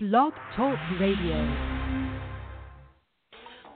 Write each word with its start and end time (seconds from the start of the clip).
Blog 0.00 0.32
Talk 0.54 0.78
Radio. 1.00 1.34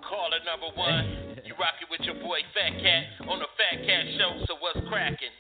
Caller 0.07 0.39
number 0.47 0.71
one, 0.77 1.35
you 1.45 1.53
rockin' 1.59 1.91
with 1.91 2.03
your 2.03 2.15
boy 2.23 2.39
Fat 2.55 2.79
Cat 2.81 3.27
on 3.29 3.41
the 3.41 3.47
Fat 3.59 3.85
Cat 3.85 4.05
Show. 4.17 4.45
So 4.47 4.55
what's 4.61 4.79
crackin'? 4.89 5.35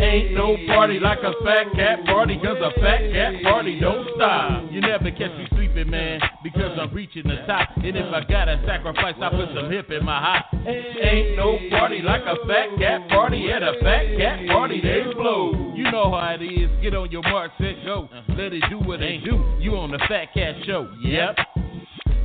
Ain't 0.00 0.32
no 0.32 0.56
party 0.66 0.98
like 0.98 1.18
a 1.18 1.32
fat 1.44 1.66
cat 1.74 2.06
party, 2.06 2.40
cause 2.42 2.56
a 2.56 2.72
fat 2.80 3.02
cat 3.12 3.34
party 3.42 3.78
don't 3.78 4.08
stop. 4.16 4.64
You 4.72 4.80
never 4.80 5.10
catch 5.10 5.36
me 5.36 5.46
man, 5.84 6.20
because 6.42 6.78
I'm 6.80 6.92
reaching 6.94 7.24
the 7.24 7.36
top. 7.46 7.68
And 7.76 7.96
if 7.96 8.12
I 8.12 8.24
gotta 8.24 8.62
sacrifice, 8.66 9.14
I 9.20 9.30
put 9.30 9.48
some 9.54 9.70
hip 9.70 9.90
in 9.90 10.04
my 10.04 10.20
hop. 10.20 10.46
Ain't 10.66 11.36
no 11.36 11.58
party 11.70 12.02
like 12.02 12.22
a 12.22 12.36
fat 12.46 12.78
cat 12.78 13.08
party 13.08 13.50
at 13.50 13.62
a 13.62 13.74
fat 13.82 14.04
cat 14.18 14.46
party, 14.48 14.80
they 14.80 15.12
blow. 15.14 15.74
You 15.74 15.90
know 15.90 16.10
how 16.10 16.36
it 16.38 16.44
is. 16.44 16.70
Get 16.82 16.94
on 16.94 17.10
your 17.10 17.22
mark, 17.22 17.52
set, 17.58 17.84
go. 17.84 18.08
Let 18.30 18.52
it 18.52 18.64
do 18.70 18.78
what 18.78 19.02
it 19.02 19.24
do. 19.24 19.42
You 19.60 19.76
on 19.76 19.90
the 19.90 19.98
Fat 20.08 20.32
Cat 20.34 20.54
Show. 20.64 20.90
Yep. 21.02 21.36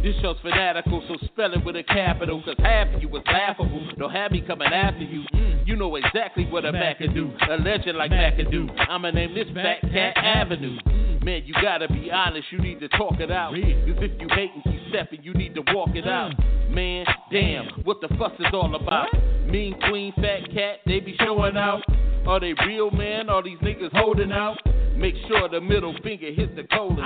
This 0.04 0.16
show's 0.22 0.38
fanatical, 0.42 1.04
so 1.08 1.16
spell 1.28 1.54
it 1.54 1.64
with 1.64 1.76
a 1.76 1.84
capital. 1.84 2.42
Cause 2.44 2.56
half 2.58 2.88
of 2.96 3.02
you 3.04 3.08
was 3.08 3.22
laughable. 3.28 3.88
Don't 4.00 4.12
have 4.12 4.32
me 4.32 4.42
coming 4.42 4.74
after 4.74 5.04
you. 5.04 5.24
Mm. 5.34 5.68
You 5.68 5.76
know 5.76 5.96
exactly 5.96 6.46
what 6.46 6.66
a 6.66 6.72
Mac 6.72 6.98
can 6.98 7.14
do. 7.14 7.32
A 7.50 7.58
legend 7.58 7.98
like 7.98 8.10
Mac 8.10 8.38
can 8.38 8.50
do. 8.50 8.68
I'ma 8.90 9.12
name 9.12 9.36
this 9.36 9.48
Fat 9.54 9.82
Cat 9.82 10.18
Avenue. 10.18 10.78
Man, 11.24 11.44
you 11.46 11.54
gotta 11.62 11.88
be 11.88 12.10
honest, 12.12 12.48
you 12.52 12.58
need 12.58 12.80
to 12.80 12.88
talk 12.90 13.20
it 13.20 13.30
out. 13.30 13.54
Cause 13.54 13.62
if 13.64 14.20
you 14.20 14.28
hate 14.32 14.52
and 14.56 14.64
keep 14.64 14.82
stepping, 14.90 15.22
you 15.22 15.36
need 15.36 15.54
to 15.54 15.62
walk 15.68 15.90
it 15.94 16.08
out. 16.08 16.32
Man, 16.68 17.06
damn, 17.32 17.68
what 17.84 18.02
the 18.02 18.08
fuss 18.18 18.32
is 18.40 18.48
all 18.54 18.74
about? 18.74 19.08
Mean 19.46 19.80
Queen, 19.88 20.14
Fat 20.16 20.52
Cat, 20.52 20.80
they 20.88 21.00
be 21.00 21.16
showing 21.20 21.58
out. 21.58 21.84
Are 22.26 22.40
they 22.40 22.54
real, 22.66 22.90
man? 22.90 23.30
Are 23.30 23.44
these 23.44 23.60
niggas 23.60 23.92
holding 23.94 24.32
out? 24.32 24.58
Make 24.96 25.14
sure 25.28 25.48
the 25.48 25.62
middle 25.62 25.96
finger 26.02 26.32
hits 26.32 26.54
the 26.56 26.64
colon. 26.64 26.98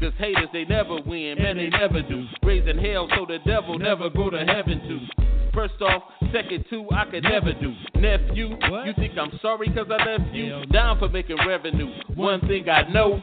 Cause 0.00 0.12
haters, 0.18 0.48
they 0.52 0.64
never 0.64 0.96
win, 1.06 1.36
man, 1.38 1.56
they 1.56 1.68
never 1.68 2.02
do. 2.02 2.26
Raising 2.42 2.78
hell 2.78 3.08
so 3.16 3.26
the 3.26 3.38
devil 3.46 3.78
never 3.78 4.10
go 4.10 4.28
to 4.28 4.44
heaven 4.44 4.80
too. 4.88 5.24
First 5.56 5.80
off, 5.80 6.02
second 6.34 6.66
two, 6.68 6.86
I 6.90 7.06
could 7.10 7.22
never 7.22 7.54
do. 7.54 7.72
Nephew, 7.94 8.58
you 8.84 8.92
think 8.96 9.16
I'm 9.16 9.38
sorry 9.40 9.68
cause 9.68 9.86
I 9.88 10.04
left 10.04 10.34
you? 10.34 10.66
Down 10.66 10.98
for 10.98 11.08
making 11.08 11.38
revenue. 11.48 11.88
One 12.14 12.40
thing 12.42 12.68
I 12.68 12.86
know, 12.92 13.22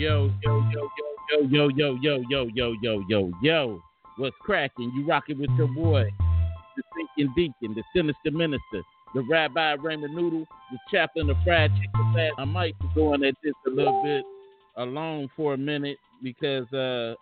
Yo, 0.00 0.30
yo, 0.42 0.64
yo, 0.72 0.90
yo, 1.28 1.42
yo, 1.50 1.68
yo, 1.68 1.94
yo, 2.00 2.22
yo, 2.30 2.46
yo, 2.54 2.72
yo, 2.80 3.04
yo, 3.06 3.30
yo. 3.42 3.82
What's 4.16 4.34
cracking? 4.40 4.90
You 4.96 5.04
rocking 5.06 5.38
with 5.38 5.50
your 5.58 5.68
boy, 5.68 6.08
the 6.74 6.82
thinking 6.96 7.34
deacon, 7.36 7.74
the 7.74 7.82
sinister 7.94 8.30
minister, 8.30 8.80
the 9.14 9.20
rabbi 9.30 9.74
Raymond 9.74 10.14
Noodle, 10.14 10.46
the 10.72 10.78
chaplain 10.90 11.28
of 11.28 11.36
fried 11.44 11.70
chicken 11.72 12.14
fat. 12.14 12.30
I 12.38 12.46
might 12.46 12.78
be 12.78 12.86
going 12.94 13.22
at 13.24 13.34
this 13.44 13.52
a 13.66 13.68
little 13.68 14.02
bit 14.02 14.24
alone 14.78 15.28
for 15.36 15.52
a 15.52 15.58
minute 15.58 15.98
because 16.22 16.72
uh 16.72 17.14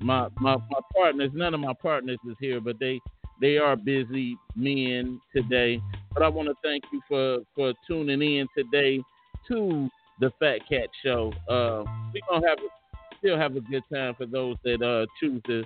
my 0.00 0.28
my 0.38 0.54
my 0.54 0.80
partners, 0.94 1.32
none 1.34 1.52
of 1.52 1.58
my 1.58 1.74
partners 1.82 2.18
is 2.30 2.36
here, 2.38 2.60
but 2.60 2.78
they 2.78 3.00
they 3.40 3.58
are 3.58 3.74
busy 3.74 4.36
men 4.54 5.20
today. 5.34 5.80
But 6.14 6.22
I 6.22 6.28
want 6.28 6.46
to 6.46 6.54
thank 6.62 6.84
you 6.92 7.00
for 7.08 7.38
for 7.56 7.72
tuning 7.88 8.22
in 8.22 8.46
today 8.56 9.02
to 9.48 9.90
the 10.20 10.30
Fat 10.38 10.58
Cat 10.68 10.88
Show. 11.04 11.32
Uh, 11.48 11.84
we 12.12 12.22
gonna 12.28 12.48
have 12.48 12.58
a, 12.58 13.16
still 13.18 13.38
have 13.38 13.56
a 13.56 13.60
good 13.60 13.82
time 13.92 14.14
for 14.14 14.26
those 14.26 14.56
that 14.64 14.82
uh 14.82 15.06
choose 15.20 15.40
to 15.46 15.64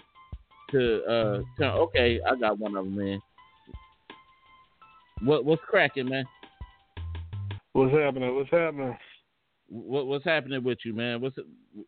to 0.70 1.04
uh 1.04 1.42
turn. 1.58 1.72
Okay, 1.72 2.20
I 2.26 2.34
got 2.36 2.58
one 2.58 2.76
of 2.76 2.84
them, 2.84 2.96
man. 2.96 3.22
What 5.22 5.44
what's 5.44 5.62
cracking, 5.68 6.08
man? 6.08 6.24
What's 7.72 7.94
happening? 7.94 8.34
What's 8.34 8.50
happening? 8.50 8.96
What 9.68 10.06
what's 10.06 10.24
happening 10.24 10.62
with 10.62 10.78
you, 10.84 10.94
man? 10.94 11.20
What's 11.20 11.36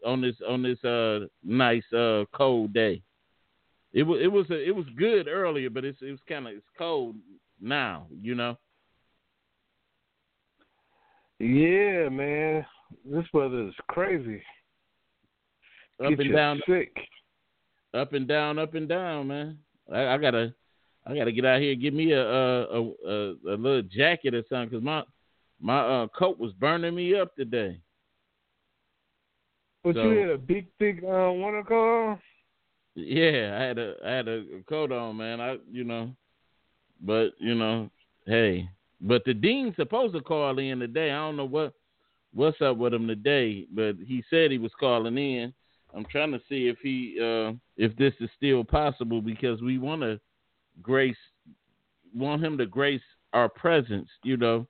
on 0.05 0.21
this 0.21 0.37
on 0.47 0.63
this 0.63 0.83
uh 0.85 1.27
nice 1.43 1.91
uh 1.93 2.25
cold 2.33 2.73
day? 2.73 3.03
It 3.93 4.03
was 4.03 4.21
it 4.23 4.29
was 4.29 4.47
a, 4.51 4.69
it 4.69 4.75
was 4.75 4.87
good 4.99 5.29
earlier, 5.29 5.71
but 5.71 5.85
it's 5.85 5.99
it 6.03 6.11
was 6.11 6.21
kind 6.29 6.47
of 6.47 6.55
it's 6.55 6.67
cold 6.77 7.17
now, 7.61 8.07
you 8.21 8.35
know. 8.35 8.59
Yeah, 11.41 12.09
man. 12.09 12.67
This 13.05 13.25
weather 13.33 13.69
is 13.69 13.75
crazy. 13.89 14.43
Up 16.03 16.11
Get 16.11 16.21
and 16.21 16.33
down, 16.35 16.61
sick. 16.69 16.97
up 17.95 18.13
and 18.13 18.27
down, 18.29 18.59
up 18.59 18.75
and 18.75 18.89
down, 18.89 19.29
man. 19.29 19.59
I, 19.93 20.07
I 20.07 20.19
gotta 20.19 20.55
I 21.07 21.15
gotta 21.15 21.33
get 21.33 21.45
out 21.45 21.61
here 21.61 21.73
and 21.73 21.83
give 21.83 21.95
me 21.95 22.13
a 22.13 22.23
a 22.23 22.63
a, 22.65 22.83
a, 23.07 23.31
a 23.49 23.57
little 23.57 23.83
jacket 23.83 24.35
or 24.35 24.43
something 24.49 24.69
because 24.71 24.85
my 24.85 25.03
my 25.61 25.81
uh, 25.81 26.07
coat 26.09 26.39
was 26.39 26.53
burning 26.55 26.95
me 26.95 27.19
up 27.19 27.35
today. 27.37 27.81
But 29.85 29.95
So- 29.95 30.11
you 30.11 30.19
had 30.19 30.31
a 30.31 30.39
big, 30.39 30.67
thick 30.79 30.99
uh, 31.03 31.33
winter 31.33 31.65
coat. 31.67 32.19
Yeah, 32.95 33.57
I 33.59 33.63
had 33.63 33.79
a 33.79 33.95
I 34.05 34.11
had 34.11 34.29
a 34.29 34.45
coat 34.69 34.91
on, 34.93 35.17
man. 35.17 35.41
I 35.41 35.57
you 35.71 35.85
know, 35.85 36.11
but 37.01 37.31
you 37.39 37.55
know, 37.55 37.91
hey, 38.27 38.69
but 39.01 39.25
the 39.25 39.35
dean's 39.35 39.77
supposed 39.77 40.15
to 40.15 40.21
call 40.21 40.59
in 40.59 40.81
today. 40.81 41.11
I 41.11 41.17
don't 41.17 41.37
know 41.37 41.45
what 41.45 41.75
what's 42.35 42.61
up 42.61 42.77
with 42.77 42.95
him 42.95 43.07
today, 43.07 43.67
but 43.73 43.97
he 44.05 44.23
said 44.29 44.51
he 44.51 44.59
was 44.59 44.73
calling 44.79 45.17
in. 45.17 45.53
I'm 45.95 46.05
trying 46.05 46.33
to 46.33 46.41
see 46.49 46.69
if 46.69 46.79
he 46.83 47.19
uh 47.21 47.53
if 47.77 47.97
this 47.97 48.15
is 48.21 48.31
still 48.37 48.65
possible 48.65 49.23
because 49.23 49.63
we 49.63 49.79
want 49.79 50.03
to 50.03 50.21
grace 50.83 51.17
want 52.15 52.45
him 52.45 52.59
to 52.59 52.67
grace 52.67 53.03
our 53.33 53.49
presence, 53.49 54.09
you 54.25 54.37
know, 54.37 54.67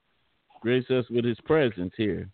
grace 0.61 0.89
us 0.91 1.05
with 1.11 1.25
his 1.25 1.41
presence 1.45 1.93
here. 1.97 2.29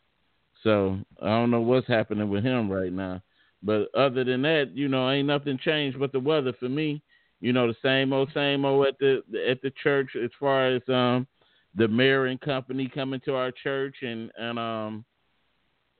So 0.62 0.98
I 1.22 1.26
don't 1.26 1.50
know 1.50 1.60
what's 1.60 1.86
happening 1.86 2.28
with 2.28 2.44
him 2.44 2.70
right 2.70 2.92
now. 2.92 3.22
But 3.62 3.94
other 3.94 4.24
than 4.24 4.42
that, 4.42 4.72
you 4.74 4.88
know, 4.88 5.10
ain't 5.10 5.28
nothing 5.28 5.58
changed 5.58 5.98
but 5.98 6.12
the 6.12 6.20
weather 6.20 6.52
for 6.58 6.68
me. 6.68 7.02
You 7.40 7.52
know, 7.52 7.66
the 7.66 7.76
same 7.82 8.12
old, 8.12 8.30
same 8.32 8.64
old 8.64 8.86
at 8.86 8.98
the 8.98 9.22
at 9.48 9.60
the 9.62 9.72
church 9.82 10.10
as 10.22 10.30
far 10.38 10.74
as 10.74 10.82
um 10.88 11.26
the 11.74 11.88
mayor 11.88 12.26
and 12.26 12.40
company 12.40 12.88
coming 12.92 13.20
to 13.24 13.34
our 13.34 13.50
church 13.50 13.96
and 14.02 14.30
and 14.36 14.58
um 14.58 15.04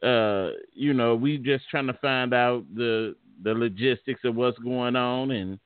uh 0.02 0.50
you 0.72 0.92
know 0.92 1.14
we 1.14 1.38
just 1.38 1.68
trying 1.70 1.86
to 1.86 1.94
find 1.94 2.32
out 2.34 2.64
the 2.74 3.14
the 3.42 3.52
logistics 3.52 4.20
of 4.24 4.34
what's 4.34 4.58
going 4.58 4.96
on 4.96 5.30
and 5.30 5.58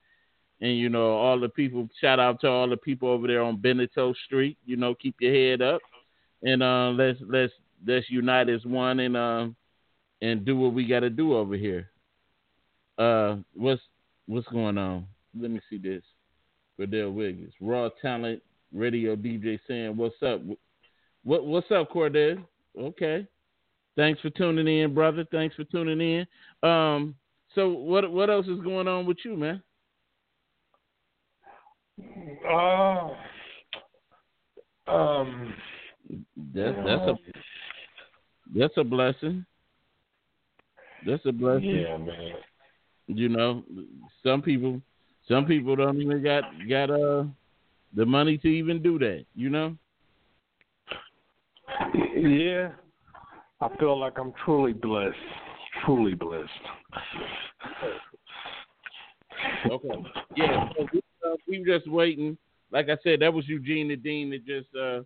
and 0.60 0.76
you 0.76 0.88
know 0.88 1.10
all 1.10 1.38
the 1.38 1.48
people 1.48 1.88
shout 2.00 2.18
out 2.18 2.40
to 2.40 2.48
all 2.48 2.68
the 2.68 2.76
people 2.76 3.08
over 3.08 3.26
there 3.26 3.42
on 3.42 3.60
Benito 3.60 4.14
Street 4.26 4.56
you 4.64 4.76
know 4.76 4.94
keep 4.94 5.14
your 5.20 5.34
head 5.34 5.62
up 5.62 5.80
and 6.42 6.62
uh 6.62 6.90
let's 6.90 7.18
let's 7.28 7.52
let's 7.86 8.08
unite 8.10 8.48
as 8.48 8.64
one 8.64 9.00
and 9.00 9.16
um 9.16 9.56
and 10.20 10.44
do 10.44 10.56
what 10.56 10.74
we 10.74 10.86
got 10.86 11.00
to 11.00 11.10
do 11.10 11.36
over 11.36 11.54
here. 11.54 11.90
Uh 12.98 13.36
what's 13.54 13.82
what's 14.26 14.48
going 14.48 14.78
on? 14.78 15.06
Let 15.38 15.50
me 15.50 15.60
see 15.70 15.78
this. 15.78 16.02
Cordell 16.78 17.12
Wiggins 17.12 17.52
raw 17.60 17.88
talent 18.00 18.42
radio 18.72 19.16
DJ 19.16 19.58
saying 19.66 19.96
what's 19.96 20.20
up? 20.22 20.40
What 21.24 21.44
what's 21.44 21.70
up 21.70 21.90
Cordell 21.92 22.44
okay. 22.78 23.26
Thanks 23.96 24.20
for 24.20 24.30
tuning 24.30 24.68
in 24.68 24.94
brother. 24.94 25.24
Thanks 25.30 25.56
for 25.56 25.64
tuning 25.64 26.00
in. 26.00 26.68
Um 26.68 27.14
so 27.54 27.68
what 27.70 28.10
what 28.10 28.30
else 28.30 28.46
is 28.46 28.60
going 28.60 28.88
on 28.88 29.06
with 29.06 29.18
you 29.24 29.36
man? 29.36 29.62
Uh, 32.48 33.08
um, 34.86 35.54
That's 36.54 36.76
that's 36.86 37.02
a 37.02 37.14
that's 38.56 38.74
a 38.76 38.84
blessing. 38.84 39.44
That's 41.06 41.24
a 41.26 41.32
blessing. 41.32 41.84
yeah, 41.86 41.96
man. 41.96 42.32
You 43.06 43.28
know, 43.28 43.64
some 44.22 44.42
people 44.42 44.80
some 45.28 45.44
people 45.44 45.76
don't 45.76 46.00
even 46.00 46.22
got 46.22 46.44
got 46.68 46.90
uh 46.90 47.24
the 47.98 48.06
money 48.06 48.38
to 48.38 48.48
even 48.48 48.82
do 48.82 48.98
that. 49.00 49.26
You 49.34 49.50
know. 49.50 49.76
Yeah, 52.16 52.70
I 53.60 53.68
feel 53.78 53.98
like 53.98 54.18
I'm 54.18 54.32
truly 54.44 54.72
blessed. 54.72 55.16
Truly 55.84 56.14
blessed. 56.14 56.48
Okay. 59.70 59.88
Yeah. 60.36 60.68
So 60.76 60.86
we, 60.92 61.00
uh, 61.24 61.36
we 61.46 61.64
just 61.64 61.88
waiting 61.90 62.38
like 62.70 62.88
I 62.88 62.96
said, 63.02 63.20
that 63.20 63.32
was 63.32 63.48
Eugene 63.48 63.88
the 63.88 63.96
Dean 63.96 64.30
that 64.30 64.46
just 64.46 64.68
uh, 64.76 65.02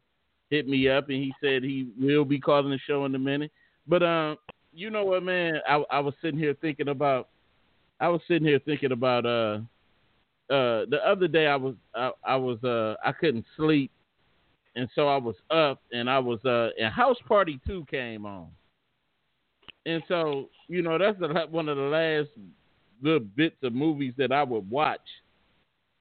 hit 0.50 0.68
me 0.68 0.88
up, 0.88 1.08
and 1.08 1.18
he 1.18 1.32
said 1.40 1.62
he 1.62 1.88
will 2.00 2.24
be 2.24 2.40
calling 2.40 2.70
the 2.70 2.78
show 2.86 3.04
in 3.04 3.14
a 3.14 3.18
minute. 3.18 3.52
But 3.86 4.02
um, 4.02 4.36
you 4.72 4.90
know 4.90 5.04
what, 5.04 5.22
man? 5.22 5.60
I 5.68 5.82
I 5.90 6.00
was 6.00 6.14
sitting 6.22 6.38
here 6.38 6.54
thinking 6.60 6.88
about. 6.88 7.28
I 8.00 8.08
was 8.08 8.20
sitting 8.26 8.46
here 8.46 8.58
thinking 8.58 8.92
about 8.92 9.26
uh 9.26 9.60
uh 10.52 10.84
the 10.90 11.00
other 11.06 11.28
day 11.28 11.46
I 11.46 11.56
was 11.56 11.74
I, 11.94 12.10
I 12.24 12.36
was 12.36 12.62
uh 12.62 12.94
I 13.04 13.12
couldn't 13.12 13.46
sleep 13.56 13.90
and 14.76 14.88
so 14.94 15.08
I 15.08 15.16
was 15.16 15.36
up 15.50 15.80
and 15.92 16.08
I 16.08 16.18
was 16.18 16.44
uh 16.44 16.70
and 16.78 16.92
House 16.92 17.18
Party 17.26 17.60
2 17.66 17.86
came 17.90 18.26
on. 18.26 18.48
And 19.84 20.02
so, 20.06 20.48
you 20.68 20.82
know, 20.82 20.96
that's 20.96 21.18
the, 21.18 21.28
one 21.50 21.68
of 21.68 21.76
the 21.76 21.82
last 21.82 22.28
good 23.02 23.34
bits 23.34 23.56
of 23.62 23.72
movies 23.72 24.14
that 24.16 24.30
I 24.30 24.44
would 24.44 24.70
watch 24.70 25.00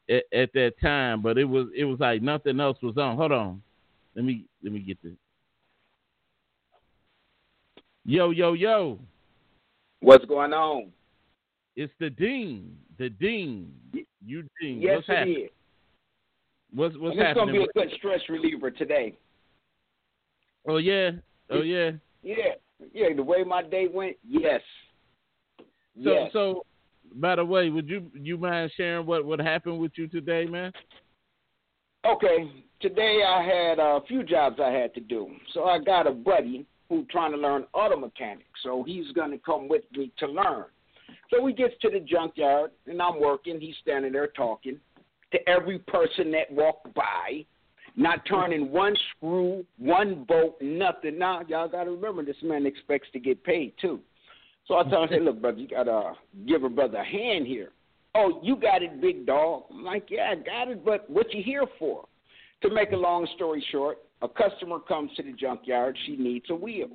at, 0.10 0.24
at 0.34 0.54
that 0.54 0.74
time, 0.82 1.22
but 1.22 1.38
it 1.38 1.46
was 1.46 1.68
it 1.76 1.86
was 1.86 2.00
like 2.00 2.22
nothing 2.22 2.60
else 2.60 2.78
was 2.82 2.98
on. 2.98 3.18
Hold 3.18 3.32
on. 3.32 3.62
Let 4.16 4.26
me 4.26 4.46
let 4.64 4.74
me 4.74 4.80
get 4.80 5.02
this. 5.02 5.14
Yo, 8.06 8.32
yo, 8.32 8.54
yo. 8.54 9.00
What's 10.02 10.26
going 10.26 10.54
on? 10.54 10.92
It's 11.76 11.94
the 12.00 12.10
Dean. 12.10 12.78
The 12.98 13.10
Dean. 13.10 13.74
You 14.24 14.44
Dean. 14.62 14.82
Yes, 14.82 14.98
what's 14.98 15.08
happening? 15.08 15.36
it 15.36 15.40
is. 15.44 15.50
What's 16.74 16.96
what's 16.98 17.18
And 17.18 17.28
it's 17.28 17.38
gonna 17.38 17.52
be 17.52 17.64
a 17.64 17.68
good 17.74 17.92
stress 17.98 18.20
reliever 18.30 18.72
today. 18.72 19.18
oh 20.68 20.78
yeah. 20.78 21.12
Oh 21.50 21.62
yeah. 21.62 21.92
Yeah, 22.24 22.36
yeah. 22.94 23.08
The 23.16 23.24
way 23.24 23.44
my 23.44 23.64
day 23.64 23.88
went, 23.92 24.16
yes. 24.28 24.62
So 26.04 26.14
yes. 26.14 26.30
so 26.34 26.66
by 27.16 27.36
the 27.36 27.46
way, 27.46 27.70
would 27.70 27.90
you 27.90 28.10
you 28.14 28.38
mind 28.38 28.72
sharing 28.78 29.06
what 29.06 29.26
what 29.26 29.40
happened 29.40 29.80
with 29.80 29.92
you 29.96 30.08
today, 30.08 30.46
man? 30.46 30.72
Okay, 32.06 32.52
today 32.80 33.22
I 33.28 33.44
had 33.44 33.80
a 33.80 34.00
few 34.08 34.24
jobs 34.24 34.60
I 34.60 34.72
had 34.72 34.94
to 34.96 35.02
do. 35.02 35.30
So 35.54 35.66
I 35.66 35.78
got 35.80 36.08
a 36.08 36.12
buddy 36.12 36.66
who's 36.90 37.06
trying 37.12 37.32
to 37.32 37.38
learn 37.38 37.66
auto 37.74 37.96
mechanics. 37.96 38.48
So 38.64 38.84
he's 38.84 39.12
going 39.14 39.32
to 39.32 39.38
come 39.38 39.68
with 39.68 39.84
me 39.96 40.12
to 40.18 40.28
learn. 40.28 40.66
So 41.32 41.46
he 41.48 41.54
gets 41.54 41.74
to 41.82 41.90
the 41.90 42.02
junkyard, 42.02 42.72
and 42.86 43.02
I'm 43.02 43.20
working. 43.20 43.60
He's 43.60 43.76
standing 43.82 44.12
there 44.12 44.28
talking 44.28 44.78
to 45.32 45.50
every 45.50 45.80
person 45.80 46.30
that 46.32 46.52
walked 46.52 46.94
by, 46.94 47.46
not 47.96 48.26
turning 48.26 48.70
one 48.70 48.96
screw, 49.16 49.66
one 49.78 50.26
bolt, 50.28 50.62
nothing. 50.62 51.18
Now, 51.18 51.42
y'all 51.48 51.70
got 51.70 51.86
to 51.86 51.92
remember, 51.92 52.24
this 52.24 52.36
man 52.44 52.66
expects 52.66 53.08
to 53.14 53.20
get 53.20 53.44
paid, 53.44 53.74
too. 53.80 54.02
So 54.68 54.76
I 54.76 54.84
tell 54.84 55.04
him, 55.04 55.10
hey, 55.10 55.20
look, 55.22 55.42
brother, 55.42 55.58
you 55.58 55.70
got 55.70 55.84
to 55.84 55.92
uh, 55.92 56.14
give 56.48 56.64
a 56.64 56.70
brother 56.70 56.98
a 56.98 57.06
hand 57.06 57.48
here. 57.48 57.72
Oh, 58.14 58.42
you 58.44 58.58
got 58.58 58.84
it, 58.84 59.00
big 59.00 59.26
dog. 59.26 59.64
I'm 59.72 59.86
like, 59.86 60.08
yeah, 60.10 60.34
I 60.34 60.36
got 60.36 60.70
it, 60.70 60.84
but 60.84 61.10
what 61.10 61.34
you 61.34 61.42
here 61.42 61.66
for? 61.80 62.06
To 62.64 62.70
make 62.70 62.92
a 62.92 62.98
long 62.98 63.26
story 63.36 63.66
short, 63.72 64.00
a 64.22 64.28
customer 64.28 64.80
comes 64.80 65.12
to 65.16 65.24
the 65.24 65.32
junkyard. 65.32 65.98
She 66.06 66.18
needs 66.18 66.46
a 66.50 66.56
wheel. 66.56 66.90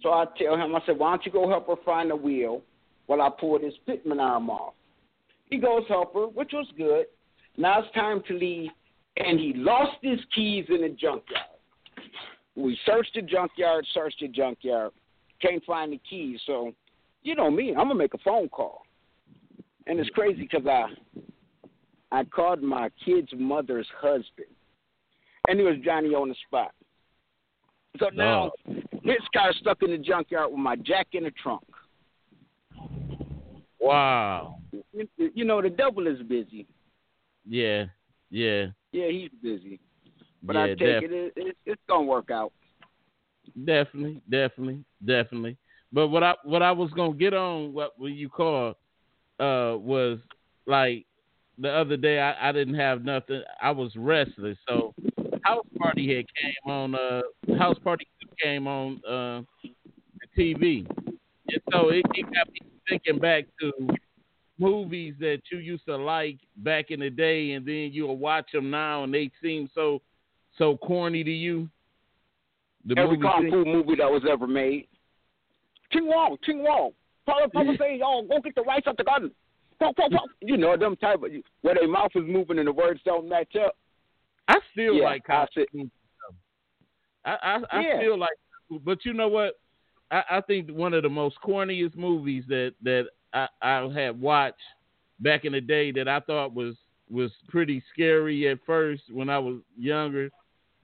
So 0.00 0.10
I 0.10 0.26
tell 0.38 0.54
him, 0.54 0.74
I 0.76 0.80
said, 0.86 0.96
why 0.96 1.10
don't 1.10 1.26
you 1.26 1.32
go 1.32 1.48
help 1.48 1.66
her 1.66 1.74
find 1.84 2.12
a 2.12 2.16
wheel 2.16 2.62
while 3.06 3.22
I 3.22 3.30
pull 3.38 3.58
this 3.58 3.74
pitman 3.86 4.20
arm 4.20 4.50
off? 4.50 4.74
He 5.46 5.58
goes 5.58 5.84
help 5.88 6.14
her, 6.14 6.26
which 6.26 6.50
was 6.52 6.66
good. 6.76 7.06
Now 7.56 7.80
it's 7.80 7.92
time 7.94 8.22
to 8.28 8.34
leave, 8.34 8.70
and 9.16 9.38
he 9.38 9.52
lost 9.54 9.96
his 10.02 10.18
keys 10.34 10.66
in 10.68 10.82
the 10.82 10.88
junkyard. 10.88 11.44
We 12.56 12.78
searched 12.86 13.14
the 13.14 13.22
junkyard, 13.22 13.86
searched 13.92 14.20
the 14.20 14.28
junkyard, 14.28 14.92
can't 15.40 15.64
find 15.64 15.92
the 15.92 16.00
keys. 16.08 16.40
So, 16.46 16.72
you 17.22 17.34
know 17.34 17.50
me, 17.50 17.70
I'm 17.70 17.88
gonna 17.88 17.94
make 17.94 18.14
a 18.14 18.18
phone 18.18 18.48
call. 18.48 18.82
And 19.86 20.00
it's 20.00 20.10
crazy 20.10 20.42
because 20.50 20.66
I 20.66 20.86
I 22.10 22.24
called 22.24 22.62
my 22.62 22.90
kid's 23.04 23.30
mother's 23.36 23.88
husband, 24.00 24.48
and 25.48 25.58
he 25.58 25.64
was 25.64 25.76
Johnny 25.84 26.10
on 26.10 26.28
the 26.28 26.36
spot. 26.46 26.72
So 27.98 28.08
now 28.12 28.52
his 29.02 29.16
car's 29.32 29.56
stuck 29.60 29.82
in 29.82 29.90
the 29.90 29.98
junkyard 29.98 30.50
with 30.50 30.60
my 30.60 30.76
jack 30.76 31.08
in 31.12 31.24
the 31.24 31.32
trunk. 31.42 31.64
Wow. 33.84 34.60
You, 35.34 35.44
know 35.44 35.60
the 35.60 35.68
devil 35.68 36.06
is 36.06 36.22
busy. 36.22 36.66
Yeah. 37.46 37.84
Yeah. 38.30 38.66
Yeah, 38.92 39.08
he's 39.08 39.30
busy. 39.42 39.78
But 40.42 40.56
yeah, 40.56 40.62
I 40.62 40.66
take 40.68 40.78
def- 40.78 41.02
it, 41.02 41.12
it, 41.12 41.32
it, 41.36 41.56
it's 41.66 41.82
gonna 41.86 42.04
work 42.04 42.30
out. 42.30 42.52
Definitely, 43.66 44.22
definitely, 44.30 44.84
definitely. 45.04 45.58
But 45.92 46.08
what 46.08 46.22
I 46.22 46.34
what 46.44 46.62
I 46.62 46.72
was 46.72 46.90
gonna 46.92 47.12
get 47.12 47.34
on 47.34 47.74
what 47.74 47.92
what 47.98 48.12
you 48.12 48.30
call 48.30 48.70
uh 49.38 49.76
was 49.76 50.18
like 50.66 51.04
the 51.58 51.68
other 51.68 51.98
day 51.98 52.20
I, 52.20 52.48
I 52.48 52.52
didn't 52.52 52.74
have 52.74 53.04
nothing. 53.04 53.42
I 53.60 53.70
was 53.70 53.92
restless. 53.96 54.56
So 54.66 54.94
House 55.42 55.66
Party 55.78 56.16
had 56.16 56.24
came 56.40 56.72
on 56.72 56.94
uh 56.94 57.20
House 57.58 57.78
Party 57.84 58.06
came 58.42 58.66
on 58.66 59.00
uh 59.06 59.42
the 60.20 60.42
TV. 60.42 60.86
And 61.06 61.60
so 61.70 61.90
it, 61.90 62.06
it 62.14 62.24
got 62.24 62.50
me 62.50 62.73
thinking 62.88 63.18
back 63.18 63.44
to 63.60 63.72
movies 64.58 65.14
that 65.18 65.40
you 65.50 65.58
used 65.58 65.84
to 65.86 65.96
like 65.96 66.38
back 66.58 66.90
in 66.90 67.00
the 67.00 67.10
day 67.10 67.52
and 67.52 67.66
then 67.66 67.90
you'll 67.92 68.16
watch 68.16 68.52
them 68.52 68.70
now 68.70 69.04
and 69.04 69.12
they 69.12 69.30
seem 69.42 69.68
so 69.74 70.00
so 70.56 70.76
corny 70.76 71.24
to 71.24 71.32
you. 71.32 71.68
The 72.86 72.98
Every 72.98 73.18
kung 73.18 73.50
fu 73.50 73.64
movie 73.64 73.96
that 73.96 74.10
was 74.10 74.22
ever 74.30 74.46
made. 74.46 74.86
Ting 75.90 76.06
Wong, 76.06 76.36
Ting 76.44 76.62
Wong. 76.62 76.92
Papa, 77.26 77.48
Papa 77.52 77.74
say, 77.78 78.00
"Oh, 78.04 78.22
go 78.22 78.40
get 78.40 78.54
the 78.54 78.62
rice 78.62 78.82
out 78.86 78.96
the 78.96 79.04
garden." 79.04 79.30
Pop, 79.78 79.96
pop, 79.96 80.10
pop. 80.12 80.24
You 80.42 80.56
know 80.56 80.76
them 80.76 80.94
type 80.96 81.22
of 81.22 81.30
where 81.62 81.74
their 81.74 81.88
mouth 81.88 82.10
is 82.14 82.24
moving 82.26 82.58
and 82.58 82.68
the 82.68 82.72
words 82.72 83.00
don't 83.04 83.28
match 83.28 83.56
up. 83.56 83.76
I 84.48 84.58
still 84.72 84.96
Yeah, 84.96 85.04
like 85.04 85.28
I. 85.28 85.46
I 87.24 87.30
I, 87.42 87.62
I 87.72 87.80
Yeah. 87.80 87.98
still 87.98 88.18
like, 88.18 88.36
but 88.84 89.04
you 89.04 89.14
know 89.14 89.28
what? 89.28 89.54
I, 90.10 90.22
I 90.30 90.40
think 90.40 90.70
one 90.70 90.94
of 90.94 91.02
the 91.02 91.08
most 91.08 91.36
corniest 91.44 91.96
movies 91.96 92.44
that 92.48 92.74
that 92.82 93.06
I, 93.32 93.48
I 93.62 93.88
had 93.94 94.20
watched 94.20 94.56
back 95.20 95.44
in 95.44 95.52
the 95.52 95.60
day 95.60 95.92
that 95.92 96.08
I 96.08 96.20
thought 96.20 96.54
was 96.54 96.74
was 97.10 97.30
pretty 97.48 97.82
scary 97.92 98.48
at 98.48 98.58
first 98.66 99.02
when 99.10 99.28
I 99.28 99.38
was 99.38 99.58
younger, 99.78 100.30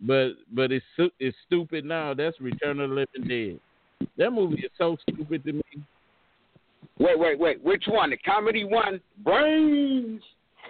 but 0.01 0.33
but 0.53 0.73
it's 0.73 0.85
it's 1.19 1.37
stupid 1.47 1.85
now. 1.85 2.15
That's 2.15 2.41
Return 2.41 2.81
of 2.81 2.91
the 2.91 2.97
Living 2.97 3.29
Dead. 3.29 3.61
That 4.17 4.31
movie 4.31 4.63
is 4.63 4.71
so 4.77 4.97
stupid 5.09 5.45
to 5.45 5.53
me. 5.53 5.63
Wait, 6.99 7.19
wait, 7.19 7.39
wait. 7.39 7.63
Which 7.63 7.85
one? 7.87 8.11
The 8.11 8.19
comedy 8.19 8.65
one? 8.65 9.01
Brains. 9.25 10.23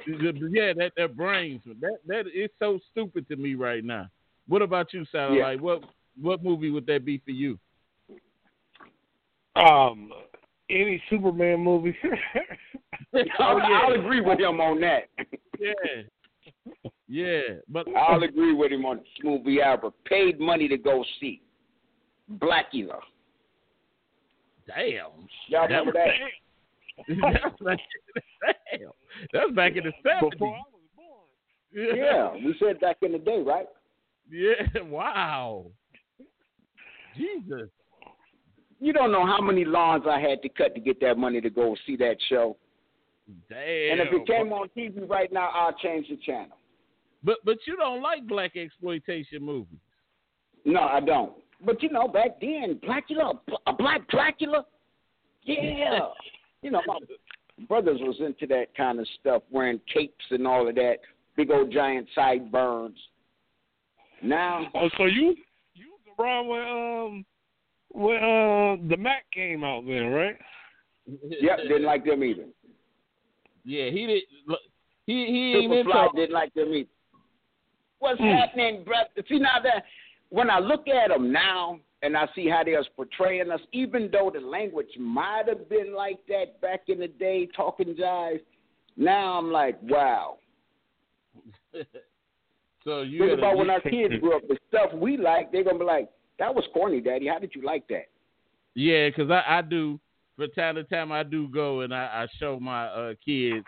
Yeah, 0.06 0.72
that 0.76 0.92
that 0.96 1.16
brains 1.16 1.60
that 1.80 1.98
that 2.06 2.26
is 2.26 2.50
so 2.58 2.78
stupid 2.90 3.28
to 3.28 3.36
me 3.36 3.54
right 3.54 3.84
now. 3.84 4.08
What 4.48 4.62
about 4.62 4.92
you, 4.92 5.04
Satellite? 5.12 5.60
What 5.60 5.82
what 6.20 6.42
movie 6.42 6.70
would 6.70 6.86
that 6.86 7.04
be 7.04 7.18
for 7.24 7.32
you? 7.32 7.58
Um, 9.60 10.10
any 10.70 11.02
Superman 11.10 11.60
movie. 11.60 11.96
I'll, 13.38 13.58
yeah. 13.58 13.80
I'll 13.82 13.92
agree 13.94 14.20
with 14.20 14.38
him 14.38 14.60
on 14.60 14.80
that. 14.80 15.08
Yeah, 15.58 16.02
yeah, 17.08 17.40
but 17.68 17.86
I'll 17.96 18.22
agree 18.22 18.54
with 18.54 18.70
him 18.72 18.84
on 18.86 18.98
this 18.98 19.06
movie 19.24 19.60
I 19.62 19.72
ever 19.72 19.90
paid 20.06 20.38
money 20.40 20.68
to 20.68 20.76
go 20.78 21.04
see. 21.20 21.42
Blacula. 22.38 23.00
damn, 24.66 25.10
Y'all 25.48 25.66
That 25.68 25.68
remember 25.68 25.92
that? 25.94 26.06
that's 27.08 27.62
back, 27.62 27.78
damn, 28.70 28.90
that's 29.32 29.50
back 29.52 29.72
in 29.76 29.84
the 29.84 29.92
seventies. 30.04 30.38
Before 30.38 30.54
I 30.54 30.60
was 30.72 30.82
born. 30.96 31.96
Yeah, 31.96 32.32
we 32.34 32.54
said 32.60 32.78
back 32.80 32.98
in 33.02 33.12
the 33.12 33.18
day, 33.18 33.42
right? 33.44 33.66
yeah, 34.30 34.82
wow, 34.82 35.66
Jesus, 37.16 37.68
You 38.80 38.92
don't 38.92 39.12
know 39.12 39.26
how 39.26 39.40
many 39.40 39.64
lawns 39.64 40.04
I 40.08 40.18
had 40.20 40.40
to 40.42 40.48
cut 40.48 40.74
to 40.74 40.80
get 40.80 41.00
that 41.00 41.18
money 41.18 41.40
to 41.40 41.50
go 41.50 41.76
see 41.86 41.96
that 41.96 42.16
show. 42.28 42.56
damn. 43.48 43.58
And 43.58 44.00
if 44.00 44.08
it 44.12 44.26
came 44.26 44.52
on 44.52 44.68
TV 44.76 45.08
right 45.08 45.30
now, 45.32 45.50
I'll 45.54 45.74
change 45.74 46.08
the 46.08 46.16
channel. 46.16 46.56
but 47.22 47.36
but 47.44 47.58
you 47.66 47.76
don't 47.76 48.02
like 48.02 48.26
black 48.26 48.56
exploitation 48.56 49.42
movies. 49.44 49.78
No, 50.64 50.80
I 50.80 51.00
don't. 51.00 51.32
But 51.64 51.82
you 51.82 51.90
know, 51.90 52.08
back 52.08 52.40
then, 52.40 52.80
Blacula, 52.82 53.38
a 53.66 53.72
black 53.72 54.08
Blacula, 54.10 54.64
yeah. 55.44 55.98
you 56.62 56.70
know, 56.70 56.80
my 56.86 56.98
brothers 57.68 58.00
was 58.02 58.16
into 58.20 58.46
that 58.46 58.74
kind 58.74 58.98
of 58.98 59.06
stuff, 59.20 59.42
wearing 59.50 59.80
capes 59.92 60.24
and 60.30 60.46
all 60.46 60.66
of 60.66 60.74
that, 60.76 60.96
big 61.36 61.50
old 61.50 61.70
giant 61.70 62.06
sideburns. 62.14 62.96
Now, 64.22 64.68
Oh, 64.74 64.88
so 64.96 65.04
you 65.04 65.34
you 65.74 65.86
was 65.92 66.16
around 66.18 66.48
when 66.48 66.60
um 66.62 67.24
when 67.90 68.16
uh 68.16 68.76
the 68.88 68.96
Mack 68.96 69.24
came 69.32 69.64
out 69.64 69.84
then, 69.86 70.06
right? 70.08 70.36
yep, 71.28 71.58
didn't 71.62 71.84
like 71.84 72.04
them 72.04 72.22
either. 72.24 72.44
Yeah, 73.64 73.90
he 73.90 74.06
did. 74.06 74.22
look, 74.46 74.60
He 75.06 75.26
he 75.26 75.52
ain't 75.54 75.72
into. 75.72 75.90
Superfly 75.90 76.14
didn't 76.16 76.34
like 76.34 76.54
them 76.54 76.72
either. 76.72 76.88
What's 77.98 78.20
happening, 78.20 78.84
brother? 78.84 79.08
See 79.28 79.38
now 79.38 79.58
that 79.62 79.84
when 80.30 80.48
I 80.50 80.58
look 80.58 80.88
at 80.88 81.08
them 81.08 81.30
now 81.32 81.78
and 82.02 82.16
I 82.16 82.26
see 82.34 82.48
how 82.48 82.64
they 82.64 82.72
was 82.72 82.86
portraying 82.96 83.50
us, 83.50 83.60
even 83.72 84.08
though 84.10 84.30
the 84.32 84.40
language 84.40 84.88
might 84.98 85.42
have 85.48 85.68
been 85.68 85.94
like 85.94 86.18
that 86.28 86.58
back 86.62 86.84
in 86.88 86.98
the 87.00 87.08
day, 87.08 87.46
talking 87.54 87.94
jive, 87.94 88.40
now 88.96 89.36
I'm 89.38 89.50
like, 89.52 89.78
wow. 89.82 90.38
So 92.84 93.02
you 93.02 93.18
Think 93.18 93.30
gotta- 93.32 93.42
about 93.42 93.58
when 93.58 93.68
our 93.70 93.80
kids 93.82 94.14
grew 94.20 94.36
up, 94.36 94.42
the 94.48 94.56
stuff 94.68 94.90
we 94.94 95.18
like, 95.18 95.52
they're 95.52 95.64
gonna 95.64 95.78
be 95.78 95.84
like, 95.84 96.08
"That 96.40 96.52
was 96.52 96.64
corny, 96.72 97.00
Daddy. 97.00 97.28
How 97.28 97.38
did 97.38 97.54
you 97.54 97.62
like 97.62 97.86
that?" 97.88 98.08
Yeah, 98.74 99.08
because 99.08 99.30
I, 99.30 99.58
I 99.58 99.62
do 99.62 100.00
from 100.36 100.50
time 100.52 100.74
to 100.76 100.84
time 100.84 101.12
I 101.12 101.22
do 101.22 101.48
go 101.48 101.82
and 101.82 101.94
I, 101.94 102.24
I 102.24 102.26
show 102.38 102.58
my 102.58 102.86
uh, 102.86 103.14
kids 103.24 103.64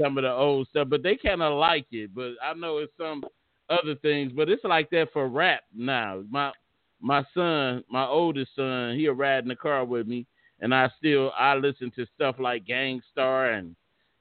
some 0.00 0.18
of 0.18 0.24
the 0.24 0.30
old 0.30 0.68
stuff, 0.68 0.88
but 0.90 1.02
they 1.02 1.16
kind 1.16 1.42
of 1.42 1.58
like 1.58 1.86
it. 1.90 2.14
But 2.14 2.32
I 2.42 2.54
know 2.54 2.78
it's 2.78 2.92
some 2.98 3.24
other 3.70 3.94
things, 3.96 4.32
but 4.34 4.48
it's 4.48 4.64
like 4.64 4.90
that 4.90 5.08
for 5.12 5.28
rap 5.28 5.62
now. 5.74 6.22
My 6.30 6.52
my 7.00 7.24
son, 7.34 7.82
my 7.90 8.06
oldest 8.06 8.54
son, 8.54 8.96
he'll 8.96 9.12
ride 9.12 9.42
in 9.42 9.48
the 9.48 9.56
car 9.56 9.84
with 9.84 10.06
me, 10.06 10.26
and 10.60 10.74
I 10.74 10.90
still 10.98 11.32
I 11.38 11.54
listen 11.54 11.90
to 11.96 12.06
stuff 12.14 12.36
like 12.38 12.66
Gang 12.66 13.00
Starr 13.10 13.52
and 13.52 13.74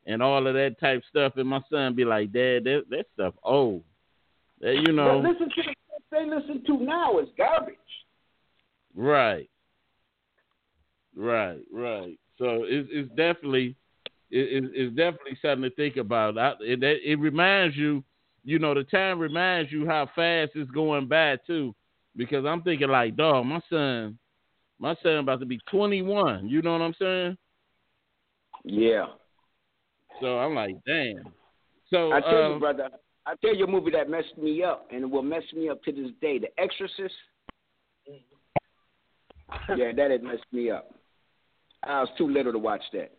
and 0.06 0.24
all 0.24 0.48
of 0.48 0.54
that 0.54 0.80
type 0.80 1.04
stuff, 1.10 1.34
and 1.36 1.48
my 1.48 1.62
son 1.70 1.96
be 1.96 2.06
like, 2.06 2.32
Dad, 2.32 2.64
that 2.64 2.84
that 2.90 3.06
stuff 3.14 3.34
old. 3.44 3.84
That, 4.62 4.76
you 4.76 4.94
know, 4.94 5.22
But 5.22 5.30
listen 5.30 5.50
to 5.50 5.56
the 5.56 5.62
stuff 5.64 5.91
they 6.12 6.26
listen 6.26 6.64
to 6.66 6.78
now 6.78 7.20
is 7.20 7.30
garbage. 7.38 7.76
Right. 8.96 9.50
Right, 11.16 11.60
right. 11.72 12.18
So 12.38 12.64
it's 12.64 12.90
it's 12.92 13.10
definitely 13.10 13.76
it, 14.30 14.64
it, 14.64 14.72
it's 14.74 14.96
definitely 14.96 15.38
something 15.42 15.70
to 15.70 15.76
think 15.76 15.98
about. 15.98 16.38
I, 16.38 16.54
it 16.62 16.82
it 16.84 17.02
it 17.04 17.20
reminds 17.20 17.76
you, 17.76 18.04
you 18.44 18.60
know, 18.60 18.74
the 18.74 18.84
time 18.84 19.20
reminds 19.20 19.72
you 19.72 19.86
how 19.86 20.10
fast 20.16 20.52
it's 20.56 20.72
going 20.72 21.08
by 21.08 21.38
too. 21.46 21.76
Because 22.16 22.46
I'm 22.46 22.62
thinking 22.62 22.90
like, 22.90 23.16
dog, 23.16 23.46
my 23.46 23.62
son, 23.70 24.18
my 24.80 24.96
son 25.02 25.18
about 25.18 25.40
to 25.40 25.46
be 25.46 25.60
21. 25.70 26.48
You 26.50 26.62
know 26.62 26.74
what 26.74 26.82
I'm 26.82 26.96
saying? 27.00 27.38
Yeah. 28.64 29.06
So 30.20 30.40
I'm 30.40 30.54
like, 30.54 30.76
damn. 30.86 31.24
So 31.90 32.12
I 32.12 32.22
tell 32.22 32.44
um, 32.44 32.54
you, 32.54 32.60
brother, 32.60 32.90
I 33.26 33.36
tell 33.36 33.56
you 33.56 33.66
a 33.66 33.68
movie 33.68 33.92
that 33.92 34.10
messed 34.10 34.38
me 34.38 34.64
up, 34.64 34.88
and 34.92 35.04
it 35.04 35.10
will 35.10 35.22
mess 35.22 35.44
me 35.54 35.70
up 35.70 35.84
to 35.84 35.92
this 35.92 36.12
day. 36.22 36.40
The 36.40 36.48
Exorcist. 36.60 37.14
yeah, 39.78 39.92
that 39.96 40.12
had 40.12 40.24
messed 40.24 40.46
me 40.52 40.72
up. 40.72 40.94
I 41.84 42.02
was 42.02 42.10
too 42.18 42.28
little 42.28 42.52
to 42.52 42.60
watch 42.60 42.82
that. 42.94 43.12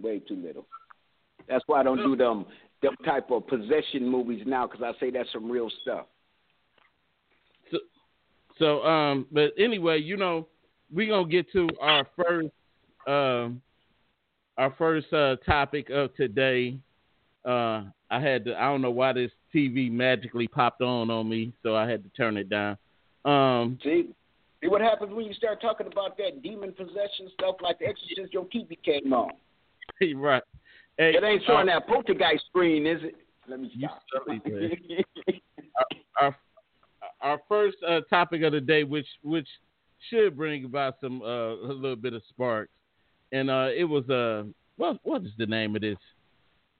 Way 0.00 0.20
too 0.20 0.36
little. 0.36 0.66
That's 1.48 1.64
why 1.66 1.80
I 1.80 1.82
don't 1.82 1.98
do 1.98 2.16
them 2.16 2.46
them 2.82 2.94
type 3.04 3.30
of 3.30 3.46
possession 3.46 4.06
movies 4.06 4.42
now, 4.46 4.66
because 4.66 4.82
I 4.82 4.98
say 5.00 5.10
that's 5.10 5.32
some 5.32 5.50
real 5.50 5.70
stuff. 5.82 6.06
So, 8.58 8.82
um, 8.84 9.26
but 9.30 9.52
anyway, 9.58 9.98
you 9.98 10.16
know, 10.16 10.48
we're 10.90 11.08
gonna 11.08 11.28
get 11.28 11.50
to 11.52 11.68
our 11.80 12.06
first, 12.16 12.48
um, 13.06 13.60
our 14.58 14.74
first 14.76 15.12
uh, 15.12 15.36
topic 15.44 15.90
of 15.90 16.14
today. 16.14 16.78
Uh, 17.44 17.84
I 18.10 18.20
had 18.20 18.44
to, 18.46 18.56
I 18.56 18.64
don't 18.64 18.82
know 18.82 18.90
why 18.90 19.12
this 19.12 19.30
TV 19.54 19.90
magically 19.90 20.48
popped 20.48 20.82
on 20.82 21.10
on 21.10 21.28
me, 21.28 21.52
so 21.62 21.76
I 21.76 21.88
had 21.88 22.02
to 22.04 22.10
turn 22.10 22.36
it 22.36 22.48
down. 22.48 22.76
Um, 23.24 23.78
See, 23.82 24.08
see 24.62 24.68
what 24.68 24.80
happens 24.80 25.12
when 25.12 25.26
you 25.26 25.34
start 25.34 25.60
talking 25.60 25.86
about 25.86 26.16
that 26.18 26.42
demon 26.42 26.72
possession 26.72 27.30
stuff 27.34 27.56
like 27.60 27.78
The 27.78 27.86
Exorcist. 27.86 28.32
Your 28.32 28.44
TV 28.44 28.76
came 28.84 29.12
on. 29.12 29.30
right. 30.16 30.42
Hey, 30.98 31.14
It 31.14 31.24
ain't 31.24 31.42
showing 31.46 31.68
uh, 31.68 31.74
that 31.78 31.88
poltergeist 31.88 32.46
screen, 32.48 32.86
is 32.86 33.02
it? 33.02 33.16
Let 33.48 33.60
me 33.60 33.70
stop. 33.78 34.02
man. 34.26 34.72
our 36.20 36.36
our 37.20 37.40
first 37.48 37.76
uh, 37.86 38.00
topic 38.10 38.42
of 38.42 38.52
the 38.52 38.60
day, 38.60 38.84
which 38.84 39.06
which 39.22 39.48
should 40.10 40.36
bring 40.36 40.64
about 40.64 40.96
some 41.00 41.22
uh, 41.22 41.54
a 41.54 41.72
little 41.72 41.96
bit 41.96 42.12
of 42.12 42.22
sparks, 42.28 42.72
and 43.32 43.50
uh, 43.50 43.68
it 43.76 43.84
was 43.84 44.08
uh, 44.08 44.44
what 44.76 44.98
what 45.02 45.22
is 45.22 45.32
the 45.38 45.46
name 45.46 45.74
of 45.74 45.82
this? 45.82 45.98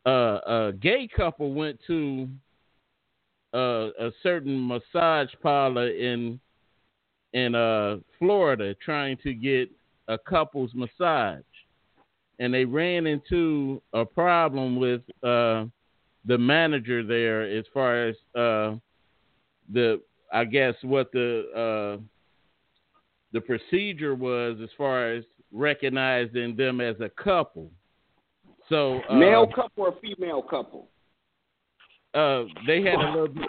Uh, 0.07 0.39
a 0.47 0.73
gay 0.81 1.09
couple 1.15 1.53
went 1.53 1.79
to 1.87 2.29
uh, 3.55 3.89
a 3.99 4.11
certain 4.23 4.67
massage 4.67 5.31
parlor 5.43 5.89
in 5.89 6.39
in 7.33 7.55
uh, 7.55 7.97
Florida 8.19 8.75
trying 8.85 9.17
to 9.19 9.35
get 9.35 9.71
a 10.09 10.17
couple's 10.17 10.71
massage, 10.75 11.43
and 12.39 12.55
they 12.55 12.65
ran 12.65 13.07
into 13.07 13.83
a 13.93 14.05
problem 14.05 14.77
with 14.77 15.03
the 15.23 16.39
manager 16.39 17.05
there 17.05 17.43
as 17.43 17.65
far 17.73 18.09
as 18.09 18.17
the 18.35 20.01
I 20.33 20.45
guess 20.45 20.75
what 20.83 21.11
the 21.13 21.99
the 23.33 23.41
procedure 23.41 24.15
was 24.15 24.59
as 24.63 24.71
far 24.79 25.13
as 25.13 25.25
recognizing 25.57 26.55
them 26.55 26.81
as 26.81 26.97
a 27.01 27.09
couple. 27.09 27.71
So 28.69 29.01
uh, 29.09 29.15
Male 29.15 29.47
couple 29.47 29.85
or 29.85 29.95
female 30.01 30.43
couple? 30.43 30.89
uh, 32.15 32.45
they 32.67 32.83
had 32.83 32.97
a 32.99 33.11
little 33.11 33.29
bit. 33.29 33.47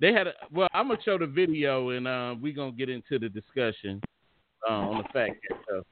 They 0.00 0.12
had 0.12 0.28
a, 0.28 0.32
well. 0.50 0.68
I'm 0.72 0.88
gonna 0.88 1.00
show 1.04 1.18
the 1.18 1.26
video 1.26 1.90
and 1.90 2.08
uh, 2.08 2.34
we're 2.40 2.54
gonna 2.54 2.72
get 2.72 2.88
into 2.88 3.18
the 3.18 3.28
discussion 3.28 4.00
uh, 4.68 4.72
on 4.72 5.02
the 5.02 5.08
fact. 5.12 5.36
So, 5.68 5.84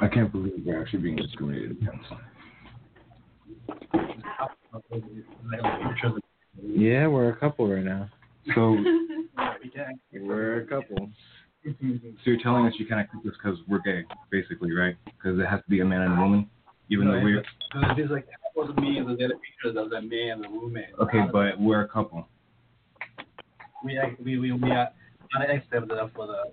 I 0.00 0.08
can't 0.08 0.30
believe 0.30 0.62
we're 0.64 0.80
actually 0.80 1.00
being 1.00 1.16
discriminated 1.16 1.72
against. 1.72 2.06
Yeah, 6.62 7.06
we're 7.08 7.30
a 7.30 7.36
couple 7.36 7.68
right 7.68 7.84
now. 7.84 8.08
So, 8.54 8.76
We're 10.12 10.60
a 10.60 10.66
couple. 10.66 11.10
So 11.64 11.70
you're 12.24 12.40
telling 12.42 12.66
us 12.66 12.74
you 12.78 12.86
can't 12.86 13.00
accept 13.00 13.24
this 13.24 13.34
because 13.42 13.58
we're 13.68 13.80
gay, 13.80 14.04
basically, 14.30 14.72
right? 14.72 14.96
Because 15.04 15.38
it 15.38 15.46
has 15.46 15.60
to 15.62 15.68
be 15.68 15.80
a 15.80 15.84
man 15.84 16.02
and 16.02 16.18
a 16.18 16.20
woman, 16.20 16.48
even 16.88 17.06
No, 17.06 17.12
though 17.14 17.22
we're 17.24 17.42
Because 17.72 17.96
there's 17.96 18.10
like 18.10 18.26
supposed 18.52 18.74
to 18.76 18.80
be 18.80 18.94
the 19.00 19.24
other 19.24 19.34
pictures 19.38 19.76
of 19.76 19.90
the 19.90 20.00
man 20.00 20.30
and 20.32 20.44
the 20.44 20.50
woman. 20.50 20.84
okay, 21.00 21.22
but 21.32 21.60
we're 21.60 21.82
a 21.82 21.88
couple. 21.88 22.26
we 23.84 23.98
we 24.24 24.38
we 24.38 24.52
we 24.52 24.70
are 24.70 24.88
not 25.34 25.50
accept 25.50 25.88
that 25.88 26.10
for 26.14 26.26
the 26.26 26.44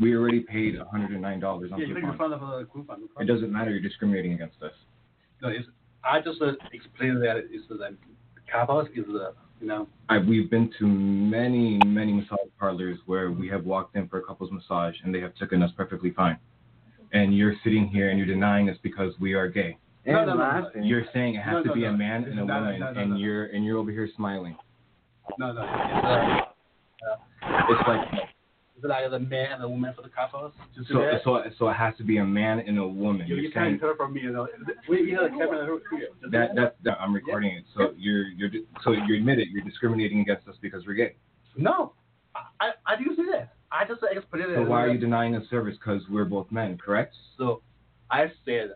We 0.00 0.14
already 0.16 0.40
paid 0.40 0.76
109 0.78 1.40
dollars 1.40 1.70
on 1.72 1.80
yeah 1.80 1.86
make 1.88 2.04
Groupon. 2.04 2.18
fun 2.18 2.32
of 2.32 2.42
uh, 2.42 2.58
the 2.58 2.64
group 2.64 2.90
and 2.90 3.08
It 3.20 3.32
doesn't 3.32 3.52
matter. 3.52 3.70
You're 3.70 3.80
discriminating 3.80 4.34
against 4.34 4.62
us. 4.62 4.72
No, 5.42 5.48
it's 5.48 5.66
I 6.04 6.20
just 6.20 6.42
uh, 6.42 6.52
explain 6.72 7.18
that 7.20 7.36
it's 7.50 7.64
uh, 7.70 7.76
the 7.78 7.96
couples 8.52 8.88
is 8.94 9.06
the 9.06 9.32
you 9.64 9.70
know 9.70 9.88
I, 10.10 10.18
we've 10.18 10.50
been 10.50 10.70
to 10.78 10.86
many, 10.86 11.80
many 11.86 12.12
massage 12.12 12.50
parlors 12.60 12.98
where 13.06 13.30
we 13.30 13.48
have 13.48 13.64
walked 13.64 13.96
in 13.96 14.06
for 14.08 14.18
a 14.18 14.22
couple's 14.22 14.52
massage 14.52 14.94
and 15.02 15.14
they 15.14 15.20
have 15.20 15.34
taken 15.36 15.62
us 15.62 15.70
perfectly 15.74 16.10
fine. 16.10 16.36
And 17.14 17.34
you're 17.34 17.54
sitting 17.64 17.88
here 17.88 18.10
and 18.10 18.18
you're 18.18 18.26
denying 18.26 18.68
us 18.68 18.76
because 18.82 19.14
we 19.18 19.32
are 19.32 19.48
gay. 19.48 19.78
No, 20.04 20.26
no, 20.26 20.34
no, 20.34 20.70
no. 20.74 20.82
You're 20.82 21.06
saying 21.14 21.36
it 21.36 21.42
has 21.42 21.54
No, 21.54 21.62
to 21.62 21.68
no, 21.70 21.74
be 21.74 21.84
a 21.86 21.92
man 21.92 22.24
and 22.24 22.34
a 22.34 22.44
No, 22.44 22.44
no, 22.44 22.54
woman, 22.60 22.80
no, 22.80 22.92
no, 22.92 23.00
and 23.00 23.10
no. 23.12 23.16
you're 23.16 23.46
and 23.46 23.64
you're 23.64 23.78
over 23.78 23.90
here 23.90 24.06
smiling. 24.14 24.54
no 25.38 25.52
no 25.52 25.62
it's 25.62 26.46
uh, 27.46 27.56
It's 27.70 27.88
like 27.88 28.23
it's 28.84 28.90
like 28.90 29.10
the 29.10 29.18
man 29.18 29.52
and 29.52 29.62
the 29.62 29.68
woman 29.68 29.92
for 29.94 30.02
the 30.02 30.08
couples. 30.08 30.52
So 30.88 30.98
that. 30.98 31.20
so 31.24 31.42
so 31.58 31.68
it 31.68 31.74
has 31.74 31.96
to 31.96 32.04
be 32.04 32.18
a 32.18 32.24
man 32.24 32.60
and 32.60 32.78
a 32.78 32.86
woman. 32.86 33.26
you, 33.26 33.36
You're 33.36 33.44
you 33.44 33.50
can't 33.50 33.64
saying 33.64 33.80
tell 33.80 33.94
from 33.96 34.12
me 34.12 34.20
you 34.22 34.32
know 34.32 34.46
we 34.88 35.02
we 35.02 35.12
have 35.12 35.24
a 35.24 35.28
camera 35.30 35.66
here. 35.90 36.08
Just 36.20 36.32
that 36.32 36.54
that, 36.54 36.76
that 36.84 37.00
I'm 37.00 37.14
recording 37.14 37.56
it. 37.56 37.64
So 37.76 37.94
you're 37.96 38.28
you're 38.28 38.50
so 38.82 38.92
you 38.92 39.16
admit 39.16 39.38
it. 39.38 39.48
You're 39.50 39.64
discriminating 39.64 40.20
against 40.20 40.46
us 40.48 40.56
because 40.60 40.86
we're 40.86 40.94
gay. 40.94 41.16
no 41.56 41.92
I 42.60 42.70
I 42.86 42.96
didn't 42.96 43.16
say 43.16 43.22
that 43.32 43.54
I 43.72 43.84
just 43.86 44.02
explained 44.02 44.50
it. 44.50 44.56
So 44.56 44.64
why 44.64 44.82
are 44.82 44.88
you 44.88 44.98
denying 44.98 45.34
us 45.34 45.44
service? 45.50 45.76
Because 45.78 46.02
we're 46.10 46.24
both 46.24 46.50
men, 46.52 46.78
correct? 46.78 47.14
So 47.38 47.62
I 48.10 48.26
said 48.44 48.74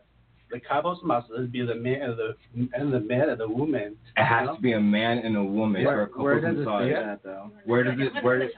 the 0.51 0.61
couples 0.61 0.99
must 1.03 1.29
be 1.53 1.65
the 1.65 1.75
man 1.75 2.03
and 2.03 2.19
the 2.19 2.37
and 2.75 2.93
the 2.93 3.01
man 3.01 3.31
and 3.31 3.41
the 3.41 3.49
woman. 3.49 3.97
It 4.17 4.25
has 4.25 4.49
to 4.55 4.61
be 4.61 4.73
a 4.73 4.81
man 4.81 5.19
and 5.19 5.37
a 5.37 5.45
woman 5.45 5.85
for 5.85 5.93
a 5.93 5.97
Where, 5.97 6.07
couple's 6.07 6.25
where 6.25 6.41
does 6.41 6.59
it 6.59 6.65
say 6.65 6.93
that 6.93 7.21
though? 7.23 7.51
Where 7.65 7.85
does 7.85 7.95
it 7.99 8.25
where 8.25 8.39
does 8.39 8.51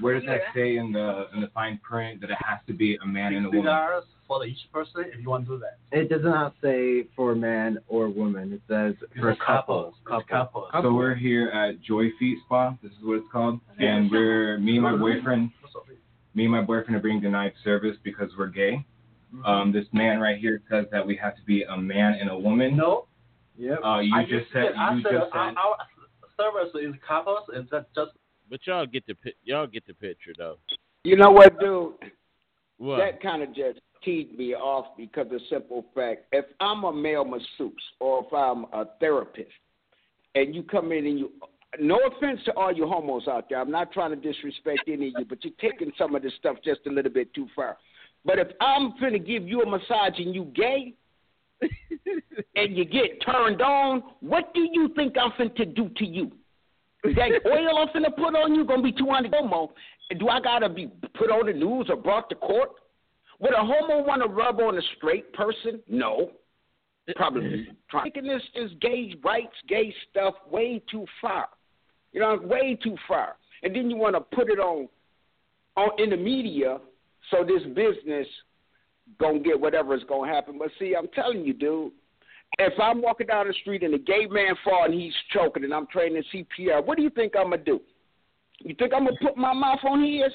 where 0.00 0.14
does 0.18 0.26
that 0.26 0.40
say 0.54 0.76
in 0.76 0.92
the 0.92 1.26
in 1.34 1.40
the 1.40 1.48
fine 1.48 1.78
print 1.82 2.20
that 2.20 2.30
it 2.30 2.38
has 2.44 2.58
to 2.66 2.72
be 2.72 2.96
a 3.02 3.06
man 3.06 3.34
and 3.34 3.46
a 3.46 3.50
woman? 3.50 4.02
for 4.28 4.44
each 4.44 4.58
person 4.72 5.06
if 5.06 5.20
you 5.20 5.30
want 5.30 5.46
to 5.46 5.56
do 5.56 5.58
that. 5.58 5.78
It 5.98 6.10
does 6.10 6.22
not 6.22 6.54
say 6.62 7.06
for 7.16 7.34
man 7.34 7.78
or 7.88 8.08
woman. 8.08 8.52
It 8.52 8.60
says 8.68 8.94
for 9.18 9.34
couples. 9.36 9.94
couple. 10.04 10.18
It's 10.20 10.30
couples. 10.30 10.68
So 10.82 10.92
we're 10.92 11.14
here 11.14 11.48
at 11.48 11.80
Joy 11.80 12.10
Feet 12.18 12.38
Spa. 12.44 12.76
This 12.82 12.92
is 12.92 12.98
what 13.02 13.16
it's 13.16 13.26
called, 13.32 13.58
and 13.78 14.10
we're 14.10 14.58
me 14.58 14.74
and 14.74 14.82
my 14.82 14.96
boyfriend. 14.96 15.50
Me 16.34 16.44
and 16.44 16.52
my 16.52 16.60
boyfriend 16.60 16.94
are 16.94 17.00
being 17.00 17.20
denied 17.20 17.54
service 17.64 17.96
because 18.04 18.30
we're 18.38 18.48
gay. 18.48 18.84
Um, 19.44 19.72
this 19.72 19.86
man 19.92 20.20
right 20.20 20.38
here 20.38 20.62
says 20.70 20.86
that 20.90 21.06
we 21.06 21.16
have 21.16 21.36
to 21.36 21.42
be 21.42 21.62
a 21.62 21.76
man 21.76 22.14
and 22.14 22.30
a 22.30 22.38
woman. 22.38 22.76
No, 22.76 23.08
Yep. 23.58 23.78
Uh, 23.84 23.98
you 23.98 24.14
I 24.14 24.22
just 24.22 24.52
said 24.52 24.72
I 24.78 24.94
you 24.94 25.02
said 25.02 25.12
just 25.12 25.32
our, 25.32 25.50
said 25.50 25.56
our 25.56 25.76
service 26.36 26.74
is 26.80 26.94
couples 27.06 27.42
and 27.52 27.68
that's 27.70 27.86
just 27.94 28.12
but 28.48 28.60
y'all 28.66 28.86
get 28.86 29.04
the 29.06 29.14
pi- 29.14 29.34
y'all 29.44 29.66
get 29.66 29.86
the 29.86 29.94
picture 29.94 30.32
though. 30.38 30.58
You 31.04 31.16
know 31.16 31.30
what, 31.30 31.58
dude? 31.58 31.94
What? 32.78 32.98
That 32.98 33.20
kind 33.20 33.42
of 33.42 33.48
just 33.54 33.80
teed 34.04 34.38
me 34.38 34.54
off 34.54 34.96
because 34.96 35.26
the 35.28 35.40
simple 35.50 35.84
fact 35.94 36.26
if 36.32 36.44
I'm 36.60 36.84
a 36.84 36.92
male 36.92 37.24
masseuse 37.24 37.72
or 37.98 38.24
if 38.24 38.32
I'm 38.32 38.64
a 38.72 38.86
therapist 39.00 39.50
and 40.36 40.54
you 40.54 40.62
come 40.62 40.92
in 40.92 41.04
and 41.06 41.18
you 41.18 41.32
no 41.80 41.98
offense 42.06 42.40
to 42.46 42.52
all 42.52 42.72
you 42.72 42.86
homos 42.86 43.26
out 43.28 43.48
there, 43.50 43.60
I'm 43.60 43.70
not 43.70 43.92
trying 43.92 44.10
to 44.10 44.16
disrespect 44.16 44.82
any 44.86 45.08
of 45.08 45.14
you, 45.18 45.24
but 45.28 45.44
you're 45.44 45.52
taking 45.60 45.92
some 45.98 46.14
of 46.14 46.22
this 46.22 46.32
stuff 46.38 46.56
just 46.64 46.80
a 46.86 46.90
little 46.90 47.12
bit 47.12 47.34
too 47.34 47.48
far. 47.54 47.76
But 48.24 48.38
if 48.38 48.48
I'm 48.60 48.92
finna 49.02 49.24
give 49.24 49.48
you 49.48 49.62
a 49.62 49.66
massage 49.66 50.18
and 50.18 50.34
you 50.34 50.52
gay, 50.54 50.94
and 52.56 52.76
you 52.76 52.84
get 52.84 53.24
turned 53.24 53.62
on, 53.62 54.02
what 54.20 54.52
do 54.54 54.68
you 54.72 54.90
think 54.94 55.14
I'm 55.20 55.32
finna 55.32 55.74
do 55.74 55.88
to 55.96 56.04
you? 56.04 56.30
That 57.04 57.40
oil 57.46 57.78
I'm 57.78 57.88
finna 57.88 58.14
put 58.14 58.34
on 58.34 58.54
you 58.54 58.64
gonna 58.64 58.82
be 58.82 58.92
200 58.92 59.32
homo. 59.34 59.72
Do 60.18 60.28
I 60.28 60.40
gotta 60.40 60.68
be 60.68 60.90
put 61.14 61.30
on 61.30 61.46
the 61.46 61.52
news 61.52 61.86
or 61.88 61.96
brought 61.96 62.28
to 62.30 62.34
court? 62.36 62.70
Would 63.40 63.52
a 63.52 63.58
homo 63.58 64.04
want 64.04 64.22
to 64.22 64.28
rub 64.28 64.60
on 64.60 64.76
a 64.76 64.82
straight 64.96 65.32
person? 65.32 65.80
No. 65.88 66.32
Probably 67.16 67.68
taking 68.04 68.24
this 68.24 68.42
this 68.54 68.70
gay 68.80 69.14
rights, 69.24 69.54
gay 69.68 69.94
stuff 70.10 70.34
way 70.50 70.82
too 70.90 71.06
far. 71.20 71.48
You 72.12 72.20
know, 72.20 72.38
way 72.42 72.78
too 72.82 72.96
far. 73.06 73.36
And 73.62 73.74
then 73.74 73.90
you 73.90 73.96
want 73.96 74.14
to 74.14 74.20
put 74.20 74.50
it 74.50 74.58
on 74.58 74.88
on 75.76 75.90
in 75.98 76.10
the 76.10 76.16
media 76.16 76.78
so 77.30 77.44
this 77.44 77.62
business 77.74 78.26
gonna 79.18 79.38
get 79.38 79.58
whatever 79.58 79.94
is 79.94 80.02
gonna 80.08 80.32
happen. 80.32 80.58
But 80.58 80.70
see, 80.78 80.94
I'm 80.96 81.08
telling 81.08 81.44
you, 81.44 81.54
dude, 81.54 81.92
if 82.58 82.72
I'm 82.80 83.02
walking 83.02 83.26
down 83.26 83.46
the 83.46 83.54
street 83.54 83.82
and 83.82 83.94
a 83.94 83.98
gay 83.98 84.26
man 84.26 84.54
fall 84.64 84.84
and 84.84 84.94
he's 84.94 85.12
choking 85.32 85.64
and 85.64 85.72
I'm 85.72 85.86
training 85.86 86.22
CPR, 86.32 86.84
what 86.84 86.96
do 86.96 87.02
you 87.02 87.10
think 87.10 87.34
I'm 87.36 87.50
gonna 87.50 87.58
do? 87.58 87.80
You 88.60 88.74
think 88.78 88.92
I'm 88.94 89.04
gonna 89.04 89.16
put 89.22 89.36
my 89.36 89.52
mouth 89.52 89.80
on 89.84 90.02
his? 90.02 90.32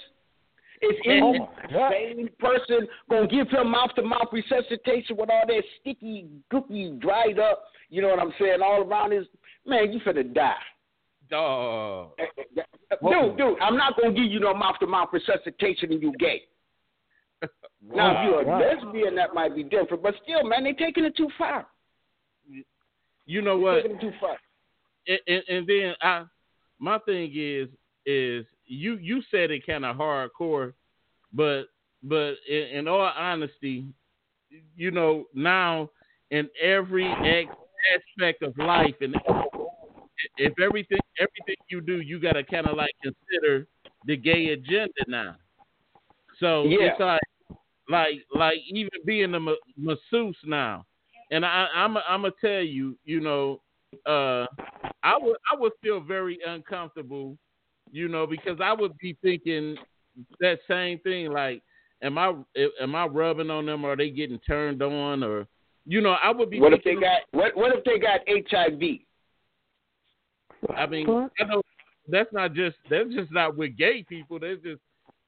Is 0.82 0.98
oh 1.22 1.34
any 1.34 1.48
sane 1.90 2.30
person 2.40 2.88
gonna 3.10 3.28
give 3.28 3.50
him 3.50 3.72
mouth 3.72 3.92
to 3.96 4.02
mouth 4.02 4.28
resuscitation 4.32 5.16
with 5.18 5.30
all 5.30 5.44
that 5.48 5.64
sticky, 5.80 6.28
gooky, 6.52 7.00
dried 7.00 7.40
up? 7.40 7.64
You 7.90 8.02
know 8.02 8.10
what 8.10 8.20
I'm 8.20 8.34
saying? 8.40 8.62
All 8.62 8.82
around 8.82 9.12
his 9.12 9.26
man, 9.66 9.94
you 9.94 10.00
finna 10.02 10.34
die. 10.34 10.56
Dog. 11.30 12.12
Dude, 13.02 13.38
dude, 13.38 13.60
I'm 13.62 13.78
not 13.78 14.00
gonna 14.00 14.14
give 14.14 14.26
you 14.26 14.40
no 14.40 14.54
mouth 14.54 14.76
to 14.82 14.88
mouth 14.88 15.10
resuscitation 15.12 15.92
and 15.92 16.02
you 16.02 16.14
gay. 16.20 16.44
Now, 17.86 18.24
if 18.24 18.30
you're 18.30 18.42
a 18.42 18.60
lesbian, 18.60 19.16
that 19.16 19.34
might 19.34 19.56
be 19.56 19.64
different, 19.64 20.02
but 20.02 20.16
still, 20.24 20.44
man, 20.44 20.64
they're 20.64 20.74
taking 20.74 21.04
it 21.04 21.16
too 21.18 21.30
far. 21.38 21.68
You 23.26 23.42
know 23.42 23.58
what? 23.58 23.82
taking 23.82 23.98
it 23.98 24.02
too 24.02 24.12
far. 24.20 24.38
and, 25.08 25.20
and, 25.28 25.44
and 25.50 25.68
then 25.68 25.94
I, 26.02 26.24
my 26.80 27.00
thing 27.00 27.32
is, 27.36 27.68
is 28.06 28.46
you 28.66 28.98
you 28.98 29.22
said 29.32 29.52
it 29.52 29.66
kind 29.66 29.86
of 29.86 29.96
hardcore, 29.98 30.74
but 31.34 31.64
but 32.04 32.34
in, 32.50 32.64
in 32.74 32.88
all 32.88 33.12
honesty, 33.18 33.86
you 34.76 34.92
know 34.92 35.26
now 35.34 35.90
in 36.32 36.50
every 36.62 37.06
aspect 37.06 38.44
of 38.44 38.58
life, 38.58 38.96
and 39.02 39.16
if 40.38 40.54
everything 40.60 41.00
everything 41.20 41.56
you 41.70 41.82
do, 41.82 42.02
you 42.02 42.20
got 42.20 42.34
to 42.34 42.44
kind 42.44 42.68
of 42.68 42.76
like 42.78 42.92
consider 43.02 43.68
the 44.06 44.18
gay 44.18 44.50
agenda 44.50 44.92
now. 45.08 45.36
So 46.40 46.66
Yeah. 46.66 46.92
it's 46.92 47.00
like 47.00 47.22
like 47.90 48.26
like 48.34 48.58
even 48.72 48.90
being 49.06 49.34
a 49.34 49.40
ma- 49.40 49.54
masseuse 49.78 50.38
now, 50.46 50.86
and 51.32 51.46
I 51.46 51.68
I'm 51.76 51.98
I'm 51.98 52.22
gonna 52.22 52.34
tell 52.40 52.62
you, 52.62 52.98
you 53.06 53.20
know, 53.20 53.62
uh, 54.06 54.46
I 55.04 55.18
would 55.20 55.38
I 55.52 55.56
would 55.58 55.74
feel 55.82 56.00
very 56.00 56.40
uncomfortable, 56.46 57.38
you 57.92 58.08
know, 58.08 58.26
because 58.26 58.60
I 58.62 58.74
would 58.74 58.98
be 58.98 59.18
thinking 59.22 59.78
that 60.40 60.60
same 60.68 61.00
thing. 61.00 61.32
Like, 61.32 61.62
am 62.02 62.18
I 62.18 62.34
am 62.82 62.96
I 62.96 63.06
rubbing 63.06 63.50
on 63.50 63.66
them? 63.66 63.86
Or 63.86 63.94
are 63.94 63.98
they 63.98 64.10
getting 64.10 64.40
turned 64.40 64.82
on? 64.82 65.24
Or 65.24 65.48
you 65.86 66.02
know, 66.02 66.16
I 66.24 66.32
would 66.32 66.50
be. 66.50 66.60
What 66.60 66.74
if 66.74 66.84
they 66.84 66.96
got 66.96 67.22
what? 67.32 67.56
What 67.56 67.76
if 67.76 67.84
they 67.84 68.00
got 68.00 68.22
HIV? 68.28 69.00
I 70.78 70.86
mean, 70.88 71.10
I 71.40 71.44
know 71.44 71.62
that's 72.08 72.32
not 72.32 72.54
just 72.54 72.78
that's 72.90 73.14
just 73.14 73.32
not 73.32 73.58
with 73.58 73.78
gay 73.78 74.04
people. 74.08 74.40
That's 74.40 74.62
just. 74.62 74.82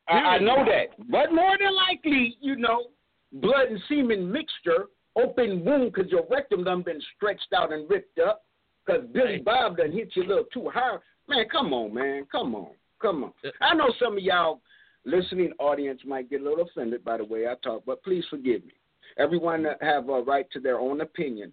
I, 0.07 0.13
I 0.13 0.39
know 0.39 0.63
that, 0.65 0.97
but 1.09 1.33
more 1.33 1.57
than 1.57 1.75
likely, 1.75 2.37
you 2.39 2.55
know, 2.55 2.87
blood 3.33 3.67
and 3.69 3.79
semen 3.87 4.31
mixture, 4.31 4.85
open 5.15 5.63
wound 5.65 5.93
because 5.93 6.11
your 6.11 6.25
rectum 6.29 6.63
done 6.63 6.83
been 6.83 7.01
stretched 7.15 7.53
out 7.55 7.73
and 7.73 7.89
ripped 7.89 8.19
up 8.19 8.43
because 8.85 9.03
Billy 9.13 9.37
Bob 9.37 9.77
done 9.77 9.91
hit 9.91 10.11
you 10.15 10.23
a 10.23 10.27
little 10.27 10.45
too 10.53 10.69
hard. 10.69 11.01
Man, 11.27 11.45
come 11.51 11.73
on, 11.73 11.93
man, 11.93 12.25
come 12.31 12.53
on, 12.55 12.69
come 13.01 13.23
on. 13.23 13.33
Uh, 13.43 13.49
I 13.61 13.73
know 13.73 13.91
some 13.99 14.17
of 14.17 14.23
y'all 14.23 14.61
listening 15.05 15.51
audience 15.59 16.01
might 16.05 16.29
get 16.29 16.41
a 16.41 16.43
little 16.43 16.65
offended 16.65 17.03
by 17.03 17.17
the 17.17 17.25
way 17.25 17.47
I 17.47 17.55
talk, 17.63 17.83
but 17.85 18.03
please 18.03 18.23
forgive 18.29 18.63
me. 18.65 18.73
Everyone 19.17 19.65
have 19.81 20.09
a 20.09 20.21
right 20.21 20.45
to 20.51 20.59
their 20.59 20.79
own 20.79 21.01
opinion 21.01 21.51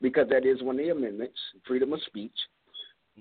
because 0.00 0.28
that 0.30 0.44
is 0.44 0.62
one 0.62 0.78
of 0.78 0.84
the 0.84 0.90
amendments, 0.90 1.38
freedom 1.66 1.92
of 1.92 2.00
speech. 2.06 2.32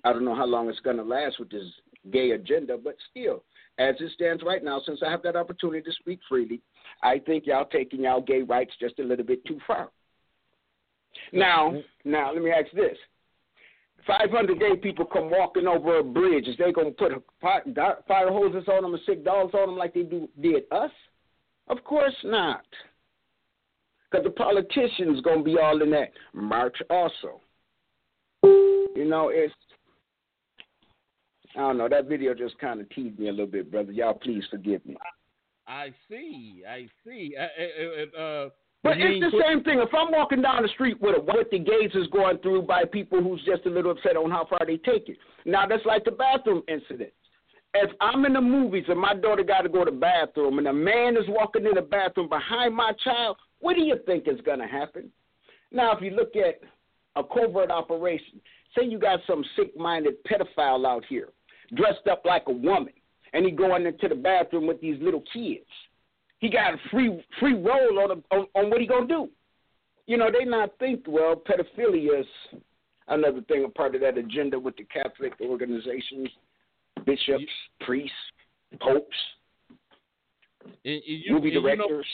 I 0.04 0.14
don't 0.14 0.26
know 0.26 0.36
how 0.36 0.46
long 0.46 0.70
it's 0.70 0.80
going 0.80 0.98
to 0.98 1.04
last 1.04 1.40
with 1.40 1.52
this 1.52 1.66
gay 2.12 2.32
agenda, 2.32 2.78
but 2.78 2.96
still, 3.10 3.44
as 3.80 3.96
it 4.00 4.12
stands 4.14 4.44
right 4.44 4.64
now, 4.64 4.82
since 4.86 5.00
I 5.06 5.10
have 5.10 5.24
that 5.24 5.36
opportunity 5.36 5.82
to 5.82 5.92
speak 6.00 6.20
freely, 6.28 6.62
I 7.04 7.20
think 7.20 7.48
y'all 7.48 7.66
taking 7.66 8.02
y'all 8.02 8.22
gay 8.22 8.42
rights 8.42 8.74
just 8.80 9.00
a 9.00 9.04
little 9.04 9.26
bit 9.26 9.44
too 9.46 9.60
far. 9.66 9.90
Now, 11.34 11.72
mm-hmm. 11.72 12.12
now 12.12 12.34
let 12.34 12.42
me 12.42 12.52
ask 12.52 12.72
this: 12.74 12.98
Five 14.08 14.32
hundred 14.32 14.60
gay 14.60 14.76
people 14.76 15.06
come 15.06 15.30
walking 15.30 15.68
over 15.68 16.00
a 16.00 16.04
bridge. 16.04 16.48
Is 16.48 16.58
they 16.58 16.72
gonna 16.72 16.92
put 16.92 17.12
fire, 17.42 17.64
fire 18.08 18.30
hoses 18.30 18.68
on 18.68 18.84
them 18.84 18.94
and 18.94 19.04
sick 19.06 19.24
dogs 19.24 19.54
on 19.54 19.68
them 19.68 19.78
like 19.78 19.94
they 19.94 20.04
do 20.04 20.28
did 20.42 20.64
us? 20.72 20.92
Of 21.68 21.84
course 21.84 22.16
not. 22.24 22.66
Because 24.10 24.26
the 24.26 24.32
politicians 24.32 25.22
gonna 25.22 25.44
be 25.44 25.58
all 25.58 25.82
in 25.82 25.92
that 25.92 26.12
march 26.34 26.76
also. 26.90 27.42
You 28.44 29.06
know, 29.06 29.30
it's 29.30 29.54
I 31.56 31.60
don't 31.60 31.78
know. 31.78 31.90
That 31.90 32.08
video 32.08 32.34
just 32.34 32.58
kind 32.60 32.80
of 32.80 32.90
teased 32.90 33.20
me 33.20 33.28
a 33.28 33.32
little 33.32 33.48
bit, 33.48 33.72
brother. 33.72 33.92
Y'all, 33.92 34.14
please 34.14 34.44
forgive 34.50 34.86
me. 34.86 34.96
I 35.68 35.94
see, 36.10 36.64
I 36.68 36.88
see. 37.06 37.36
Uh, 37.38 37.44
uh, 37.44 38.22
uh, 38.22 38.50
But 38.84 38.98
it's 38.98 39.20
the 39.20 39.44
same 39.48 39.64
thing. 39.64 39.80
If 39.80 39.94
I'm 39.94 40.12
walking 40.12 40.42
down 40.42 40.64
the 40.64 40.70
street 40.70 41.00
with 41.02 41.18
a, 41.18 41.22
what 41.22 41.50
the 41.52 41.60
gays 41.60 41.92
is 41.94 42.08
going 42.08 42.40
through 42.40 42.64
by 42.64 42.84
people 42.86 43.22
who's 43.22 43.44
just 43.46 43.66
a 43.66 43.70
little 43.70 43.92
upset 43.92 44.18
on 44.18 44.32
how 44.32 44.46
far 44.50 44.60
they 44.66 44.78
take 44.78 45.08
it. 45.08 45.18
Now 45.46 45.68
that's 45.68 45.86
like 45.86 46.04
the 46.04 46.12
bathroom 46.12 46.64
incident. 46.68 47.12
If 47.74 47.92
I'm 48.02 48.26
in 48.26 48.34
the 48.34 48.42
movies 48.42 48.84
and 48.90 49.00
my 49.00 49.14
daughter 49.14 49.44
got 49.44 49.62
to 49.62 49.70
go 49.70 49.86
to 49.86 49.92
the 49.92 49.98
bathroom 49.98 50.58
and 50.58 50.68
a 50.68 50.74
man 50.74 51.16
is 51.16 51.24
walking 51.28 51.66
in 51.66 51.76
the 51.76 51.82
bathroom 51.82 52.28
behind 52.28 52.76
my 52.76 52.92
child, 53.04 53.38
what 53.60 53.76
do 53.76 53.82
you 53.82 53.98
think 54.06 54.28
is 54.28 54.42
going 54.42 54.60
to 54.60 54.68
happen? 54.68 55.10
Now, 55.72 55.96
if 55.96 56.02
you 56.02 56.12
look 56.12 56.36
at 56.36 56.60
a 57.16 57.24
covert 57.24 57.72
operation, 57.72 58.42
say 58.78 58.86
you 58.86 59.00
got 59.00 59.20
some 59.26 59.46
sick-minded 59.56 60.16
pedophile 60.26 60.86
out 60.86 61.06
here 61.08 61.30
dressed 61.76 62.08
up 62.10 62.24
like 62.26 62.44
a 62.48 62.52
woman, 62.52 62.94
and 63.34 63.46
he 63.46 63.52
going 63.52 63.86
into 63.86 64.08
the 64.08 64.16
bathroom 64.16 64.68
with 64.68 64.82
these 64.82 65.02
little 65.02 65.24
kids. 65.34 65.66
He 66.40 66.50
got 66.50 66.74
a 66.74 66.78
free 66.90 67.24
free 67.40 67.54
roll 67.54 68.00
on, 68.00 68.12
a, 68.12 68.36
on 68.36 68.48
on 68.56 68.70
what 68.70 68.82
he 68.82 68.88
gonna 68.88 69.08
do. 69.08 69.30
You 70.08 70.18
know, 70.18 70.30
they 70.32 70.46
not 70.46 70.72
think 70.80 71.06
well. 71.08 71.36
Pedophilia 71.36 72.22
is 72.22 72.26
another 73.08 73.42
thing, 73.42 73.64
a 73.66 73.70
part 73.70 73.96
of 73.96 74.02
that 74.02 74.18
agenda 74.18 74.60
with 74.60 74.76
the 74.78 74.84
Catholic 74.86 75.34
organizations, 75.42 76.30
bishops, 77.06 77.44
priests, 77.82 78.16
popes, 78.80 79.06
and, 80.84 80.96
and 80.96 81.02
you, 81.06 81.34
movie 81.34 81.48
and 81.50 81.54
you 81.54 81.62
know- 81.62 81.88
directors. 81.88 82.08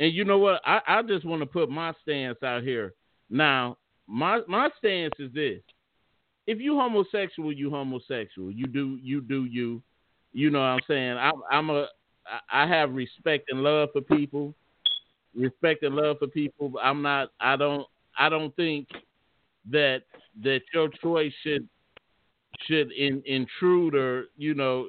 And 0.00 0.14
you 0.14 0.24
know 0.24 0.38
what? 0.38 0.60
I, 0.64 0.80
I 0.86 1.02
just 1.02 1.24
want 1.24 1.42
to 1.42 1.46
put 1.46 1.68
my 1.68 1.92
stance 2.02 2.40
out 2.44 2.62
here. 2.62 2.94
Now, 3.30 3.78
my 4.06 4.40
my 4.46 4.68
stance 4.78 5.14
is 5.18 5.32
this: 5.32 5.60
if 6.48 6.58
you 6.60 6.76
homosexual, 6.76 7.52
you 7.52 7.68
homosexual. 7.68 8.50
You 8.50 8.66
do 8.66 8.98
you 9.02 9.20
do 9.20 9.44
you. 9.44 9.82
You 10.32 10.50
know 10.50 10.60
what 10.60 10.64
I'm 10.64 10.80
saying? 10.88 11.18
I'm 11.18 11.42
I'm 11.50 11.68
a 11.68 11.88
I 12.50 12.66
have 12.66 12.94
respect 12.94 13.50
and 13.50 13.62
love 13.62 13.90
for 13.92 14.00
people. 14.00 14.54
Respect 15.34 15.82
and 15.82 15.94
love 15.94 16.16
for 16.18 16.26
people. 16.26 16.72
I'm 16.82 17.02
not. 17.02 17.28
I 17.38 17.56
don't. 17.56 17.86
I 18.18 18.30
don't 18.30 18.56
think 18.56 18.88
that 19.70 20.04
that 20.42 20.62
your 20.72 20.88
choice 21.02 21.32
should 21.42 21.68
should 22.66 22.92
in, 22.92 23.22
intrude 23.26 23.94
or 23.94 24.28
you 24.38 24.54
know 24.54 24.88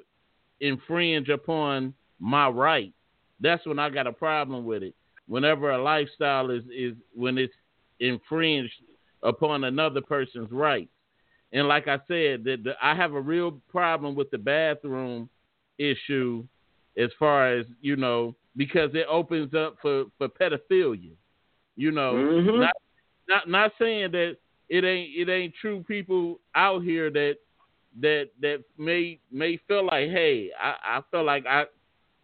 infringe 0.61 1.27
upon 1.27 1.93
my 2.19 2.47
right. 2.47 2.93
That's 3.41 3.65
when 3.65 3.79
I 3.79 3.89
got 3.89 4.07
a 4.07 4.13
problem 4.13 4.63
with 4.63 4.81
it. 4.81 4.95
Whenever 5.27 5.71
a 5.71 5.83
lifestyle 5.83 6.51
is 6.51 6.63
is 6.73 6.93
when 7.13 7.37
it's 7.37 7.53
infringed 7.99 8.71
upon 9.23 9.65
another 9.65 9.99
person's 9.99 10.51
rights. 10.51 10.89
And 11.51 11.67
like 11.67 11.87
I 11.87 11.97
said, 12.07 12.43
that 12.43 12.63
the, 12.63 12.73
I 12.81 12.93
have 12.95 13.13
a 13.13 13.21
real 13.21 13.59
problem 13.69 14.15
with 14.15 14.29
the 14.31 14.37
bathroom 14.37 15.29
issue 15.77 16.45
as 16.97 17.09
far 17.17 17.53
as 17.55 17.65
you 17.81 17.95
know 17.95 18.35
because 18.57 18.91
it 18.93 19.05
opens 19.09 19.53
up 19.53 19.77
for 19.81 20.05
for 20.17 20.27
pedophilia. 20.27 21.11
You 21.75 21.91
know, 21.91 22.13
Mhm. 22.15 22.59
not 22.59 22.75
not 23.27 23.49
not 23.49 23.71
saying 23.79 24.11
that 24.11 24.37
it 24.69 24.83
ain't 24.83 25.09
it 25.15 25.29
ain't 25.29 25.55
true 25.55 25.83
people 25.87 26.39
out 26.55 26.83
here 26.83 27.09
that 27.09 27.37
that 28.01 28.29
that 28.41 28.63
may 28.77 29.19
may 29.31 29.57
feel 29.67 29.85
like, 29.85 30.09
hey, 30.09 30.51
I, 30.59 30.97
I 30.97 31.01
feel 31.09 31.23
like 31.23 31.45
I 31.47 31.65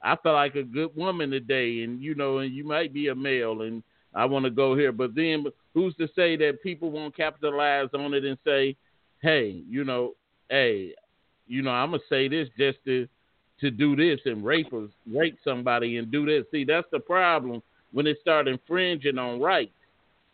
I 0.02 0.16
feel 0.18 0.34
like 0.34 0.56
a 0.56 0.64
good 0.64 0.96
woman 0.96 1.32
today, 1.32 1.82
and 1.82 2.02
you 2.02 2.14
know, 2.16 2.40
and 2.40 2.54
you 2.54 2.64
might 2.64 2.94
be 2.94 3.08
a 3.08 3.16
male, 3.16 3.62
and 3.62 3.82
I 4.14 4.26
want 4.26 4.46
to 4.46 4.52
go 4.52 4.76
here. 4.76 4.92
But 4.92 5.16
then, 5.16 5.46
who's 5.74 5.96
to 5.96 6.08
say 6.16 6.36
that 6.38 6.62
people 6.62 6.92
won't 6.92 7.16
capitalize 7.16 7.90
on 7.94 8.14
it 8.14 8.24
and 8.24 8.38
say, 8.46 8.76
hey, 9.26 9.64
you 9.68 9.84
know, 9.84 10.14
hey, 10.50 10.94
you 11.48 11.62
know, 11.64 11.72
I'm 11.72 11.92
gonna 11.92 12.04
say 12.08 12.28
this 12.28 12.48
just 12.58 12.78
to 12.86 13.08
to 13.60 13.72
do 13.72 13.96
this 13.96 14.20
and 14.26 14.46
rape 14.46 14.72
us, 14.74 14.90
rape 15.12 15.38
somebody 15.44 15.98
and 15.98 16.12
do 16.12 16.26
this. 16.26 16.46
See, 16.52 16.64
that's 16.64 16.88
the 16.92 17.00
problem 17.00 17.62
when 17.92 18.06
they 18.06 18.16
start 18.22 18.48
infringing 18.48 19.18
on 19.18 19.40
rights. 19.40 19.72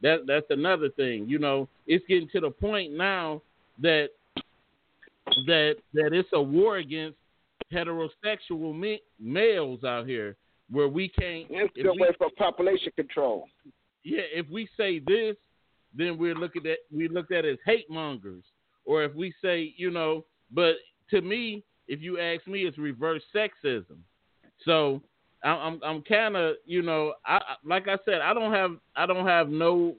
That 0.01 0.25
that's 0.27 0.47
another 0.49 0.89
thing. 0.89 1.27
You 1.27 1.39
know, 1.39 1.69
it's 1.87 2.05
getting 2.07 2.29
to 2.29 2.41
the 2.41 2.49
point 2.49 2.91
now 2.93 3.41
that 3.81 4.09
that 5.45 5.75
that 5.93 6.13
it's 6.13 6.29
a 6.33 6.41
war 6.41 6.77
against 6.77 7.17
heterosexual 7.71 8.77
me- 8.77 9.01
males 9.19 9.83
out 9.85 10.05
here 10.05 10.35
where 10.69 10.89
we 10.89 11.07
can't. 11.07 11.47
It's 11.49 11.73
we- 11.75 12.01
way 12.01 12.09
for 12.17 12.29
population 12.37 12.91
control. 12.95 13.47
yeah, 14.03 14.23
if 14.33 14.49
we 14.49 14.67
say 14.75 14.99
this, 14.99 15.37
then 15.95 16.17
we're 16.17 16.35
looking 16.35 16.65
at 16.65 16.79
we 16.93 17.07
looked 17.07 17.31
at 17.31 17.45
as 17.45 17.57
hate 17.65 17.89
mongers. 17.89 18.43
Or 18.85 19.03
if 19.03 19.13
we 19.13 19.33
say, 19.41 19.73
you 19.77 19.91
know, 19.91 20.25
but 20.51 20.75
to 21.11 21.21
me, 21.21 21.63
if 21.87 22.01
you 22.01 22.19
ask 22.19 22.47
me, 22.47 22.61
it's 22.61 22.77
reverse 22.77 23.21
sexism. 23.35 23.97
So 24.65 25.01
I'm 25.43 25.79
I'm 25.83 26.01
kind 26.03 26.35
of 26.35 26.55
you 26.65 26.81
know 26.81 27.13
I 27.25 27.39
like 27.65 27.87
I 27.87 27.97
said 28.05 28.21
I 28.21 28.33
don't 28.33 28.53
have 28.53 28.71
I 28.95 29.05
don't 29.05 29.25
have 29.25 29.49
no 29.49 29.95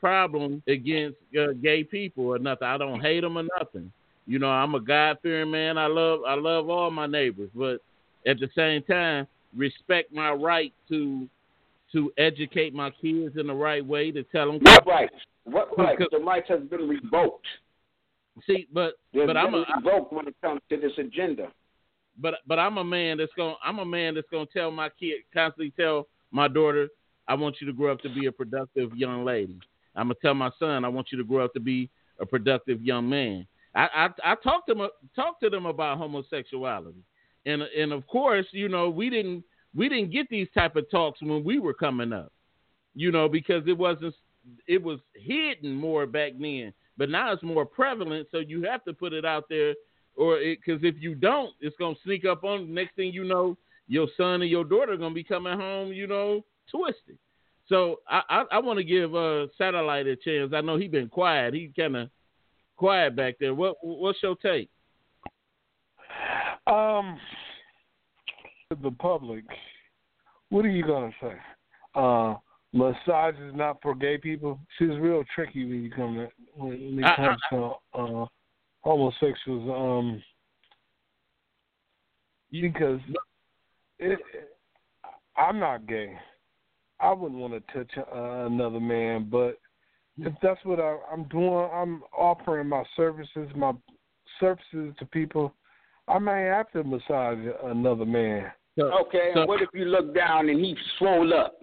problem 0.00 0.62
against 0.68 1.18
uh, 1.38 1.52
gay 1.62 1.84
people 1.84 2.26
or 2.28 2.38
nothing. 2.38 2.68
I 2.68 2.78
don't 2.78 3.00
hate 3.00 3.20
them 3.20 3.38
or 3.38 3.44
nothing. 3.58 3.92
You 4.26 4.38
know 4.38 4.48
I'm 4.48 4.74
a 4.74 4.80
God 4.80 5.18
fearing 5.22 5.50
man. 5.50 5.78
I 5.78 5.86
love 5.86 6.20
I 6.26 6.34
love 6.34 6.68
all 6.68 6.90
my 6.90 7.06
neighbors, 7.06 7.50
but 7.54 7.80
at 8.26 8.40
the 8.40 8.48
same 8.54 8.82
time 8.82 9.26
respect 9.54 10.12
my 10.12 10.30
right 10.30 10.72
to 10.88 11.28
to 11.92 12.12
educate 12.18 12.74
my 12.74 12.90
kids 12.90 13.36
in 13.36 13.46
the 13.46 13.54
right 13.54 13.84
way 13.84 14.10
to 14.10 14.22
tell 14.24 14.52
them. 14.52 14.60
What 14.62 14.86
rights? 14.86 15.14
What 15.44 15.78
rights? 15.78 16.02
The 16.10 16.18
rights 16.18 16.48
has 16.48 16.58
been 16.62 16.88
revoked. 16.88 17.46
See, 18.46 18.66
but 18.72 18.94
They've 19.14 19.26
but 19.26 19.36
I'm 19.36 19.54
a 19.54 19.64
revoked 19.76 20.12
when 20.12 20.28
it 20.28 20.34
comes 20.42 20.60
to 20.68 20.76
this 20.76 20.92
agenda. 20.98 21.48
but 22.18 22.34
but 22.46 22.58
I'm 22.58 22.76
a 22.78 22.84
man 22.84 23.18
that's 23.18 23.32
gonna 23.36 23.54
I'm 23.64 23.78
a 23.78 23.84
man 23.84 24.14
that's 24.14 24.28
going 24.30 24.46
to 24.46 24.52
tell 24.52 24.70
my 24.70 24.88
kid 24.90 25.22
constantly 25.32 25.72
tell 25.78 26.08
my 26.30 26.48
daughter 26.48 26.88
I 27.28 27.34
want 27.34 27.56
you 27.60 27.66
to 27.66 27.72
grow 27.72 27.92
up 27.92 28.00
to 28.02 28.08
be 28.08 28.26
a 28.26 28.32
productive 28.32 28.94
young 28.94 29.24
lady. 29.24 29.58
I'm 29.94 30.08
gonna 30.08 30.16
tell 30.20 30.34
my 30.34 30.50
son 30.58 30.84
I 30.84 30.88
want 30.88 31.08
you 31.10 31.18
to 31.18 31.24
grow 31.24 31.44
up 31.44 31.54
to 31.54 31.60
be 31.60 31.88
a 32.20 32.26
productive 32.26 32.82
young 32.82 33.08
man. 33.08 33.46
I 33.74 34.08
I, 34.24 34.32
I 34.32 34.34
talk 34.36 34.66
to 34.66 34.74
them 34.74 34.88
talk 35.14 35.40
to 35.40 35.50
them 35.50 35.66
about 35.66 35.98
homosexuality, 35.98 37.02
and 37.46 37.62
and 37.62 37.92
of 37.92 38.06
course 38.06 38.46
you 38.52 38.68
know 38.68 38.90
we 38.90 39.08
didn't 39.08 39.44
we 39.74 39.88
didn't 39.88 40.10
get 40.12 40.28
these 40.28 40.48
type 40.54 40.76
of 40.76 40.90
talks 40.90 41.22
when 41.22 41.42
we 41.42 41.58
were 41.58 41.74
coming 41.74 42.12
up, 42.12 42.32
you 42.94 43.10
know 43.10 43.28
because 43.28 43.62
it 43.66 43.76
wasn't 43.76 44.14
it 44.68 44.82
was 44.82 45.00
hidden 45.14 45.74
more 45.74 46.06
back 46.06 46.32
then, 46.38 46.72
but 46.96 47.10
now 47.10 47.32
it's 47.32 47.42
more 47.42 47.66
prevalent. 47.66 48.28
So 48.30 48.38
you 48.38 48.62
have 48.62 48.84
to 48.84 48.92
put 48.92 49.12
it 49.12 49.24
out 49.24 49.44
there 49.48 49.74
or 50.16 50.38
because 50.38 50.82
if 50.82 50.96
you 50.98 51.14
don't, 51.14 51.50
it's 51.60 51.76
gonna 51.78 51.94
sneak 52.04 52.24
up 52.24 52.44
on. 52.44 52.72
Next 52.72 52.96
thing 52.96 53.12
you 53.12 53.24
know, 53.24 53.56
your 53.86 54.08
son 54.16 54.42
and 54.42 54.50
your 54.50 54.64
daughter 54.64 54.92
are 54.92 54.96
gonna 54.96 55.14
be 55.14 55.24
coming 55.24 55.58
home, 55.58 55.92
you 55.92 56.06
know, 56.06 56.44
twisted. 56.70 57.18
So 57.68 58.00
I 58.08 58.22
I, 58.28 58.44
I 58.52 58.58
want 58.58 58.78
to 58.78 58.84
give 58.84 59.14
uh 59.14 59.46
satellite 59.58 60.06
a 60.06 60.16
chance. 60.16 60.52
I 60.54 60.62
know 60.62 60.76
he's 60.76 60.90
been 60.90 61.08
quiet. 61.08 61.54
He 61.54 61.70
kind 61.76 61.96
of 61.96 62.08
quiet 62.76 63.14
back 63.14 63.36
there. 63.38 63.54
What 63.54 63.76
what's 63.82 64.22
your 64.22 64.36
take? 64.36 64.70
Um, 66.66 67.18
the 68.82 68.90
public, 68.90 69.44
what 70.48 70.64
are 70.64 70.70
you 70.70 70.84
gonna 70.84 71.12
say? 71.20 71.34
Uh, 71.94 72.34
massage 72.72 73.34
is 73.36 73.54
not 73.54 73.78
for 73.82 73.94
gay 73.94 74.18
people. 74.18 74.58
She's 74.78 74.96
real 74.98 75.24
tricky 75.34 75.64
when 75.64 75.82
you 75.82 75.90
come 75.90 76.14
to, 76.14 76.28
when 76.54 76.98
it 76.98 77.04
I- 77.04 77.16
comes 77.16 77.40
to 77.50 77.72
uh, 77.94 78.26
homosexuals. 78.82 79.70
Um, 79.70 80.22
because 82.50 83.00
it, 83.98 84.18
I'm 85.36 85.58
not 85.58 85.86
gay. 85.86 86.16
I 87.00 87.12
wouldn't 87.12 87.40
want 87.40 87.52
to 87.52 87.72
touch 87.72 87.90
uh, 87.98 88.46
another 88.46 88.80
man, 88.80 89.28
but 89.30 89.58
if 90.18 90.32
that's 90.42 90.64
what 90.64 90.80
I, 90.80 90.96
I'm 91.12 91.24
doing, 91.24 91.68
I'm 91.72 92.02
offering 92.16 92.68
my 92.68 92.84
services, 92.96 93.50
my 93.54 93.72
services 94.40 94.94
to 94.98 95.06
people. 95.06 95.52
I 96.08 96.18
may 96.18 96.44
have 96.44 96.70
to 96.72 96.84
massage 96.84 97.38
another 97.64 98.06
man. 98.06 98.50
Okay, 98.78 99.32
and 99.34 99.48
what 99.48 99.60
if 99.60 99.68
you 99.74 99.86
look 99.86 100.14
down 100.14 100.48
and 100.48 100.64
he 100.64 100.76
swole 100.98 101.34
up? 101.34 101.60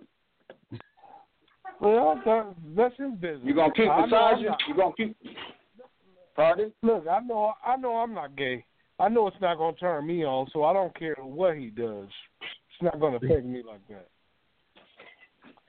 Well, 1.84 2.22
that, 2.24 2.56
that's 2.78 2.96
his 2.98 3.12
business. 3.20 3.42
You 3.44 3.54
gonna 3.54 3.74
keep 3.74 3.90
I 3.90 4.06
know 4.06 4.16
I'm 4.16 4.42
massaging? 4.42 4.56
You 4.70 4.76
gonna 4.76 4.94
keep? 4.96 5.18
Pardon? 6.34 6.72
Look, 6.82 7.06
I 7.12 7.20
know, 7.20 7.54
I 7.66 7.76
know, 7.76 7.96
I'm 7.98 8.14
not 8.14 8.38
gay. 8.38 8.66
I 9.00 9.10
know 9.10 9.28
it's 9.28 9.38
not 9.42 9.58
gonna 9.58 9.76
turn 9.76 10.08
me 10.08 10.24
on, 10.24 10.48
so 10.54 10.64
I 10.64 10.72
don't 10.72 10.98
care 10.98 11.16
what 11.16 11.58
he 11.58 11.68
does. 11.68 12.08
It's 12.42 12.82
not 12.82 13.02
gonna 13.02 13.18
affect 13.18 13.46
me 13.46 13.64
like 13.68 13.86
that. 13.90 14.08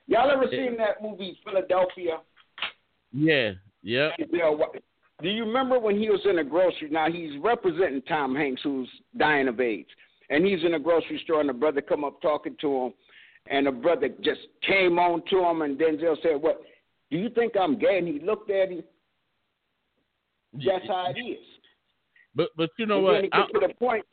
Y'all 0.07 0.31
ever 0.31 0.45
seen 0.49 0.77
that 0.77 1.01
movie 1.01 1.37
Philadelphia? 1.43 2.19
Yeah, 3.11 3.51
yep. 3.83 4.11
Denzel 4.17 4.57
Wa- 4.57 4.67
Do 5.21 5.29
you 5.29 5.43
remember 5.45 5.79
when 5.79 5.99
he 5.99 6.09
was 6.09 6.21
in 6.29 6.39
a 6.39 6.43
grocery? 6.45 6.89
Now 6.89 7.11
he's 7.11 7.31
representing 7.41 8.03
Tom 8.03 8.33
Hanks, 8.33 8.61
who's 8.63 8.87
dying 9.17 9.49
of 9.49 9.59
AIDS, 9.59 9.89
and 10.29 10.45
he's 10.45 10.63
in 10.63 10.75
a 10.75 10.79
grocery 10.79 11.19
store, 11.25 11.41
and 11.41 11.49
the 11.49 11.53
brother 11.53 11.81
come 11.81 12.05
up 12.05 12.21
talking 12.21 12.55
to 12.61 12.85
him, 12.85 12.93
and 13.47 13.67
the 13.67 13.71
brother 13.71 14.09
just 14.21 14.41
came 14.67 14.97
on 14.99 15.21
to 15.29 15.39
him, 15.39 15.61
and 15.61 15.77
Denzel 15.77 16.21
said, 16.21 16.41
"What? 16.41 16.61
Do 17.11 17.17
you 17.17 17.29
think 17.29 17.53
I'm 17.55 17.77
gay?" 17.77 17.99
And 17.99 18.07
he 18.07 18.19
looked 18.19 18.49
at 18.49 18.69
him. 18.69 18.83
That's 20.53 20.87
how 20.87 21.11
it 21.15 21.19
is. 21.19 21.37
But 22.33 22.49
but 22.57 22.69
you 22.77 22.85
know 22.85 22.95
and 22.97 23.03
what? 23.03 23.11
Then 23.13 23.23
he 23.25 23.29
I- 23.31 23.41
get 23.41 23.53
to 23.61 23.67
the 23.67 23.73
point, 23.75 24.05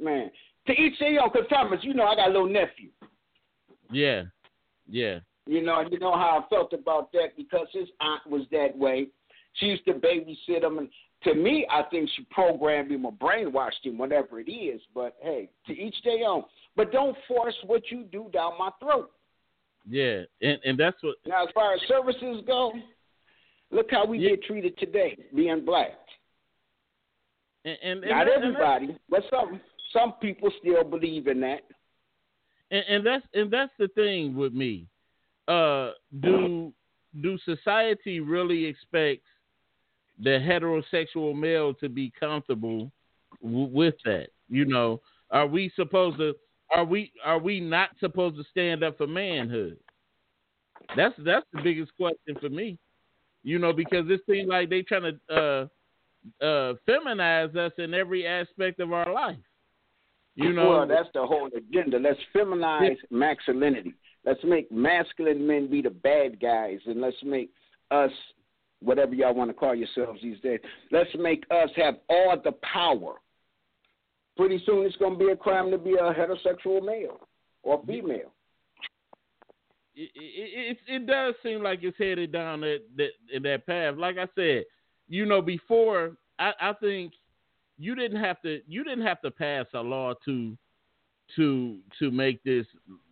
man. 0.00 0.30
To 0.66 0.72
each 0.72 0.98
their 0.98 1.22
own. 1.22 1.30
Cause 1.30 1.44
Thomas, 1.48 1.78
you 1.82 1.94
know, 1.94 2.04
I 2.04 2.14
got 2.16 2.28
a 2.28 2.32
little 2.32 2.48
nephew. 2.48 2.90
yeah, 3.90 4.24
yeah. 4.88 5.20
You 5.46 5.62
know, 5.62 5.82
you 5.90 5.98
know 5.98 6.12
how 6.12 6.44
I 6.44 6.48
felt 6.54 6.74
about 6.74 7.10
that 7.12 7.34
because 7.36 7.68
his 7.72 7.88
aunt 8.00 8.26
was 8.26 8.42
that 8.50 8.76
way. 8.76 9.06
She 9.54 9.66
used 9.66 9.86
to 9.86 9.94
babysit 9.94 10.62
him, 10.62 10.76
and 10.78 10.88
to 11.24 11.34
me, 11.34 11.66
I 11.70 11.82
think 11.90 12.08
she 12.14 12.22
programmed 12.30 12.90
him 12.92 13.04
or 13.04 13.12
brainwashed 13.12 13.82
him, 13.84 13.98
whatever 13.98 14.38
it 14.40 14.50
is. 14.50 14.80
But 14.94 15.16
hey, 15.22 15.50
to 15.66 15.72
each 15.72 15.96
their 16.04 16.26
own. 16.28 16.44
But 16.76 16.92
don't 16.92 17.16
force 17.26 17.56
what 17.66 17.82
you 17.90 18.04
do 18.04 18.30
down 18.32 18.52
my 18.58 18.70
throat. 18.80 19.10
Yeah, 19.88 20.22
and 20.42 20.58
and 20.64 20.78
that's 20.78 20.96
what 21.02 21.16
Now, 21.26 21.44
as 21.44 21.50
far 21.54 21.74
as 21.74 21.80
services 21.88 22.42
go, 22.46 22.72
look 23.70 23.90
how 23.90 24.06
we 24.06 24.18
get 24.18 24.42
treated 24.44 24.76
today, 24.78 25.18
being 25.34 25.64
black. 25.64 25.92
and, 27.64 27.76
and, 27.82 28.00
and 28.04 28.10
Not 28.10 28.26
that- 28.26 28.34
and 28.36 28.44
everybody, 28.44 28.96
but 29.08 29.22
some 29.30 29.60
some 29.92 30.12
people 30.20 30.50
still 30.60 30.84
believe 30.84 31.26
in 31.26 31.40
that. 31.40 31.62
and, 32.70 32.84
and 32.88 33.06
that's 33.06 33.26
and 33.34 33.50
that's 33.50 33.72
the 33.78 33.88
thing 33.88 34.36
with 34.36 34.52
me. 34.52 34.86
Uh, 35.48 35.92
do 36.20 36.72
do 37.22 37.38
society 37.44 38.20
really 38.20 38.66
expect 38.66 39.22
the 40.22 40.30
heterosexual 40.30 41.38
male 41.38 41.74
to 41.74 41.88
be 41.88 42.12
comfortable 42.18 42.90
w- 43.42 43.68
with 43.72 43.94
that? 44.04 44.28
You 44.48 44.64
know, 44.64 45.00
are 45.30 45.46
we 45.46 45.70
supposed 45.76 46.18
to? 46.18 46.34
Are 46.74 46.84
we 46.84 47.12
are 47.24 47.38
we 47.38 47.60
not 47.60 47.90
supposed 48.00 48.36
to 48.36 48.44
stand 48.50 48.82
up 48.82 48.98
for 48.98 49.06
manhood? 49.06 49.78
That's 50.96 51.14
that's 51.24 51.46
the 51.52 51.62
biggest 51.62 51.92
question 51.96 52.36
for 52.40 52.48
me. 52.48 52.78
You 53.44 53.58
know, 53.58 53.72
because 53.72 54.04
it 54.10 54.20
seems 54.28 54.48
like 54.48 54.68
they 54.68 54.82
trying 54.82 55.18
to 55.28 55.34
uh, 55.34 56.44
uh, 56.44 56.74
feminize 56.88 57.56
us 57.56 57.72
in 57.78 57.94
every 57.94 58.26
aspect 58.26 58.80
of 58.80 58.92
our 58.92 59.12
life. 59.12 59.36
You 60.34 60.52
know, 60.52 60.68
well, 60.68 60.86
that's 60.86 61.08
the 61.14 61.26
whole 61.26 61.48
agenda. 61.56 61.98
Let's 61.98 62.20
feminize 62.34 62.96
masculinity. 63.10 63.94
Let's 64.24 64.42
make 64.44 64.70
masculine 64.70 65.46
men 65.46 65.70
be 65.70 65.82
the 65.82 65.90
bad 65.90 66.40
guys, 66.40 66.78
and 66.86 67.00
let's 67.00 67.16
make 67.24 67.50
us 67.90 68.10
whatever 68.80 69.14
y'all 69.14 69.34
want 69.34 69.50
to 69.50 69.54
call 69.54 69.74
yourselves 69.74 70.20
these 70.22 70.40
days. 70.40 70.60
Let's 70.90 71.10
make 71.18 71.44
us 71.50 71.70
have 71.76 71.96
all 72.08 72.36
the 72.42 72.52
power. 72.72 73.14
Pretty 74.36 74.62
soon, 74.64 74.86
it's 74.86 74.96
going 74.96 75.18
to 75.18 75.24
be 75.24 75.32
a 75.32 75.36
crime 75.36 75.70
to 75.70 75.78
be 75.78 75.94
a 75.94 76.14
heterosexual 76.14 76.84
male 76.84 77.18
or 77.62 77.82
female. 77.86 78.32
it, 79.96 80.10
it, 80.14 80.78
it, 80.86 80.94
it 80.94 81.06
does 81.06 81.34
seem 81.42 81.62
like 81.62 81.80
it's 81.82 81.98
headed 81.98 82.30
down 82.30 82.60
that, 82.60 82.82
that 82.96 83.08
in 83.32 83.42
that 83.42 83.66
path. 83.66 83.96
Like 83.96 84.16
I 84.16 84.28
said, 84.36 84.64
you 85.08 85.26
know, 85.26 85.42
before 85.42 86.12
I, 86.38 86.52
I 86.60 86.72
think 86.74 87.14
you 87.78 87.96
didn't 87.96 88.22
have 88.22 88.40
to 88.42 88.60
you 88.68 88.84
didn't 88.84 89.06
have 89.06 89.20
to 89.22 89.30
pass 89.30 89.66
a 89.74 89.80
law 89.80 90.14
to 90.24 90.56
to 91.34 91.78
to 91.98 92.10
make 92.12 92.42
this 92.44 92.66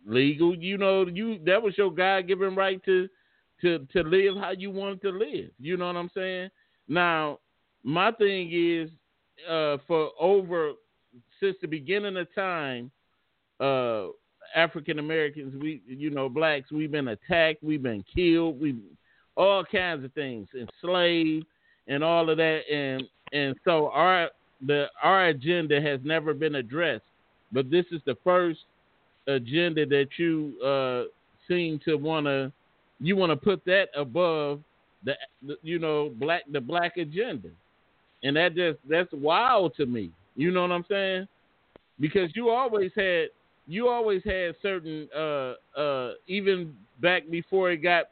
legal. 0.05 0.55
You 0.55 0.77
know, 0.77 1.05
you 1.07 1.39
that 1.45 1.61
was 1.61 1.77
your 1.77 1.91
God 1.91 2.27
given 2.27 2.55
right 2.55 2.83
to 2.85 3.09
to 3.61 3.87
to 3.93 4.03
live 4.03 4.37
how 4.37 4.51
you 4.51 4.71
wanted 4.71 5.01
to 5.01 5.09
live. 5.09 5.49
You 5.59 5.77
know 5.77 5.87
what 5.87 5.95
I'm 5.95 6.11
saying? 6.13 6.49
Now, 6.87 7.39
my 7.83 8.11
thing 8.11 8.49
is 8.53 8.89
uh, 9.49 9.77
for 9.87 10.11
over 10.19 10.71
since 11.39 11.55
the 11.61 11.67
beginning 11.67 12.17
of 12.17 12.33
time, 12.33 12.91
uh, 13.59 14.07
African 14.55 14.99
Americans, 14.99 15.53
we 15.61 15.81
you 15.87 16.09
know 16.09 16.29
blacks, 16.29 16.71
we've 16.71 16.91
been 16.91 17.09
attacked, 17.09 17.63
we've 17.63 17.83
been 17.83 18.03
killed, 18.13 18.59
we 18.59 18.75
all 19.35 19.63
kinds 19.63 20.03
of 20.03 20.11
things, 20.13 20.47
enslaved, 20.59 21.45
and 21.87 22.03
all 22.03 22.29
of 22.29 22.37
that, 22.37 22.61
and 22.71 23.03
and 23.33 23.55
so 23.63 23.89
our 23.89 24.29
the 24.65 24.87
our 25.03 25.27
agenda 25.27 25.81
has 25.81 25.99
never 26.03 26.33
been 26.33 26.55
addressed, 26.55 27.03
but 27.51 27.69
this 27.69 27.85
is 27.91 28.01
the 28.05 28.17
first 28.23 28.59
agenda 29.27 29.85
that 29.85 30.07
you 30.17 30.59
uh, 30.65 31.03
seem 31.47 31.79
to 31.85 31.95
want 31.95 32.25
to 32.25 32.51
you 32.99 33.15
want 33.15 33.31
to 33.31 33.35
put 33.35 33.63
that 33.65 33.87
above 33.95 34.61
the, 35.03 35.13
the 35.45 35.57
you 35.63 35.79
know 35.79 36.09
black 36.19 36.43
the 36.51 36.61
black 36.61 36.97
agenda, 36.97 37.49
and 38.23 38.35
that 38.35 38.55
just 38.55 38.79
that's 38.89 39.11
wild 39.13 39.75
to 39.77 39.85
me. 39.85 40.11
You 40.35 40.51
know 40.51 40.61
what 40.63 40.71
I'm 40.71 40.85
saying? 40.89 41.27
Because 41.99 42.29
you 42.35 42.49
always 42.49 42.91
had 42.95 43.27
you 43.67 43.87
always 43.89 44.23
had 44.23 44.55
certain 44.61 45.07
uh 45.15 45.53
uh 45.79 46.13
even 46.27 46.73
back 47.01 47.23
before 47.29 47.71
it 47.71 47.77
got 47.77 48.05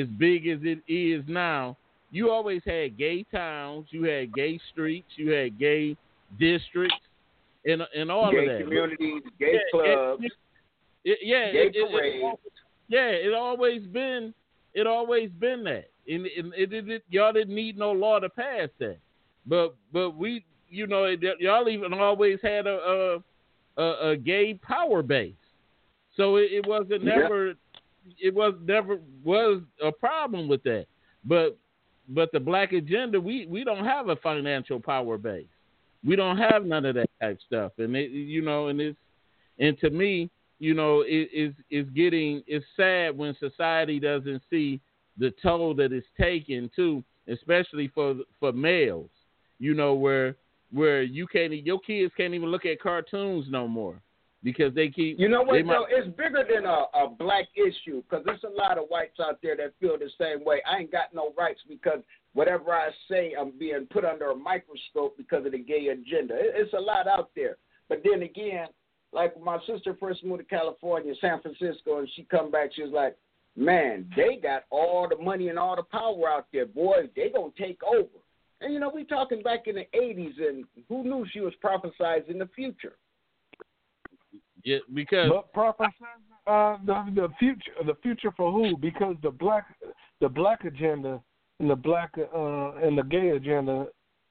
as 0.00 0.06
big 0.18 0.46
as 0.46 0.58
it 0.62 0.78
is 0.92 1.24
now. 1.26 1.76
You 2.12 2.30
always 2.30 2.62
had 2.66 2.98
gay 2.98 3.24
towns, 3.30 3.86
you 3.90 4.02
had 4.04 4.34
gay 4.34 4.58
streets, 4.72 5.06
you 5.16 5.30
had 5.30 5.58
gay 5.58 5.96
districts, 6.40 6.96
and 7.64 7.82
and 7.94 8.10
all 8.10 8.30
gay 8.32 8.38
of 8.38 8.46
that. 8.52 8.62
communities, 8.64 9.22
gay 9.38 9.52
Yeah, 9.54 9.58
clubs, 9.72 10.24
it- 10.24 10.32
it- 11.04 11.18
yeah, 11.22 11.52
gay 11.52 11.70
it- 11.72 11.90
parades. 11.90 12.38
Yeah, 12.90 13.08
it 13.10 13.32
always 13.32 13.86
been 13.86 14.34
it 14.74 14.86
always 14.86 15.30
been 15.38 15.64
that, 15.64 15.90
and, 16.08 16.26
and 16.26 16.52
it, 16.54 16.72
it, 16.72 16.88
it- 16.90 17.04
y'all 17.08 17.32
didn't 17.32 17.54
need 17.54 17.78
no 17.78 17.92
law 17.92 18.18
to 18.18 18.28
pass 18.28 18.68
that, 18.80 18.98
but 19.46 19.74
but 19.92 20.10
we 20.16 20.44
you 20.68 20.86
know 20.86 21.04
it, 21.04 21.20
y'all 21.38 21.68
even 21.68 21.94
always 21.94 22.38
had 22.42 22.66
a 22.66 23.20
a, 23.78 23.82
a, 23.82 24.10
a 24.10 24.16
gay 24.16 24.54
power 24.54 25.02
base, 25.02 25.32
so 26.16 26.36
it, 26.36 26.52
it 26.52 26.66
wasn't 26.66 27.04
Yeah. 27.04 27.16
never 27.20 27.54
it 28.20 28.34
was 28.34 28.54
never 28.64 28.98
was 29.24 29.62
a 29.82 29.92
problem 29.92 30.48
with 30.48 30.62
that, 30.64 30.86
but 31.24 31.56
but 32.08 32.32
the 32.32 32.40
black 32.40 32.72
agenda 32.72 33.20
we 33.20 33.46
we 33.46 33.62
don't 33.62 33.84
have 33.84 34.08
a 34.08 34.16
financial 34.16 34.80
power 34.80 35.16
base, 35.16 35.46
we 36.04 36.16
don't 36.16 36.38
have 36.38 36.64
none 36.64 36.84
of 36.86 36.94
that 36.96 37.10
type 37.20 37.38
stuff, 37.46 37.72
and 37.78 37.94
it, 37.94 38.10
you 38.10 38.42
know 38.42 38.66
and 38.68 38.80
it's 38.80 38.98
and 39.60 39.78
to 39.78 39.90
me 39.90 40.28
you 40.60 40.74
know, 40.74 41.00
it 41.00 41.28
is 41.32 41.54
is 41.70 41.86
getting 41.96 42.42
it's 42.46 42.64
sad 42.76 43.16
when 43.16 43.34
society 43.40 43.98
doesn't 43.98 44.42
see 44.48 44.80
the 45.18 45.32
toll 45.42 45.74
that 45.74 45.92
it's 45.92 46.06
taking 46.20 46.70
too, 46.76 47.02
especially 47.26 47.88
for 47.92 48.14
for 48.38 48.52
males. 48.52 49.10
You 49.58 49.74
know, 49.74 49.94
where 49.94 50.36
where 50.70 51.02
you 51.02 51.26
can't 51.26 51.52
your 51.52 51.80
kids 51.80 52.12
can't 52.16 52.34
even 52.34 52.50
look 52.50 52.66
at 52.66 52.80
cartoons 52.80 53.46
no 53.48 53.66
more 53.66 54.00
because 54.42 54.74
they 54.74 54.88
keep 54.88 55.18
You 55.18 55.28
know 55.28 55.42
what, 55.42 55.64
might- 55.64 55.72
though? 55.74 55.86
It's 55.88 56.08
bigger 56.16 56.44
than 56.48 56.66
a, 56.66 56.84
a 56.94 57.08
black 57.08 57.46
issue 57.56 58.02
because 58.02 58.24
there's 58.24 58.44
a 58.44 58.48
lot 58.56 58.78
of 58.78 58.84
whites 58.88 59.18
out 59.18 59.38
there 59.42 59.56
that 59.56 59.72
feel 59.80 59.98
the 59.98 60.10
same 60.20 60.44
way. 60.44 60.62
I 60.70 60.78
ain't 60.80 60.92
got 60.92 61.14
no 61.14 61.32
rights 61.36 61.60
because 61.68 62.00
whatever 62.34 62.72
I 62.72 62.90
say, 63.10 63.34
I'm 63.38 63.52
being 63.58 63.86
put 63.90 64.04
under 64.04 64.30
a 64.30 64.36
microscope 64.36 65.16
because 65.16 65.46
of 65.46 65.52
the 65.52 65.58
gay 65.58 65.88
agenda. 65.88 66.34
It, 66.34 66.52
it's 66.54 66.74
a 66.74 66.80
lot 66.80 67.06
out 67.06 67.30
there. 67.34 67.56
But 67.88 68.02
then 68.04 68.22
again, 68.22 68.68
like 69.12 69.40
my 69.40 69.58
sister 69.66 69.96
first 69.98 70.24
moved 70.24 70.40
to 70.40 70.44
California, 70.44 71.14
San 71.20 71.40
Francisco, 71.40 71.98
and 71.98 72.08
she 72.14 72.22
come 72.24 72.50
back, 72.50 72.70
she 72.74 72.82
was 72.82 72.92
like, 72.92 73.16
man, 73.56 74.08
they 74.16 74.36
got 74.40 74.64
all 74.70 75.08
the 75.08 75.22
money 75.22 75.48
and 75.48 75.58
all 75.58 75.76
the 75.76 75.82
power 75.82 76.28
out 76.28 76.46
there. 76.52 76.66
Boy, 76.66 77.08
they 77.16 77.30
going 77.30 77.52
to 77.52 77.62
take 77.62 77.80
over. 77.82 78.08
And, 78.60 78.72
you 78.72 78.78
know, 78.78 78.90
we 78.94 79.04
talking 79.04 79.42
back 79.42 79.66
in 79.66 79.76
the 79.76 79.86
80s, 79.94 80.34
and 80.38 80.64
who 80.88 81.02
knew 81.02 81.26
she 81.32 81.40
was 81.40 81.54
prophesizing 81.64 82.38
the 82.38 82.48
future? 82.54 82.94
yeah, 84.64 84.78
because 84.92 85.30
But 85.30 85.52
prophesy 85.52 85.94
uh, 86.46 86.76
the 86.84 87.04
the 87.14 87.28
future 87.38 87.72
the 87.86 87.94
future 88.02 88.32
for 88.36 88.52
who? 88.52 88.76
Because 88.76 89.16
the 89.22 89.30
black 89.30 89.66
the 90.20 90.28
black 90.28 90.64
agenda 90.64 91.20
and 91.58 91.70
the 91.70 91.76
black 91.76 92.12
uh, 92.18 92.72
and 92.76 92.96
the 92.98 93.02
gay 93.02 93.30
agenda, 93.30 93.86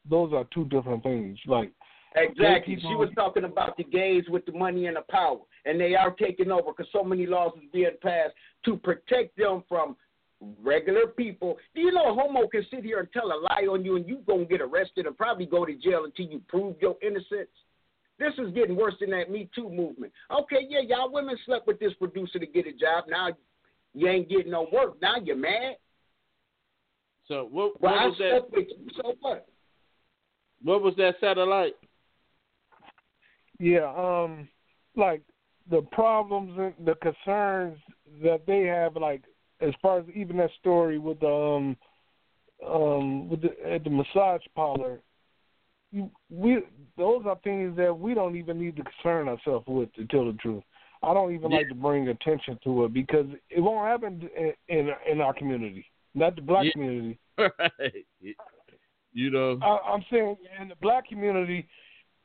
those 0.09 0.33
are 0.33 0.45
two 0.53 0.65
different 0.65 1.03
things. 1.03 1.37
Like 1.45 1.71
Exactly. 2.15 2.77
She 2.81 2.95
was 2.95 3.09
talking 3.15 3.43
about 3.43 3.77
the 3.77 3.83
gays 3.83 4.23
with 4.29 4.45
the 4.45 4.51
money 4.51 4.87
and 4.87 4.97
the 4.97 5.03
power, 5.09 5.39
and 5.65 5.79
they 5.79 5.95
are 5.95 6.11
taking 6.11 6.51
over 6.51 6.71
because 6.75 6.91
so 6.91 7.03
many 7.03 7.25
laws 7.27 7.51
is 7.57 7.69
being 7.71 7.91
passed 8.01 8.33
to 8.65 8.77
protect 8.77 9.37
them 9.37 9.63
from 9.69 9.95
regular 10.63 11.07
people. 11.07 11.57
Do 11.75 11.81
you 11.81 11.91
know 11.91 12.11
a 12.11 12.13
homo 12.13 12.47
can 12.47 12.65
sit 12.71 12.83
here 12.83 12.99
and 12.99 13.11
tell 13.11 13.27
a 13.27 13.37
lie 13.39 13.67
on 13.71 13.85
you, 13.85 13.95
and 13.95 14.07
you 14.07 14.19
gonna 14.27 14.45
get 14.45 14.59
arrested 14.61 15.05
and 15.05 15.15
probably 15.17 15.45
go 15.45 15.65
to 15.65 15.75
jail 15.75 16.05
until 16.05 16.25
you 16.25 16.41
prove 16.47 16.75
your 16.81 16.95
innocence? 17.03 17.49
This 18.17 18.33
is 18.37 18.53
getting 18.53 18.75
worse 18.75 18.95
than 18.99 19.11
that 19.11 19.29
Me 19.29 19.47
Too 19.55 19.69
movement. 19.69 20.11
Okay, 20.31 20.65
yeah, 20.67 20.79
y'all 20.81 21.11
women 21.11 21.37
slept 21.45 21.67
with 21.67 21.79
this 21.79 21.93
producer 21.93 22.39
to 22.39 22.45
get 22.45 22.67
a 22.67 22.73
job. 22.73 23.05
Now 23.07 23.29
you 23.93 24.07
ain't 24.07 24.29
getting 24.29 24.51
no 24.51 24.67
work. 24.73 25.01
Now 25.01 25.15
you're 25.23 25.35
mad. 25.37 25.75
so 27.27 27.47
what, 27.51 27.79
Well, 27.81 27.93
what 27.93 28.01
I 28.01 28.05
was 28.07 28.17
that? 28.17 28.29
slept 28.31 28.51
with 28.51 28.67
you. 28.69 28.87
So 28.97 29.15
what? 29.21 29.47
What 30.63 30.81
was 30.81 30.95
that 30.97 31.15
satellite? 31.21 31.75
Yeah, 33.59 33.91
um, 33.95 34.47
like 34.95 35.21
the 35.69 35.81
problems 35.91 36.57
and 36.57 36.73
the 36.87 36.95
concerns 36.95 37.77
that 38.23 38.41
they 38.47 38.63
have, 38.63 38.95
like 38.95 39.21
as 39.61 39.73
far 39.81 39.99
as 39.99 40.05
even 40.15 40.37
that 40.37 40.49
story 40.59 40.97
with 40.97 41.19
the 41.19 41.27
um 41.27 41.77
um 42.67 43.29
with 43.29 43.41
the 43.41 43.49
at 43.69 43.83
the 43.83 43.89
massage 43.89 44.41
parlor. 44.55 44.99
you- 45.91 46.11
We 46.29 46.59
those 46.97 47.25
are 47.25 47.37
things 47.43 47.75
that 47.77 47.97
we 47.97 48.13
don't 48.13 48.35
even 48.35 48.59
need 48.59 48.75
to 48.77 48.83
concern 48.83 49.27
ourselves 49.29 49.65
with 49.67 49.91
to 49.93 50.05
tell 50.07 50.25
the 50.25 50.33
truth. 50.33 50.63
I 51.01 51.13
don't 51.13 51.33
even 51.33 51.51
like 51.51 51.69
to 51.69 51.75
bring 51.75 52.09
attention 52.09 52.59
to 52.65 52.85
it 52.85 52.93
because 52.93 53.25
it 53.49 53.61
won't 53.61 53.87
happen 53.87 54.29
in 54.35 54.53
in, 54.77 54.89
in 55.09 55.21
our 55.21 55.33
community, 55.33 55.85
not 56.13 56.35
the 56.35 56.41
black 56.41 56.65
Yeah. 56.65 56.71
community. 56.73 57.19
right. 57.37 58.05
You 59.13 59.31
know, 59.31 59.57
I, 59.61 59.77
I'm 59.91 60.03
saying 60.11 60.35
in 60.61 60.67
the 60.69 60.75
black 60.81 61.07
community, 61.07 61.67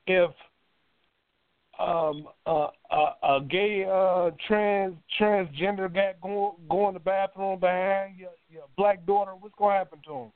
if 0.07 0.31
um 1.79 2.29
uh, 2.47 2.69
a, 2.91 3.37
a 3.37 3.41
gay 3.49 3.85
uh 3.85 4.31
trans 4.47 4.95
transgender 5.21 5.93
guy 5.93 6.15
go 6.23 6.57
go 6.69 6.89
in 6.89 6.95
the 6.95 7.01
bathroom 7.01 7.59
behind 7.59 8.17
your 8.17 8.31
your 8.49 8.65
black 8.77 9.05
daughter, 9.07 9.33
what's 9.39 9.55
gonna 9.59 9.75
happen 9.79 9.99
to 10.07 10.13
him? 10.15 10.33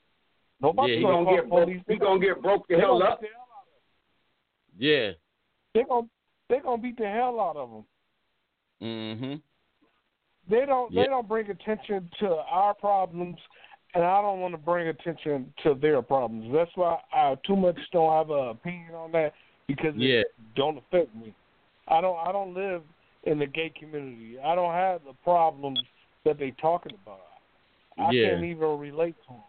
Nobody's 0.61 0.89
Yeah, 0.89 0.95
he 0.95 0.99
He 0.99 1.03
gonna 1.03 1.25
gonna 1.25 1.37
get 1.37 1.49
call 1.49 1.57
broke. 1.57 1.67
police. 1.67 1.83
He 1.87 1.95
gonna 1.97 2.19
get 2.19 2.41
broke 2.41 2.67
the 2.67 2.75
They 2.75 2.81
hell 2.81 3.01
up. 3.03 3.21
the 3.21 3.27
hell 3.27 3.45
yeah. 4.77 5.05
them. 5.07 5.15
They 5.73 5.83
gonna 5.83 6.07
they 6.49 6.59
gonna 6.59 6.81
beat 6.81 6.97
the 6.97 7.07
hell 7.07 7.39
out 7.39 7.55
of 7.55 7.69
them. 7.69 7.85
Mhm. 8.81 9.41
They 10.49 10.65
don't 10.65 10.91
Yeah. 10.91 11.03
they 11.03 11.07
don't 11.07 11.27
bring 11.27 11.49
attention 11.49 12.09
to 12.19 12.35
our 12.49 12.73
problems, 12.73 13.37
and 13.93 14.03
I 14.03 14.21
don't 14.21 14.39
want 14.41 14.53
to 14.53 14.57
bring 14.57 14.87
attention 14.87 15.53
to 15.63 15.75
their 15.75 16.01
problems. 16.01 16.51
That's 16.53 16.75
why 16.75 16.99
I 17.13 17.35
too 17.45 17.55
much 17.55 17.77
don't 17.91 18.11
have 18.11 18.29
an 18.29 18.49
opinion 18.49 18.95
on 18.95 19.11
that 19.13 19.33
because 19.69 19.93
Yeah. 19.95 20.23
don't 20.55 20.79
affect 20.79 21.15
me. 21.15 21.33
I 21.87 22.01
don't 22.01 22.17
I 22.17 22.31
don't 22.31 22.55
live 22.55 22.81
in 23.23 23.37
the 23.37 23.45
gay 23.45 23.69
community. 23.79 24.37
I 24.39 24.55
don't 24.55 24.73
have 24.73 25.03
the 25.05 25.13
problems 25.23 25.79
that 26.25 26.39
they 26.39 26.51
talking 26.59 26.95
about. 27.03 27.21
I 27.97 28.11
Yeah. 28.11 28.31
can't 28.31 28.43
even 28.45 28.79
relate 28.79 29.15
to 29.27 29.33
them. 29.33 29.43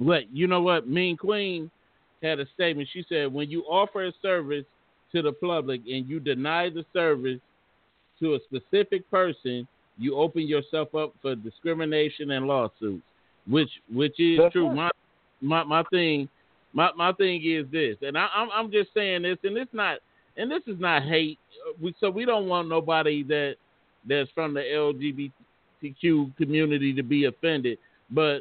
But 0.00 0.28
you 0.32 0.48
know 0.48 0.62
what? 0.62 0.88
Mean 0.88 1.16
Queen 1.16 1.70
had 2.22 2.40
a 2.40 2.46
statement. 2.46 2.88
She 2.88 3.04
said, 3.08 3.32
when 3.32 3.48
you 3.48 3.62
offer 3.62 4.04
a 4.06 4.12
service 4.20 4.66
to 5.12 5.22
the 5.22 5.32
public 5.32 5.80
and 5.86 6.08
you 6.08 6.18
deny 6.18 6.68
the 6.68 6.84
service 6.92 7.40
to 8.18 8.34
a 8.34 8.40
specific 8.40 9.08
person, 9.10 9.68
you 9.96 10.16
open 10.16 10.42
yourself 10.42 10.92
up 10.96 11.14
for 11.22 11.36
discrimination 11.36 12.32
and 12.32 12.46
lawsuits, 12.48 13.06
which 13.46 13.70
which 13.92 14.18
is 14.18 14.38
That's 14.38 14.52
true. 14.52 14.66
right. 14.66 14.74
My 14.74 14.90
my 15.40 15.62
my 15.64 15.82
thing 15.84 16.28
my 16.72 16.90
my 16.96 17.12
thing 17.12 17.42
is 17.44 17.66
this, 17.72 17.96
and 18.02 18.16
I, 18.18 18.28
I'm 18.34 18.48
I'm 18.52 18.70
just 18.70 18.90
saying 18.94 19.22
this, 19.22 19.38
and 19.44 19.56
it's 19.56 19.72
not 19.74 19.98
and 20.36 20.50
this 20.50 20.62
is 20.66 20.78
not 20.80 21.02
hate. 21.02 21.38
Uh, 21.68 21.72
We, 21.80 21.94
so 22.00 22.10
we 22.10 22.24
don't 22.24 22.46
want 22.48 22.68
nobody 22.68 23.22
that 23.24 23.56
that's 24.06 24.30
from 24.34 24.54
the 24.54 24.60
LGBTQ 25.82 26.36
community 26.36 26.92
to 26.94 27.02
be 27.02 27.24
offended, 27.26 27.78
but 28.10 28.40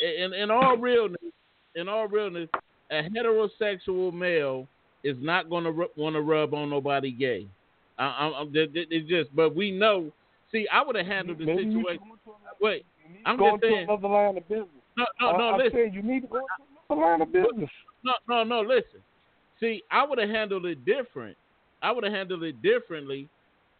in 0.00 0.32
in 0.34 0.50
all 0.50 0.76
realness, 0.76 1.20
in 1.74 1.88
all 1.88 2.08
realness, 2.08 2.48
a 2.90 3.02
heterosexual 3.02 4.12
male 4.12 4.66
is 5.04 5.16
not 5.20 5.48
going 5.50 5.64
to 5.64 5.70
ru- 5.72 5.88
want 5.96 6.14
to 6.16 6.20
rub 6.22 6.52
on 6.54 6.70
nobody 6.70 7.10
gay. 7.12 7.46
I, 7.98 8.44
it- 8.52 8.76
it- 8.76 8.88
it's 8.90 9.08
just, 9.08 9.34
but 9.34 9.54
we 9.56 9.70
know. 9.70 10.12
See, 10.52 10.66
I 10.72 10.82
would 10.82 10.96
have 10.96 11.06
handled 11.06 11.38
the 11.38 11.46
Maybe 11.46 11.64
situation. 11.64 11.84
should 12.02 12.08
go 12.24 12.32
to 12.32 12.38
another- 12.40 12.56
Wait, 12.60 12.86
I'm 13.24 13.36
to 13.36 13.42
go 13.42 13.50
just 13.52 13.62
saying- 13.62 13.84
another 13.88 14.08
line 14.08 14.36
of 14.36 14.48
business. 14.48 14.68
no, 14.96 15.06
no, 15.20 15.36
no. 15.38 15.48
I, 15.50 15.56
listen, 15.56 15.92
you 15.94 16.02
need 16.02 16.20
to 16.20 16.26
go 16.28 16.36
into 16.38 16.46
another 16.90 17.02
line 17.06 17.22
of 17.22 17.32
business. 17.32 17.70
no, 18.04 18.12
no, 18.28 18.44
no. 18.44 18.60
Listen. 18.60 19.00
See, 19.60 19.82
I 19.90 20.04
would 20.04 20.18
have 20.18 20.28
handled 20.28 20.66
it 20.66 20.84
different. 20.84 21.36
I 21.82 21.92
would 21.92 22.04
have 22.04 22.12
handled 22.12 22.42
it 22.42 22.60
differently. 22.62 23.28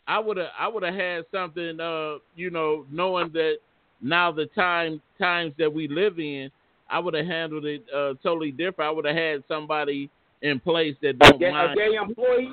I 0.09 0.19
would 0.19 0.37
have, 0.37 0.51
I 0.59 0.69
would 0.69 0.83
have 0.83 0.95
had 0.95 1.25
something, 1.33 1.81
uh, 1.81 2.16
you 2.35 2.51
know, 2.51 2.87
knowing 2.90 3.31
that 3.33 3.57
now 4.01 4.31
the 4.31 4.47
time 4.47 5.03
times 5.19 5.53
that 5.59 5.73
we 5.73 5.88
live 5.88 6.19
in, 6.19 6.51
I 6.88 6.99
would 6.99 7.14
have 7.14 7.27
handled 7.27 7.64
it 7.64 7.85
uh, 7.95 8.14
totally 8.23 8.53
different. 8.53 8.88
I 8.88 8.90
would 8.90 9.05
have 9.05 9.16
had 9.16 9.45
somebody 9.49 10.09
in 10.42 10.61
place 10.61 10.95
that 11.03 11.19
don't 11.19 11.42
A 11.42 11.51
mind 11.51 11.77
gay 11.77 11.95
employee. 11.95 12.53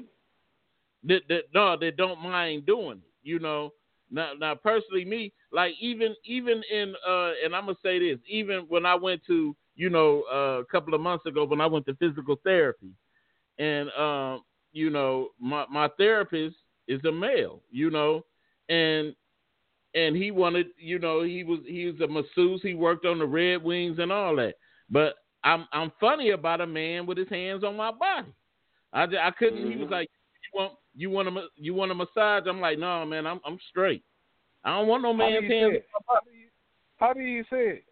that, 1.04 1.22
that 1.30 1.44
no, 1.54 1.78
that 1.78 1.98
don't 1.98 2.22
mind 2.22 2.66
doing 2.66 2.98
it. 2.98 3.12
You 3.24 3.40
know, 3.40 3.72
now 4.10 4.32
now 4.38 4.56
personally, 4.56 5.06
me 5.06 5.32
like 5.52 5.74
even 5.80 6.16
even 6.26 6.64
in 6.72 6.96
uh, 7.08 7.32
and 7.44 7.56
I'm 7.56 7.66
gonna 7.66 7.78
say 7.84 8.00
this, 8.00 8.20
even 8.28 8.62
when 8.68 8.86
I 8.86 8.96
went 8.96 9.22
to 9.28 9.56
you 9.76 9.90
know 9.90 10.24
uh, 10.32 10.62
a 10.62 10.66
couple 10.66 10.94
of 10.94 11.02
months 11.02 11.26
ago 11.26 11.46
when 11.46 11.62
I 11.62 11.66
went 11.66 11.86
to 11.88 11.96
physical 11.96 12.36
therapy, 12.44 12.92
and 13.60 13.90
um, 13.92 14.44
you 14.72 14.90
know 14.90 15.30
my 15.40 15.66
my 15.72 15.90
therapist 15.98 16.56
is 16.88 17.04
a 17.06 17.12
male, 17.12 17.62
you 17.72 17.90
know, 17.90 18.26
and 18.70 19.16
and 19.96 20.16
he 20.16 20.32
wanted, 20.32 20.68
you 20.78 21.00
know, 21.00 21.24
he 21.24 21.44
was 21.44 21.60
he 21.68 21.86
was 21.86 22.00
a 22.02 22.08
masseuse. 22.08 22.62
He 22.64 22.74
worked 22.74 23.06
on 23.06 23.20
the 23.20 23.26
Red 23.26 23.64
Wings 23.64 24.00
and 24.00 24.12
all 24.12 24.36
that. 24.38 24.56
But 24.90 25.16
I'm 25.44 25.68
I'm 25.72 25.92
funny 26.00 26.32
about 26.32 26.62
a 26.62 26.68
man 26.68 27.06
with 27.06 27.18
his 27.18 27.30
hands 27.30 27.64
on 27.64 27.78
my 27.78 27.92
body. 27.92 28.34
I, 28.92 29.06
just 29.06 29.18
I 29.18 29.32
couldn't. 29.32 29.60
Mm-hmm. 29.60 29.72
He 29.72 29.78
was 29.78 29.86
mm-hmm. 29.86 29.94
like, 29.94 30.10
you 30.54 30.60
want 30.60 30.74
you 30.96 31.10
want 31.10 31.28
a 31.28 31.48
you 31.56 31.74
want 31.74 31.92
a 31.92 31.96
massage? 31.96 32.48
I'm 32.48 32.62
like, 32.62 32.80
no, 32.80 33.06
man, 33.06 33.28
I'm 33.28 33.40
I'm 33.46 33.60
straight. 33.70 34.04
I 34.64 34.78
don't 34.78 34.88
want 34.88 35.04
no 35.04 35.14
man's 35.14 35.48
hands. 35.48 35.78
How 36.08 36.20
do, 36.20 36.32
you, 36.32 36.48
how 36.98 37.14
do 37.14 37.20
you 37.20 37.44
say 37.44 37.68
it? 37.68 37.84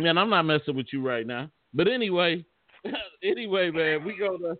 Man, 0.00 0.16
I'm 0.16 0.30
not 0.30 0.44
messing 0.44 0.76
with 0.76 0.86
you 0.92 1.06
right 1.06 1.26
now. 1.26 1.50
But 1.74 1.86
anyway, 1.88 2.44
anyway, 3.22 3.70
man, 3.70 4.04
we 4.04 4.16
go 4.16 4.38
to 4.38 4.56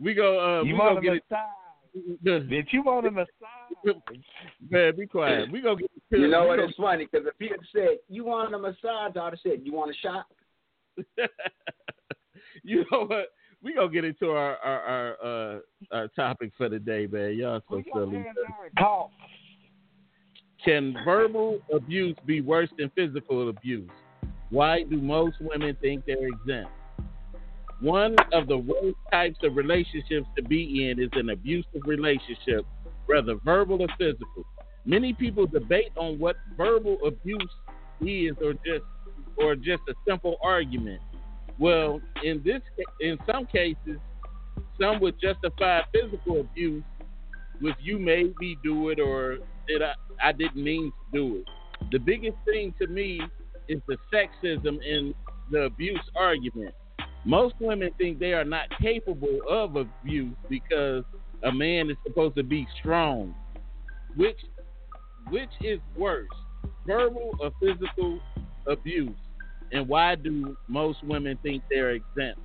we 0.00 0.14
go. 0.14 0.40
Uh, 0.40 0.62
you 0.62 0.72
we 0.72 0.78
want 0.78 0.94
go 0.94 0.98
a 0.98 1.02
get 1.02 1.22
massage? 1.30 2.48
Did 2.48 2.68
you 2.70 2.82
want 2.82 3.06
a 3.06 3.10
massage? 3.10 3.96
man, 4.70 4.96
be 4.96 5.06
quiet. 5.06 5.52
We 5.52 5.60
go 5.60 5.76
get. 5.76 5.90
You 6.10 6.28
know 6.28 6.46
what? 6.46 6.58
It's 6.58 6.76
funny 6.76 7.06
because 7.10 7.26
if 7.26 7.34
he 7.38 7.48
had 7.48 7.60
said 7.72 7.98
you 8.08 8.24
want 8.24 8.54
a 8.54 8.58
massage, 8.58 9.16
I'd 9.16 9.16
have 9.16 9.38
said 9.42 9.60
you 9.62 9.74
want 9.74 9.90
a 9.90 9.94
shot. 9.94 10.26
you 12.62 12.84
know 12.90 13.04
what? 13.04 13.26
We 13.62 13.74
gonna 13.74 13.90
get 13.90 14.04
into 14.04 14.30
our 14.30 14.56
our 14.56 14.80
our, 14.80 15.24
uh, 15.24 15.58
our 15.92 16.08
topic 16.08 16.52
for 16.56 16.68
the 16.68 16.78
day, 16.78 17.06
man. 17.06 17.36
Y'all 17.36 17.60
so 17.68 17.82
silly. 17.94 18.24
Talk. 18.78 19.10
Can 20.64 20.96
verbal 21.04 21.60
abuse 21.74 22.16
be 22.24 22.40
worse 22.40 22.70
than 22.78 22.90
physical 22.94 23.48
abuse? 23.48 23.90
Why 24.52 24.82
do 24.82 25.00
most 25.00 25.36
women 25.40 25.74
think 25.80 26.04
they're 26.04 26.26
exempt? 26.26 26.70
One 27.80 28.14
of 28.34 28.48
the 28.48 28.58
worst 28.58 28.98
types 29.10 29.38
of 29.42 29.56
relationships 29.56 30.26
to 30.36 30.42
be 30.42 30.90
in 30.90 31.02
is 31.02 31.08
an 31.14 31.30
abusive 31.30 31.80
relationship, 31.86 32.66
whether 33.06 33.36
verbal 33.46 33.80
or 33.80 33.88
physical. 33.96 34.44
Many 34.84 35.14
people 35.14 35.46
debate 35.46 35.92
on 35.96 36.18
what 36.18 36.36
verbal 36.54 36.98
abuse 37.06 37.50
is 38.02 38.36
or 38.44 38.52
just 38.52 38.84
or 39.38 39.56
just 39.56 39.80
a 39.88 39.94
simple 40.06 40.36
argument. 40.42 41.00
Well, 41.58 42.02
in 42.22 42.42
this 42.44 42.60
in 43.00 43.16
some 43.32 43.46
cases, 43.46 43.98
some 44.78 45.00
would 45.00 45.14
justify 45.18 45.80
physical 45.94 46.40
abuse 46.40 46.84
with 47.62 47.76
you 47.80 47.98
made 47.98 48.34
me 48.38 48.58
do 48.62 48.90
it 48.90 49.00
or 49.00 49.38
did 49.66 49.80
I 49.80 49.94
I 50.22 50.32
didn't 50.32 50.62
mean 50.62 50.92
to 50.92 51.18
do 51.18 51.36
it. 51.36 51.48
The 51.90 51.98
biggest 51.98 52.36
thing 52.44 52.74
to 52.78 52.86
me 52.86 53.22
is 53.68 53.80
the 53.88 53.96
sexism 54.12 54.82
in 54.82 55.14
the 55.50 55.62
abuse 55.62 56.00
argument. 56.16 56.74
Most 57.24 57.54
women 57.60 57.90
think 57.98 58.18
they 58.18 58.32
are 58.32 58.44
not 58.44 58.64
capable 58.80 59.38
of 59.48 59.76
abuse 59.76 60.34
because 60.48 61.04
a 61.44 61.52
man 61.52 61.90
is 61.90 61.96
supposed 62.04 62.36
to 62.36 62.42
be 62.42 62.66
strong. 62.80 63.34
Which 64.16 64.38
which 65.30 65.50
is 65.60 65.78
worse, 65.96 66.28
verbal 66.86 67.36
or 67.40 67.52
physical 67.60 68.20
abuse? 68.66 69.14
And 69.70 69.88
why 69.88 70.16
do 70.16 70.56
most 70.68 71.02
women 71.04 71.38
think 71.42 71.62
they're 71.70 71.92
exempt? 71.92 72.40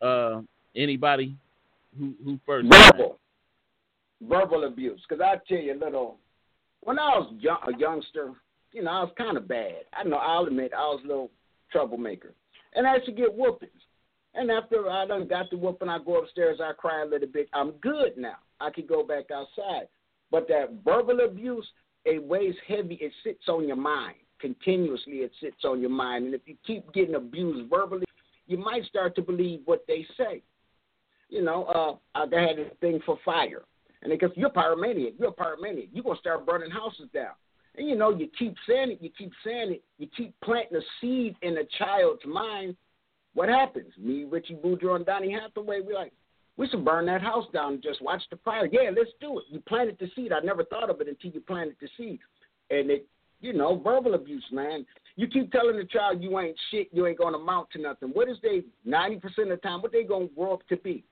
Uh, 0.00 0.42
anybody 0.76 1.36
who 1.98 2.14
who 2.24 2.38
first? 2.46 2.68
Verbal, 2.70 3.18
verbal 4.22 4.64
abuse. 4.64 5.00
Because 5.08 5.22
I 5.22 5.36
tell 5.48 5.62
you 5.62 5.74
a 5.74 5.80
little. 5.84 6.18
When 6.80 6.98
I 6.98 7.08
was 7.18 7.32
young, 7.40 7.58
a 7.66 7.78
youngster, 7.78 8.32
you 8.74 8.82
know, 8.82 8.90
I 8.90 9.02
was 9.04 9.12
kind 9.16 9.36
of 9.36 9.48
bad. 9.48 9.84
I 9.92 10.04
know. 10.04 10.16
I'll 10.16 10.46
admit 10.46 10.72
I 10.76 10.82
was 10.82 11.00
a 11.04 11.08
little 11.08 11.30
troublemaker 11.72 12.34
and 12.74 12.86
I 12.86 12.96
used 12.96 13.06
to 13.06 13.12
get 13.12 13.34
whoopings. 13.34 13.72
And 14.34 14.50
after 14.50 14.90
I 14.90 15.06
done 15.06 15.28
got 15.28 15.48
the 15.50 15.56
whooping, 15.56 15.88
I 15.88 15.98
go 16.04 16.18
upstairs, 16.18 16.58
I 16.62 16.72
cry 16.72 17.02
a 17.02 17.06
little 17.06 17.28
bit. 17.28 17.48
I'm 17.52 17.70
good 17.72 18.16
now. 18.16 18.36
I 18.60 18.70
can 18.70 18.86
go 18.86 19.04
back 19.04 19.30
outside. 19.30 19.86
But 20.30 20.48
that 20.48 20.70
verbal 20.84 21.20
abuse, 21.24 21.66
it 22.04 22.22
weighs 22.22 22.54
heavy. 22.66 22.98
It 23.00 23.12
sits 23.22 23.48
on 23.48 23.68
your 23.68 23.76
mind 23.76 24.16
continuously. 24.40 25.18
It 25.18 25.32
sits 25.40 25.64
on 25.64 25.80
your 25.80 25.90
mind, 25.90 26.26
and 26.26 26.34
if 26.34 26.42
you 26.46 26.56
keep 26.66 26.92
getting 26.92 27.14
abused 27.14 27.70
verbally, 27.70 28.04
you 28.46 28.58
might 28.58 28.84
start 28.84 29.14
to 29.16 29.22
believe 29.22 29.60
what 29.64 29.84
they 29.86 30.04
say. 30.18 30.42
You 31.30 31.42
know, 31.42 31.64
uh, 31.64 32.18
I 32.18 32.22
had 32.22 32.58
a 32.58 32.74
thing 32.80 33.00
for 33.06 33.18
fire, 33.24 33.62
and 34.02 34.10
because 34.10 34.36
you're 34.36 34.50
pyromaniac, 34.50 35.14
you're 35.18 35.30
a 35.30 35.32
pyromaniac. 35.32 35.88
You're 35.92 36.04
gonna 36.04 36.18
start 36.18 36.44
burning 36.44 36.70
houses 36.70 37.08
down. 37.14 37.32
And 37.76 37.88
you 37.88 37.96
know, 37.96 38.10
you 38.10 38.28
keep 38.38 38.54
saying 38.68 38.92
it, 38.92 38.98
you 39.00 39.10
keep 39.16 39.32
saying 39.44 39.72
it, 39.72 39.84
you 39.98 40.08
keep 40.16 40.34
planting 40.42 40.76
a 40.76 40.82
seed 41.00 41.36
in 41.42 41.56
a 41.58 41.64
child's 41.78 42.24
mind. 42.24 42.76
What 43.34 43.48
happens? 43.48 43.92
Me, 43.98 44.24
Richie 44.24 44.54
Boudreaux, 44.54 44.96
and 44.96 45.04
Donny 45.04 45.32
Hathaway, 45.32 45.80
we 45.80 45.92
like, 45.92 46.12
we 46.56 46.68
should 46.68 46.84
burn 46.84 47.06
that 47.06 47.20
house 47.20 47.46
down 47.52 47.74
and 47.74 47.82
just 47.82 48.00
watch 48.00 48.22
the 48.30 48.38
fire. 48.44 48.68
Yeah, 48.70 48.90
let's 48.96 49.10
do 49.20 49.38
it. 49.40 49.44
You 49.50 49.60
planted 49.60 49.96
the 49.98 50.08
seed. 50.14 50.32
I 50.32 50.38
never 50.38 50.64
thought 50.64 50.88
of 50.88 51.00
it 51.00 51.08
until 51.08 51.32
you 51.32 51.40
planted 51.40 51.74
the 51.80 51.88
seed. 51.96 52.20
And 52.70 52.90
it, 52.90 53.08
you 53.40 53.52
know, 53.52 53.76
verbal 53.76 54.14
abuse, 54.14 54.44
man. 54.52 54.86
You 55.16 55.26
keep 55.26 55.50
telling 55.50 55.76
the 55.76 55.84
child 55.84 56.22
you 56.22 56.38
ain't 56.38 56.56
shit, 56.70 56.88
you 56.92 57.06
ain't 57.06 57.18
gonna 57.18 57.38
amount 57.38 57.70
to 57.72 57.80
nothing. 57.80 58.10
What 58.10 58.28
is 58.28 58.36
they 58.42 58.62
ninety 58.84 59.16
percent 59.16 59.50
of 59.50 59.60
the 59.60 59.68
time? 59.68 59.82
What 59.82 59.92
they 59.92 60.04
gonna 60.04 60.28
grow 60.34 60.54
up 60.54 60.66
to 60.68 60.76
be? 60.76 61.04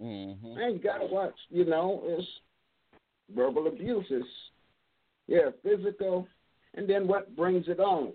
Mm-hmm. 0.00 0.54
Man, 0.54 0.72
you 0.72 0.78
gotta 0.78 1.06
watch. 1.06 1.34
You 1.48 1.64
know, 1.64 2.02
it's 2.04 2.26
verbal 3.34 3.68
abuse. 3.68 4.06
Is 4.10 4.24
yeah, 5.32 5.48
physical, 5.62 6.28
and 6.74 6.86
then 6.86 7.08
what 7.08 7.34
brings 7.34 7.66
it 7.66 7.80
on? 7.80 8.12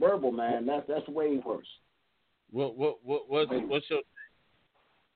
Verbal, 0.00 0.32
man. 0.32 0.64
That's 0.64 0.88
that's 0.88 1.06
way 1.08 1.38
worse. 1.44 1.66
What 2.50 2.74
what 2.74 2.96
what 3.04 3.28
what's, 3.28 3.50
what's 3.50 3.90
your 3.90 4.00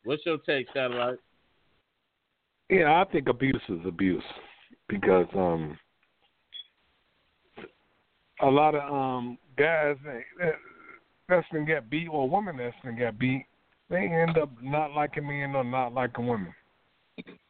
what's 0.04 0.26
your 0.26 0.36
take, 0.44 0.66
satellite? 0.74 1.16
Yeah, 2.68 3.00
I 3.00 3.10
think 3.10 3.28
abuse 3.30 3.62
is 3.70 3.80
abuse 3.86 4.22
because 4.90 5.26
um 5.34 5.78
a 8.42 8.46
lot 8.46 8.74
of 8.74 8.92
um 8.92 9.38
guys 9.56 9.96
that's 11.30 11.46
gonna 11.50 11.64
get 11.64 11.88
beat 11.88 12.08
or 12.08 12.28
women 12.28 12.58
that's 12.58 12.76
gonna 12.84 12.94
get 12.94 13.18
beat, 13.18 13.46
they 13.88 14.06
end 14.06 14.36
up 14.36 14.50
not 14.62 14.92
liking 14.92 15.26
men 15.26 15.56
or 15.56 15.64
not 15.64 15.94
liking 15.94 16.26
women. 16.26 16.54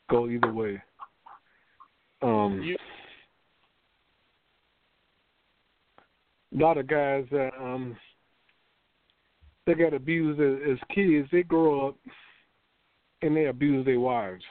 Go 0.09 0.29
either 0.29 0.53
way. 0.53 0.81
Um, 2.23 2.63
you, 2.63 2.77
a 6.55 6.59
lot 6.59 6.79
of 6.79 6.87
guys 6.87 7.25
that 7.31 7.51
um 7.61 7.97
they 9.67 9.75
got 9.75 9.95
abused 9.95 10.41
as, 10.41 10.73
as 10.73 10.95
kids, 10.95 11.29
they 11.33 11.43
grow 11.43 11.89
up 11.89 11.97
and 13.23 13.37
they 13.37 13.47
abuse 13.47 13.85
their 13.85 13.99
wives. 13.99 14.45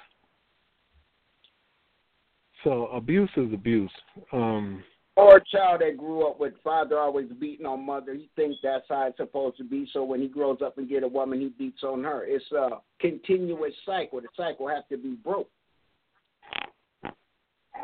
So 2.63 2.87
abuse 2.87 3.29
is 3.37 3.53
abuse. 3.53 3.91
Um 4.31 4.83
or 5.17 5.37
a 5.37 5.43
child 5.45 5.79
that 5.79 5.97
grew 5.97 6.27
up 6.27 6.39
with 6.41 6.53
father 6.61 6.99
always 6.99 7.29
beating 7.39 7.65
on 7.65 7.85
mother, 7.85 8.13
he 8.13 8.29
thinks 8.35 8.57
that's 8.61 8.83
how 8.89 9.07
it's 9.07 9.15
supposed 9.15 9.57
to 9.57 9.63
be. 9.63 9.87
So 9.93 10.03
when 10.03 10.19
he 10.19 10.27
grows 10.27 10.57
up 10.61 10.77
and 10.77 10.89
get 10.89 11.03
a 11.03 11.07
woman, 11.07 11.39
he 11.39 11.47
beats 11.57 11.83
on 11.83 12.03
her. 12.03 12.25
It's 12.25 12.51
a 12.51 12.81
continuous 12.99 13.73
cycle. 13.85 14.19
The 14.19 14.27
cycle 14.35 14.67
has 14.67 14.83
to 14.91 14.97
be 14.97 15.11
broke. 15.11 15.49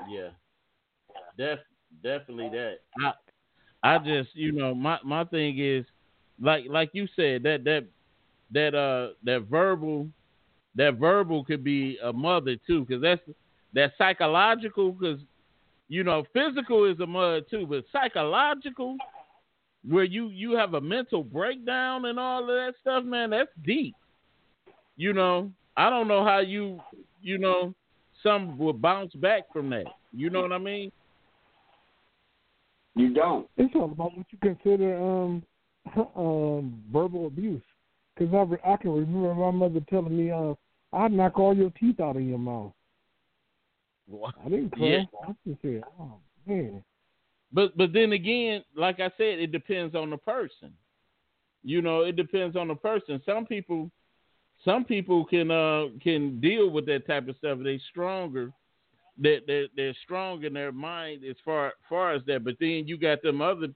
Yeah, 0.10 0.30
def 1.38 1.60
definitely 2.04 2.50
that. 2.50 2.80
I 3.00 3.13
I 3.84 3.98
just 3.98 4.30
you 4.36 4.52
know 4.52 4.74
my 4.76 5.00
my 5.04 5.24
thing 5.26 5.58
is 5.60 5.86
like 6.39 6.65
like 6.70 6.89
you 6.94 7.08
said 7.15 7.44
that 7.44 7.63
that 7.63 7.88
that 8.52 8.76
uh 8.76 9.13
that 9.24 9.48
verbal 9.50 10.08
that 10.76 10.96
verbal 10.96 11.44
could 11.44 11.63
be 11.63 11.98
a 12.04 12.13
mother 12.13 12.56
too 12.67 12.86
because 12.86 13.02
that's 13.02 13.22
that 13.74 13.91
psychological 13.98 14.91
because 14.91 15.20
you 15.88 16.04
know 16.04 16.24
physical 16.34 16.86
is 16.86 17.00
a 17.00 17.06
mother 17.08 17.41
too 17.41 17.65
but 17.67 17.84
psychological 17.91 18.98
where 19.88 20.04
you 20.04 20.28
you 20.30 20.52
have 20.54 20.76
a 20.76 20.82
mental 20.82 21.24
breakdown 21.24 22.06
and 22.06 22.20
all 22.20 22.41
of 22.41 22.48
that 22.48 22.74
stuff 22.82 23.04
man 23.04 23.32
that's 23.32 23.50
deep. 23.65 23.96
You 24.98 25.13
know 25.13 25.52
i 25.78 25.89
don't 25.89 26.08
know 26.08 26.24
how 26.24 26.39
you 26.39 26.80
you 27.22 27.38
know 27.38 27.74
some 28.24 28.58
will 28.58 28.74
bounce 28.74 29.13
back 29.15 29.52
from 29.52 29.69
that. 29.71 29.86
You 30.13 30.29
know 30.29 30.42
what 30.42 30.52
i 30.52 30.58
mean 30.58 30.92
you 32.96 33.13
don't. 33.13 33.48
It's 33.58 33.73
all 33.75 33.85
about 33.85 34.17
what 34.17 34.25
you 34.31 34.37
consider 34.42 34.98
um 34.98 35.44
um 36.15 36.83
verbal 36.92 37.27
abuse. 37.27 37.63
Because 38.15 38.33
I, 38.33 38.73
I 38.73 38.77
can 38.77 38.92
remember 38.92 39.33
my 39.33 39.52
mother 39.52 39.79
telling 39.89 40.15
me, 40.15 40.31
uh, 40.31 40.54
"I'd 40.94 41.13
knock 41.13 41.39
all 41.39 41.56
your 41.56 41.71
teeth 41.71 42.00
out 42.00 42.17
of 42.17 42.21
your 42.21 42.37
mouth." 42.37 42.73
What? 44.08 44.35
I 44.46 44.50
didn't 44.50 44.71
cry. 44.71 44.87
Yeah. 44.87 45.04
I 45.27 45.33
just 45.48 45.62
said, 45.62 45.83
"Oh 46.00 46.15
man." 46.46 46.83
But 47.54 47.77
but 47.77 47.94
then 47.94 48.13
again, 48.13 48.63
like 48.75 49.00
I 49.00 49.10
said, 49.17 49.39
it 49.39 49.52
depends 49.52 49.96
on 49.96 50.10
the 50.10 50.17
person. 50.17 50.73
You 51.63 51.81
know, 51.81 52.02
it 52.02 52.15
depends 52.15 52.56
on 52.56 52.67
the 52.67 52.75
person. 52.75 53.21
Some 53.25 53.46
people, 53.46 53.92
some 54.65 54.83
people 54.83 55.25
can 55.25 55.52
uh 55.52 55.87
can 56.02 56.39
deal 56.39 56.69
with 56.69 56.85
that 56.87 57.08
type 57.08 57.27
of 57.27 57.35
stuff. 57.37 57.60
They 57.63 57.79
stronger 57.89 58.52
they're, 59.18 59.42
they're, 59.46 59.68
they're 59.76 59.96
strong 60.04 60.44
in 60.44 60.54
their 60.54 60.72
mind 60.72 61.24
as 61.30 61.36
far 61.44 61.74
far 61.88 62.14
as 62.14 62.22
that. 62.28 62.44
But 62.44 62.56
then 62.60 62.84
you 62.88 62.98
got 62.98 63.22
them 63.22 63.42
other 63.42 63.68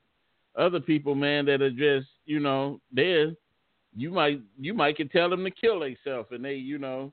other 0.56 0.80
people, 0.80 1.16
man, 1.16 1.46
that 1.46 1.62
are 1.62 1.72
just 1.72 2.08
you 2.26 2.40
know 2.40 2.80
there. 2.92 3.34
You 3.96 4.12
might 4.12 4.42
you 4.60 4.74
might 4.74 4.98
can 4.98 5.10
tell 5.10 5.30
them 5.30 5.44
to 5.44 5.52
kill 5.52 5.80
themselves, 5.80 6.30
and 6.32 6.44
they 6.44 6.56
you 6.56 6.78
know. 6.78 7.12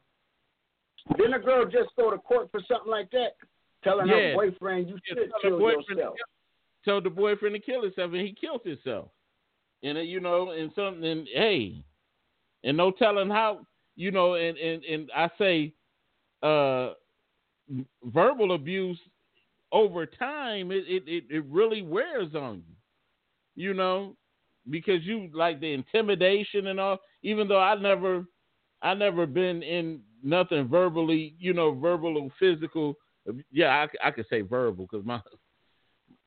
Didn't 1.16 1.34
a 1.34 1.38
girl 1.40 1.64
just 1.64 1.90
go 1.96 2.10
to 2.12 2.18
court 2.18 2.48
for 2.52 2.60
something 2.68 2.90
like 2.90 3.10
that? 3.10 3.32
telling 3.82 4.06
Yeah. 4.06 4.14
her 4.14 4.34
boyfriend 4.34 4.88
you 4.88 4.98
should 5.04 5.16
tell 5.16 5.40
kill 5.40 5.50
the 5.52 5.58
boyfriend 5.58 5.98
yourself. 5.98 6.16
told 6.84 7.04
the 7.04 7.10
boyfriend 7.10 7.54
to 7.54 7.60
kill 7.60 7.82
himself, 7.82 8.12
and 8.12 8.20
he 8.20 8.32
killed 8.32 8.62
himself. 8.64 9.08
And 9.82 9.98
uh, 9.98 10.02
you 10.02 10.20
know, 10.20 10.50
and 10.50 10.70
something, 10.74 11.04
and 11.04 11.28
hey, 11.32 11.82
and 12.64 12.76
no 12.76 12.92
telling 12.92 13.30
how, 13.30 13.66
you 13.96 14.10
know, 14.10 14.34
and 14.34 14.56
and 14.56 14.84
and 14.84 15.10
I 15.14 15.28
say, 15.38 15.72
uh, 16.42 16.92
verbal 18.04 18.54
abuse 18.54 18.98
over 19.72 20.06
time, 20.06 20.70
it 20.70 20.84
it 20.86 21.02
it, 21.06 21.24
it 21.30 21.44
really 21.48 21.82
wears 21.82 22.34
on 22.34 22.62
you, 23.56 23.68
you 23.68 23.74
know, 23.74 24.16
because 24.70 25.04
you 25.04 25.30
like 25.32 25.60
the 25.60 25.72
intimidation 25.72 26.68
and 26.68 26.78
all. 26.80 26.98
Even 27.22 27.48
though 27.48 27.60
I 27.60 27.74
never, 27.76 28.24
I 28.82 28.94
never 28.94 29.26
been 29.26 29.62
in 29.62 30.00
nothing 30.22 30.68
verbally, 30.68 31.34
you 31.38 31.52
know, 31.52 31.72
verbal 31.72 32.18
or 32.18 32.28
physical. 32.38 32.94
Yeah, 33.50 33.86
I, 34.02 34.08
I 34.08 34.10
could 34.10 34.26
say 34.28 34.40
verbal 34.42 34.86
because 34.90 35.06
my 35.06 35.20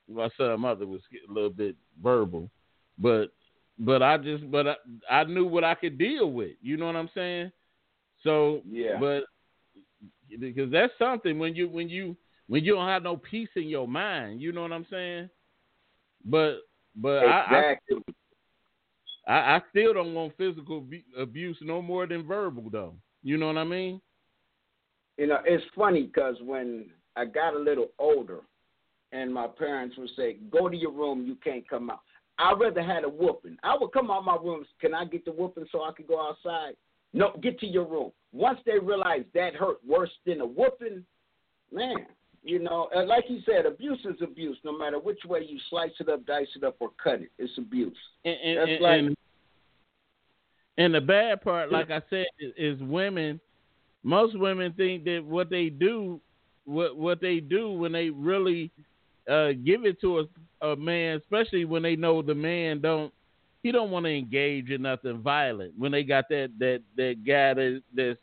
my 0.09 0.29
son 0.38 0.59
mother 0.61 0.88
was 0.88 1.01
a 1.29 1.31
little 1.33 1.49
bit 1.49 1.75
verbal, 2.01 2.49
but 2.97 3.29
but 3.77 4.01
I 4.01 4.17
just 4.17 4.49
but 4.49 4.67
I, 4.67 4.75
I 5.09 5.23
knew 5.25 5.45
what 5.45 5.63
I 5.63 5.75
could 5.75 5.97
deal 5.97 6.31
with. 6.31 6.51
You 6.61 6.77
know 6.77 6.86
what 6.88 6.95
I'm 6.95 7.09
saying? 7.13 7.51
So 8.23 8.61
Yeah. 8.69 8.99
but 8.99 9.23
because 10.39 10.72
that's 10.72 10.93
something 10.97 11.39
when 11.39 11.56
you 11.56 11.70
when 11.70 11.89
you 11.89 12.16
when 12.47 12.64
you 12.64 12.76
don't 12.76 12.88
have 12.88 13.03
no 13.03 13.18
peace 13.18 13.49
in 13.56 13.68
your 13.68 13.88
mind. 13.88 14.41
You 14.41 14.51
know 14.51 14.62
what 14.62 14.72
I'm 14.72 14.86
saying? 14.89 15.30
But 16.24 16.60
but 16.95 17.24
Exactly. 17.24 17.97
I, 19.28 19.34
I 19.34 19.56
I 19.56 19.62
still 19.70 19.93
don't 19.93 20.14
want 20.14 20.38
physical 20.38 20.86
abu- 20.86 21.22
abuse 21.22 21.58
no 21.62 21.82
more 21.82 22.08
than 22.08 22.26
verbal 22.26 22.70
though. 22.72 22.95
You 23.24 23.38
know 23.38 23.47
what 23.47 23.58
I 23.58 23.64
mean? 23.64 24.01
You 25.18 25.28
know, 25.28 25.39
it's 25.45 25.64
funny 25.76 26.03
because 26.03 26.36
when 26.43 26.89
I 27.16 27.26
got 27.26 27.56
a 27.56 27.60
little 27.60 27.88
older, 27.97 28.41
and 29.12 29.34
my 29.34 29.47
parents 29.47 29.95
would 29.97 30.10
say, 30.16 30.34
"Go 30.49 30.68
to 30.68 30.76
your 30.76 30.91
room. 30.91 31.26
You 31.26 31.36
can't 31.36 31.68
come 31.68 31.89
out." 31.89 32.01
I'd 32.38 32.60
rather 32.60 32.84
had 32.84 33.06
a 33.06 33.10
whooping. 33.10 33.58
I 33.64 33.78
would 33.80 33.93
come 33.93 34.12
out 34.12 34.26
my 34.26 34.36
room. 34.36 34.66
Can 34.82 34.93
I 34.93 35.06
get 35.06 35.24
the 35.24 35.32
whooping 35.32 35.68
so 35.72 35.84
I 35.84 35.93
could 35.93 36.08
go 36.08 36.20
outside? 36.20 36.76
No, 37.14 37.32
get 37.41 37.60
to 37.60 37.66
your 37.66 37.86
room. 37.86 38.12
Once 38.36 38.59
they 38.65 38.77
realize 38.77 39.23
that 39.33 39.55
hurt 39.55 39.77
worse 39.88 40.09
than 40.25 40.41
a 40.41 40.45
whooping, 40.45 41.05
man, 41.71 42.05
you 42.43 42.59
know, 42.59 42.89
like 43.07 43.23
you 43.29 43.39
said, 43.45 43.65
abuse 43.65 43.99
is 44.03 44.21
abuse. 44.21 44.57
No 44.65 44.77
matter 44.77 44.99
which 44.99 45.23
way 45.25 45.45
you 45.47 45.57
slice 45.69 45.91
it 45.99 46.09
up, 46.09 46.25
dice 46.25 46.47
it 46.55 46.63
up, 46.65 46.75
or 46.81 46.89
cut 47.01 47.21
it, 47.21 47.31
it's 47.39 47.57
abuse. 47.57 47.97
And, 48.25 48.36
and, 48.43 48.57
That's 48.57 48.69
and, 48.71 48.81
like- 48.81 48.99
and, 48.99 49.15
and 50.77 50.93
the 50.93 51.01
bad 51.01 51.41
part, 51.41 51.71
like 51.71 51.89
I 51.89 52.01
said, 52.09 52.25
is, 52.38 52.51
is 52.57 52.83
women. 52.83 53.39
Most 54.03 54.38
women 54.38 54.73
think 54.73 55.05
that 55.05 55.23
what 55.25 55.49
they 55.49 55.69
do, 55.69 56.19
what 56.65 56.97
what 56.97 57.21
they 57.21 57.39
do 57.39 57.71
when 57.71 57.93
they 57.93 58.09
really 58.09 58.69
uh, 59.29 59.53
give 59.63 59.86
it 59.86 60.01
to 60.01 60.19
a, 60.61 60.67
a 60.67 60.75
man, 60.75 61.17
especially 61.17 61.63
when 61.63 61.81
they 61.81 61.95
know 61.95 62.21
the 62.21 62.36
man 62.36 62.81
don't, 62.81 63.13
he 63.63 63.71
don't 63.71 63.89
want 63.89 64.05
to 64.05 64.11
engage 64.11 64.69
in 64.69 64.81
nothing 64.81 65.21
violent. 65.21 65.73
When 65.77 65.93
they 65.93 66.03
got 66.03 66.27
that 66.29 66.51
that 66.59 66.81
that 66.97 67.25
guy 67.25 67.53
that 67.53 67.81
that's 67.95 68.19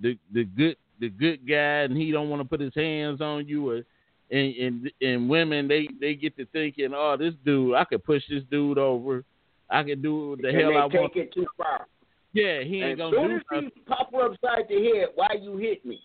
the 0.00 0.18
the 0.32 0.44
good 0.44 0.76
the 1.00 1.08
good 1.10 1.46
guy, 1.46 1.82
and 1.84 1.96
he 1.96 2.10
don't 2.10 2.28
want 2.28 2.42
to 2.42 2.48
put 2.48 2.60
his 2.60 2.74
hands 2.74 3.20
on 3.20 3.46
you, 3.46 3.68
or 3.68 3.82
and 4.30 4.54
and 4.56 4.90
and 5.00 5.28
women 5.28 5.68
they 5.68 5.88
they 6.00 6.14
get 6.14 6.36
to 6.36 6.46
thinking, 6.46 6.92
oh, 6.94 7.16
this 7.18 7.34
dude, 7.44 7.74
I 7.74 7.84
could 7.84 8.04
push 8.04 8.22
this 8.28 8.42
dude 8.50 8.78
over. 8.78 9.24
I 9.68 9.82
could 9.82 10.02
do 10.02 10.30
what 10.30 10.42
the 10.42 10.48
and 10.48 10.58
hell 10.58 10.70
they 10.70 10.76
I 10.76 10.88
take 10.88 11.00
want. 11.00 11.16
it 11.16 11.34
too 11.34 11.46
far. 11.56 11.86
Yeah, 12.32 12.62
he 12.62 12.82
ain't 12.82 12.98
gonna 12.98 13.16
soon 13.16 13.28
do 13.28 13.36
as 13.36 13.64
he 13.74 13.80
pop 13.82 14.12
her 14.12 14.26
upside 14.26 14.68
the 14.68 14.74
head, 14.74 15.08
why 15.14 15.28
you 15.40 15.56
hit 15.56 15.84
me? 15.84 16.00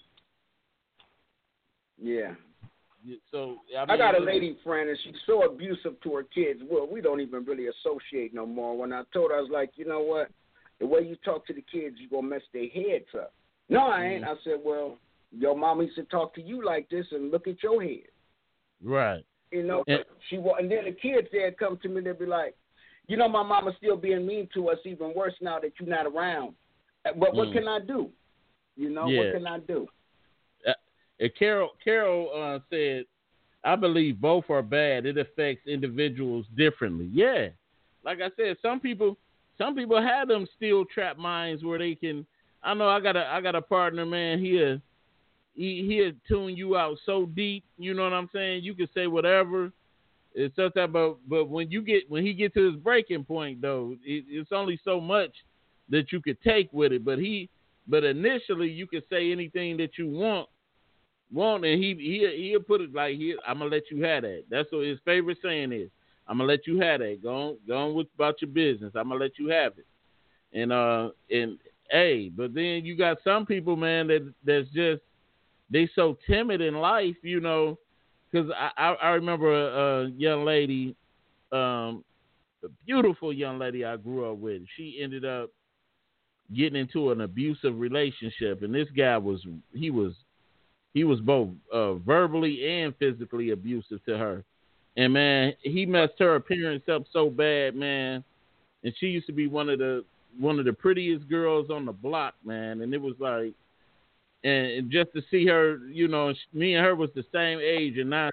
Yeah. 2.01 2.33
So 3.31 3.57
I, 3.77 3.93
I, 3.93 3.97
got 3.97 4.19
a 4.19 4.23
lady 4.23 4.57
friend, 4.63 4.87
and 4.87 4.97
she's 5.03 5.15
so 5.25 5.43
abusive 5.43 5.99
to 6.03 6.15
her 6.15 6.23
kids. 6.23 6.61
Well, 6.69 6.87
we 6.89 7.01
don't 7.01 7.19
even 7.19 7.43
really 7.45 7.65
associate 7.67 8.33
no 8.33 8.45
more. 8.45 8.77
When 8.77 8.93
I 8.93 9.03
told 9.11 9.31
her, 9.31 9.37
I 9.37 9.41
was 9.41 9.49
like, 9.51 9.71
you 9.75 9.85
know 9.85 10.01
what? 10.01 10.29
The 10.79 10.85
way 10.85 11.01
you 11.01 11.15
talk 11.25 11.47
to 11.47 11.53
the 11.53 11.63
kids, 11.71 11.95
you're 11.99 12.09
going 12.09 12.25
to 12.25 12.29
mess 12.29 12.41
their 12.53 12.67
heads 12.69 13.05
up. 13.15 13.33
No, 13.71 13.87
I 13.87 14.03
ain't. 14.05 14.25
I 14.25 14.33
said, 14.43 14.59
well, 14.63 14.97
your 15.31 15.57
mom 15.57 15.81
used 15.81 15.95
to 15.95 16.03
talk 16.03 16.35
to 16.35 16.41
you 16.41 16.63
like 16.63 16.89
this, 16.89 17.05
and 17.11 17.31
look 17.31 17.47
at 17.47 17.63
your 17.63 17.81
head. 17.81 18.09
Right. 18.83 19.25
You 19.51 19.63
know, 19.63 19.83
Yeah. 19.87 20.03
she 20.29 20.35
and 20.35 20.69
then 20.69 20.85
the 20.85 20.91
kids 20.91 21.27
they'd 21.31 21.57
come 21.57 21.77
to 21.77 21.89
me, 21.89 22.01
they'd 22.01 22.19
be 22.19 22.25
like, 22.25 22.55
you 23.07 23.17
know, 23.17 23.27
my 23.27 23.43
mama's 23.43 23.75
still 23.77 23.97
being 23.97 24.25
mean 24.25 24.47
to 24.53 24.69
us, 24.69 24.77
even 24.85 25.13
worse 25.15 25.33
now 25.41 25.59
that 25.59 25.71
you're 25.79 25.89
not 25.89 26.05
around. 26.05 26.55
Uh, 27.05 27.13
But 27.13 27.33
what 27.33 27.49
Mm. 27.49 27.53
can 27.53 27.67
I 27.67 27.79
do? 27.79 28.11
You 28.75 28.89
know, 28.89 29.07
Yeah. 29.07 29.19
what 29.19 29.31
can 29.33 29.47
I 29.47 29.59
do? 29.59 29.87
And 31.19 31.35
Carol 31.35 31.77
Carol 31.83 32.31
uh, 32.33 32.59
said, 32.71 33.05
"I 33.63 33.75
believe 33.75 34.19
both 34.19 34.49
are 34.49 34.63
bad. 34.63 35.05
It 35.05 35.19
affects 35.19 35.67
individuals 35.67 36.47
differently." 36.55 37.05
Yeah, 37.13 37.49
like 38.03 38.21
I 38.21 38.31
said, 38.31 38.57
some 38.59 38.79
people 38.79 39.17
some 39.59 39.75
people 39.75 40.01
have 40.01 40.27
them 40.29 40.47
steel 40.55 40.83
trap 40.83 41.17
minds 41.19 41.63
where 41.63 41.77
they 41.77 41.93
can. 41.93 42.25
I 42.63 42.73
know 42.73 42.87
I 42.89 42.99
got 42.99 43.15
a 43.15 43.25
I 43.25 43.41
got 43.41 43.55
a 43.55 43.61
partner, 43.61 44.05
man. 44.05 44.39
He'll 44.39 44.79
he 45.55 45.85
he'll 45.87 46.13
tune 46.27 46.55
you 46.55 46.77
out 46.77 46.97
so 47.05 47.25
deep. 47.25 47.63
You 47.77 47.93
know 47.93 48.03
what 48.03 48.13
I'm 48.13 48.29
saying? 48.33 48.63
You 48.63 48.75
can 48.75 48.87
say 48.93 49.07
whatever. 49.07 49.71
It's 50.33 50.55
such 50.55 50.73
that, 50.75 50.93
but 50.93 51.17
but 51.27 51.49
when 51.49 51.69
you 51.69 51.81
get 51.81 52.09
when 52.09 52.25
he 52.25 52.33
get 52.33 52.53
to 52.53 52.71
his 52.71 52.75
breaking 52.81 53.25
point 53.25 53.61
though, 53.61 53.95
it, 54.03 54.25
it's 54.27 54.51
only 54.51 54.79
so 54.83 55.01
much 55.01 55.31
that 55.89 56.11
you 56.11 56.21
could 56.21 56.41
take 56.41 56.71
with 56.71 56.91
it. 56.93 57.03
But 57.03 57.19
he 57.19 57.49
but 57.87 58.03
initially 58.03 58.69
you 58.69 58.87
can 58.87 59.01
say 59.09 59.31
anything 59.31 59.77
that 59.77 59.97
you 59.97 60.09
want 60.09 60.47
want, 61.31 61.65
and 61.65 61.81
he 61.81 61.95
he 61.95 62.49
he'll 62.49 62.61
put 62.61 62.81
it 62.81 62.93
like 62.93 63.15
he 63.15 63.35
I'm 63.45 63.59
gonna 63.59 63.69
let 63.69 63.91
you 63.91 64.03
have 64.03 64.23
that. 64.23 64.43
That's 64.49 64.71
what 64.71 64.85
his 64.85 64.99
favorite 65.03 65.39
saying 65.43 65.73
is. 65.73 65.89
I'm 66.27 66.37
gonna 66.37 66.47
let 66.47 66.65
you 66.65 66.79
have 66.79 66.99
that. 67.01 67.21
Go 67.21 67.35
on, 67.35 67.57
go 67.67 67.77
on 67.77 67.93
with 67.93 68.07
about 68.15 68.41
your 68.41 68.51
business. 68.51 68.93
I'm 68.95 69.09
gonna 69.09 69.19
let 69.19 69.37
you 69.37 69.49
have 69.49 69.73
it. 69.77 69.85
And 70.53 70.71
uh 70.71 71.09
and 71.29 71.57
hey, 71.91 72.29
but 72.29 72.53
then 72.53 72.85
you 72.85 72.95
got 72.95 73.17
some 73.23 73.45
people, 73.45 73.75
man, 73.75 74.07
that 74.07 74.33
that's 74.45 74.69
just 74.69 75.01
they 75.69 75.89
so 75.95 76.17
timid 76.27 76.61
in 76.61 76.75
life, 76.75 77.15
you 77.21 77.39
know. 77.39 77.77
Because 78.31 78.49
I, 78.77 78.95
I 79.01 79.09
remember 79.09 79.51
a, 79.51 80.05
a 80.05 80.09
young 80.11 80.45
lady, 80.45 80.95
um, 81.51 82.03
a 82.63 82.69
beautiful 82.85 83.33
young 83.33 83.59
lady 83.59 83.83
I 83.83 83.97
grew 83.97 84.31
up 84.31 84.37
with. 84.37 84.61
She 84.77 84.99
ended 85.01 85.25
up 85.25 85.49
getting 86.55 86.79
into 86.79 87.11
an 87.11 87.21
abusive 87.21 87.77
relationship, 87.77 88.63
and 88.63 88.73
this 88.73 88.87
guy 88.95 89.17
was 89.17 89.45
he 89.73 89.91
was 89.91 90.13
he 90.93 91.03
was 91.03 91.19
both 91.19 91.49
uh, 91.73 91.95
verbally 91.95 92.81
and 92.81 92.95
physically 92.97 93.51
abusive 93.51 94.03
to 94.05 94.17
her. 94.17 94.43
And 94.97 95.13
man, 95.13 95.53
he 95.61 95.85
messed 95.85 96.19
her 96.19 96.35
appearance 96.35 96.83
up 96.89 97.03
so 97.11 97.29
bad, 97.29 97.75
man. 97.75 98.23
And 98.83 98.93
she 98.99 99.07
used 99.07 99.27
to 99.27 99.33
be 99.33 99.47
one 99.47 99.69
of 99.69 99.79
the 99.79 100.03
one 100.39 100.59
of 100.59 100.65
the 100.65 100.73
prettiest 100.73 101.27
girls 101.29 101.69
on 101.69 101.85
the 101.85 101.91
block, 101.91 102.35
man. 102.43 102.81
And 102.81 102.93
it 102.93 103.01
was 103.01 103.15
like, 103.19 103.53
and 104.43 104.89
just 104.91 105.13
to 105.13 105.21
see 105.29 105.45
her, 105.47 105.77
you 105.87 106.07
know, 106.07 106.33
me 106.53 106.75
and 106.75 106.85
her 106.85 106.95
was 106.95 107.11
the 107.15 107.23
same 107.31 107.59
age, 107.59 107.97
and 107.97 108.09
now 108.09 108.29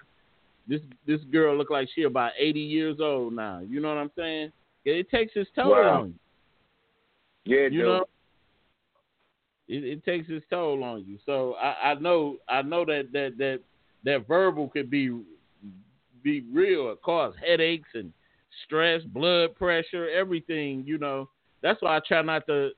this 0.66 0.80
this 1.06 1.20
girl 1.30 1.56
looked 1.56 1.70
like 1.70 1.88
she 1.94 2.04
about 2.04 2.32
eighty 2.38 2.60
years 2.60 2.98
old 3.00 3.34
now. 3.34 3.60
You 3.60 3.80
know 3.80 3.88
what 3.88 3.98
I'm 3.98 4.10
saying? 4.16 4.52
It 4.84 5.10
takes 5.10 5.32
its 5.36 5.50
toll 5.54 5.72
Wow. 5.72 6.00
on 6.02 6.14
Yeah, 7.44 7.56
you. 7.56 7.62
You 7.64 7.70
dude. 7.70 7.86
know, 7.86 8.04
it, 9.68 9.84
it 9.84 10.04
takes 10.04 10.28
its 10.30 10.46
toll 10.48 10.82
on 10.82 11.04
you. 11.06 11.18
So 11.26 11.54
I, 11.54 11.90
I 11.90 11.94
know 11.94 12.36
I 12.48 12.62
know 12.62 12.84
that 12.86 13.08
that 13.12 13.34
that 13.38 13.60
that 14.04 14.26
verbal 14.26 14.68
could 14.68 14.90
be 14.90 15.10
be 16.22 16.42
real. 16.52 16.90
It 16.90 17.02
cause 17.02 17.34
headaches 17.46 17.88
and 17.94 18.12
stress, 18.64 19.02
blood 19.02 19.54
pressure, 19.56 20.08
everything. 20.08 20.84
You 20.86 20.98
know, 20.98 21.28
that's 21.62 21.80
why 21.82 21.96
I 21.96 22.00
try 22.06 22.22
not 22.22 22.46
to. 22.46 22.70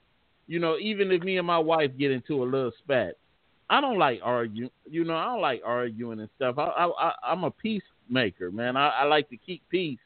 You 0.46 0.58
know, 0.58 0.78
even 0.78 1.12
if 1.12 1.22
me 1.22 1.38
and 1.38 1.46
my 1.46 1.58
wife 1.58 1.92
get 1.98 2.10
into 2.10 2.42
a 2.42 2.44
little 2.44 2.72
spat, 2.82 3.14
I 3.68 3.80
don't 3.80 3.98
like 3.98 4.20
arguing. 4.22 4.70
You 4.88 5.04
know, 5.04 5.14
I 5.16 5.26
don't 5.26 5.40
like 5.40 5.62
arguing 5.64 6.20
and 6.20 6.28
stuff. 6.36 6.56
I, 6.58 6.64
I, 6.64 6.86
I 6.86 7.12
I'm 7.24 7.44
a 7.44 7.50
peacemaker, 7.50 8.50
man. 8.50 8.76
I, 8.76 8.88
I 8.88 9.04
like 9.04 9.28
to 9.30 9.36
keep 9.36 9.62
peace 9.68 9.98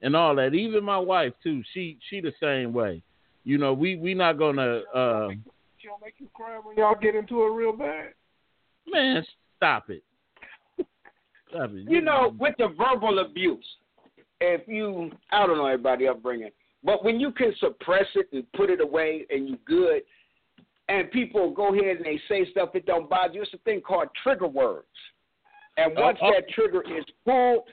and 0.00 0.16
all 0.16 0.34
that. 0.36 0.54
Even 0.54 0.82
my 0.84 0.98
wife 0.98 1.32
too. 1.42 1.62
She 1.74 1.98
she 2.08 2.20
the 2.20 2.32
same 2.40 2.72
way. 2.72 3.02
You 3.44 3.58
know, 3.58 3.72
we 3.72 3.96
we 3.96 4.14
not 4.14 4.38
gonna. 4.38 4.80
Uh, 4.94 5.28
She 5.78 5.88
don't 5.88 6.00
make 6.02 6.14
you 6.18 6.28
cry 6.32 6.58
when 6.62 6.76
y'all 6.76 6.94
get 7.00 7.14
into 7.14 7.42
it 7.42 7.50
real 7.50 7.72
bad. 7.76 8.14
man, 8.86 9.24
stop 9.56 9.90
it. 9.90 10.02
Stop 11.50 11.70
it. 11.72 11.90
You 11.90 12.00
know, 12.00 12.34
with 12.38 12.54
the 12.58 12.68
verbal 12.68 13.18
abuse, 13.18 13.66
if 14.40 14.66
you, 14.66 15.10
I 15.30 15.46
don't 15.46 15.58
know 15.58 15.66
everybody 15.66 16.08
upbringing, 16.08 16.50
but 16.84 17.04
when 17.04 17.20
you 17.20 17.32
can 17.32 17.54
suppress 17.60 18.06
it 18.14 18.28
and 18.32 18.50
put 18.52 18.70
it 18.70 18.80
away 18.80 19.26
and 19.30 19.48
you're 19.48 19.58
good, 19.66 20.02
and 20.88 21.10
people 21.10 21.50
go 21.50 21.72
ahead 21.74 21.96
and 21.96 22.04
they 22.04 22.20
say 22.28 22.50
stuff 22.50 22.72
that 22.74 22.86
don't 22.86 23.08
bother 23.08 23.34
you, 23.34 23.42
it's 23.42 23.54
a 23.54 23.58
thing 23.58 23.80
called 23.80 24.08
trigger 24.22 24.48
words. 24.48 24.86
And 25.76 25.96
uh, 25.96 26.02
once 26.02 26.18
Oh, 26.20 26.28
oh. 26.28 26.32
that 26.34 26.48
trigger 26.50 26.82
is 26.82 27.04
pulled, 27.24 27.64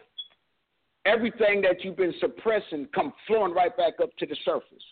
everything 1.05 1.61
that 1.61 1.83
you've 1.83 1.97
been 1.97 2.13
suppressing 2.19 2.87
come 2.93 3.13
flowing 3.27 3.53
right 3.53 3.75
back 3.75 3.93
up 4.01 4.09
to 4.17 4.25
the 4.25 4.35
surface. 4.45 4.83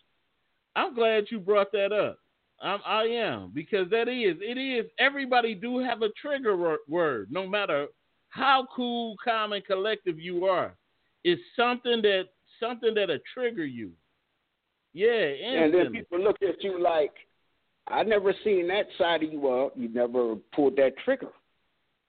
I'm 0.75 0.93
glad 0.93 1.25
you 1.29 1.39
brought 1.39 1.71
that 1.71 1.91
up. 1.91 2.19
I'm, 2.61 2.79
I 2.85 3.03
am 3.03 3.51
because 3.53 3.89
that 3.91 4.07
is 4.07 4.37
it 4.41 4.57
is 4.57 4.89
everybody 4.99 5.53
do 5.53 5.77
have 5.79 6.01
a 6.01 6.09
trigger 6.19 6.77
word, 6.87 7.27
no 7.29 7.47
matter 7.47 7.87
how 8.29 8.67
cool, 8.75 9.15
calm, 9.23 9.53
and 9.53 9.63
collective 9.65 10.19
you 10.19 10.45
are. 10.45 10.75
It's 11.23 11.41
something 11.55 12.01
that 12.01 12.25
something 12.59 12.93
that'll 12.95 13.19
trigger 13.33 13.65
you. 13.65 13.91
Yeah, 14.93 15.07
And 15.09 15.73
then 15.73 15.91
people 15.91 16.19
look 16.19 16.37
at 16.41 16.63
you 16.63 16.81
like, 16.81 17.11
I 17.87 18.03
never 18.03 18.33
seen 18.43 18.67
that 18.69 18.85
side 18.97 19.23
of 19.23 19.31
you 19.31 19.47
up. 19.47 19.73
You 19.75 19.89
never 19.89 20.35
pulled 20.55 20.75
that 20.77 20.93
trigger. 21.05 21.29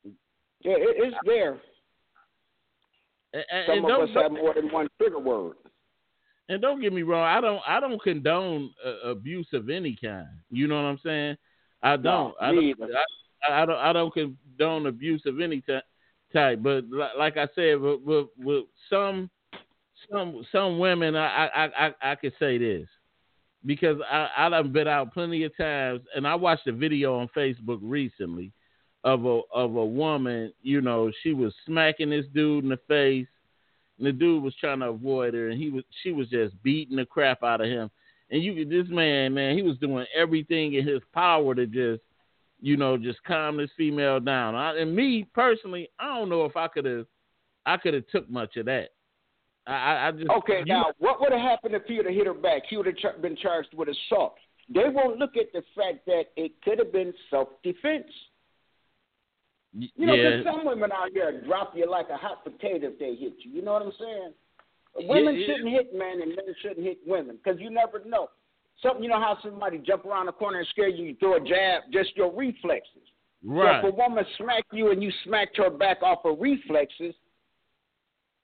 Yeah, 0.05 0.73
it, 0.77 0.97
it's 0.99 1.17
there. 1.25 1.61
And- 3.35 3.45
and- 3.51 3.67
Some 3.67 3.85
and 3.85 3.91
of 3.91 4.01
us 4.09 4.15
have 4.23 4.33
more 4.33 4.55
than 4.55 4.73
one 4.73 4.89
trigger 4.99 5.19
word. 5.19 5.57
and 6.49 6.63
don't 6.63 6.81
get 6.81 6.93
me 6.93 7.03
wrong, 7.03 7.25
I 7.25 7.41
don't 7.41 7.61
I 7.67 7.79
don't 7.79 8.03
condone 8.03 8.73
uh, 8.85 9.11
abuse 9.11 9.47
of 9.53 9.69
any 9.69 9.97
kind. 10.03 10.27
You 10.51 10.67
know 10.67 10.77
what 10.77 10.89
I'm 10.89 10.99
saying? 11.05 11.37
I 11.83 11.97
don't. 11.97 12.35
I 12.41 12.53
don't. 12.53 12.75
I, 13.49 13.63
I 13.63 13.67
don't. 13.67 13.77
I 13.79 13.93
don't 13.93 14.13
condone 14.15 14.87
abuse 14.87 15.23
of 15.27 15.41
any 15.41 15.61
ty- 15.61 15.83
type. 16.33 16.61
But 16.63 16.85
li- 16.91 17.07
like 17.19 17.37
I 17.37 17.47
said, 17.55 17.79
with, 17.81 18.01
with, 18.01 18.27
with 18.39 18.65
some 18.91 19.31
some 20.11 20.45
some 20.53 20.79
women, 20.79 21.17
I 21.17 21.47
I 21.47 21.87
I, 21.87 21.95
I 22.13 22.15
could 22.15 22.33
say 22.39 22.59
this 22.59 22.89
because 23.65 23.99
I 24.11 24.29
I 24.37 24.49
done 24.49 24.73
been 24.73 24.89
out 24.89 25.13
plenty 25.13 25.45
of 25.45 25.57
times, 25.57 26.03
and 26.15 26.27
I 26.27 26.35
watched 26.35 26.67
a 26.67 26.73
video 26.73 27.19
on 27.19 27.29
Facebook 27.37 27.79
recently 27.83 28.53
of 29.05 29.25
a 29.25 29.41
of 29.53 29.77
a 29.77 29.85
woman. 29.87 30.53
You 30.63 30.81
know, 30.81 31.11
she 31.23 31.33
was 31.33 31.55
smacking 31.67 32.11
this 32.11 32.27
dude 32.35 32.65
in 32.65 32.71
the 32.71 32.81
face. 32.89 33.27
And 33.99 34.07
the 34.07 34.13
dude 34.13 34.45
was 34.45 34.55
trying 34.61 34.79
to 34.81 34.91
avoid 34.91 35.35
her, 35.35 35.49
and 35.49 35.61
he 35.61 35.71
was 35.71 35.83
she 36.03 36.13
was 36.13 36.29
just 36.29 36.61
beating 36.63 36.97
the 36.97 37.05
crap 37.05 37.43
out 37.43 37.61
of 37.61 37.67
him. 37.67 37.91
And 38.31 38.43
you, 38.43 38.65
this 38.65 38.89
man, 38.89 39.35
man, 39.35 39.57
he 39.57 39.63
was 39.63 39.77
doing 39.79 40.07
everything 40.15 40.75
in 40.75 40.87
his 40.87 41.01
power 41.13 41.55
to 41.55 41.67
just, 41.67 42.03
you 42.61 42.77
know, 42.77 42.97
just 42.97 43.23
calm 43.25 43.57
this 43.57 43.71
female 43.77 44.21
down. 44.21 44.55
I, 44.55 44.77
and 44.77 44.95
me 44.95 45.27
personally, 45.35 45.89
I 45.99 46.17
don't 46.17 46.29
know 46.29 46.45
if 46.45 46.57
I 46.57 46.69
could 46.69 46.85
have, 46.85 47.07
I 47.65 47.77
could 47.77 47.95
have 47.95 48.07
took 48.09 48.29
much 48.31 48.57
of 48.57 48.67
that. 48.67 48.91
I, 49.69 50.09
I, 50.09 50.13
just 50.13 50.31
Okay, 50.31 50.61
you- 50.61 50.65
now 50.65 50.87
what 50.99 51.21
would 51.21 51.33
have 51.33 51.41
happened 51.41 51.75
if 51.75 51.83
he 51.87 51.97
would 51.97 52.07
have 52.07 52.15
hit 52.15 52.27
her 52.27 52.35
back? 52.35 52.63
He 52.69 52.77
would 52.77 52.87
have 52.87 52.97
char- 52.97 53.19
been 53.19 53.37
charged 53.37 53.75
with 53.75 53.89
assault. 53.89 54.37
They 54.73 54.89
won't 54.89 55.19
look 55.19 55.37
at 55.37 55.53
the 55.53 55.63
fact 55.77 56.05
that 56.07 56.25
it 56.37 56.53
could 56.63 56.79
have 56.79 56.93
been 56.93 57.13
self-defense. 57.31 58.07
You 59.73 60.07
know, 60.07 60.15
yeah, 60.15 60.23
there's 60.23 60.45
some 60.45 60.65
women 60.65 60.91
out 60.93 61.11
here 61.13 61.43
drop 61.47 61.73
you 61.77 61.89
like 61.89 62.09
a 62.11 62.17
hot 62.17 62.43
potato 62.43 62.89
if 62.89 62.99
they 62.99 63.15
hit 63.15 63.35
you. 63.41 63.51
You 63.53 63.63
know 63.63 63.75
what 63.75 63.83
I'm 63.83 63.93
saying? 63.99 64.33
Women 65.09 65.37
yeah. 65.37 65.47
shouldn't 65.47 65.69
hit 65.69 65.95
men 65.95 66.23
and 66.23 66.31
men 66.31 66.47
shouldn't 66.63 66.85
hit 66.85 66.99
women 67.07 67.39
because 67.43 67.61
you 67.61 67.71
never 67.71 68.03
know. 68.05 68.29
Something 68.83 69.03
you 69.03 69.11
know 69.11 69.21
how 69.21 69.37
somebody 69.43 69.79
jump 69.79 70.07
around 70.07 70.27
the 70.27 70.33
corner 70.33 70.59
and 70.59 70.69
scare 70.69 70.89
you, 70.89 71.07
you 71.07 71.17
throw 71.21 71.37
a 71.37 71.41
jab, 71.41 71.83
just 71.93 72.17
your 72.17 72.33
reflexes. 72.35 73.03
right. 73.45 73.83
So 73.83 73.89
if 73.89 73.95
a 73.95 73.97
woman 73.97 74.25
smacked 74.37 74.73
you 74.73 74.91
and 74.91 75.03
you 75.03 75.11
smacked 75.25 75.57
her 75.59 75.71
back 75.71 76.03
off 76.03 76.21
her 76.25 76.33
reflexes, 76.33 77.15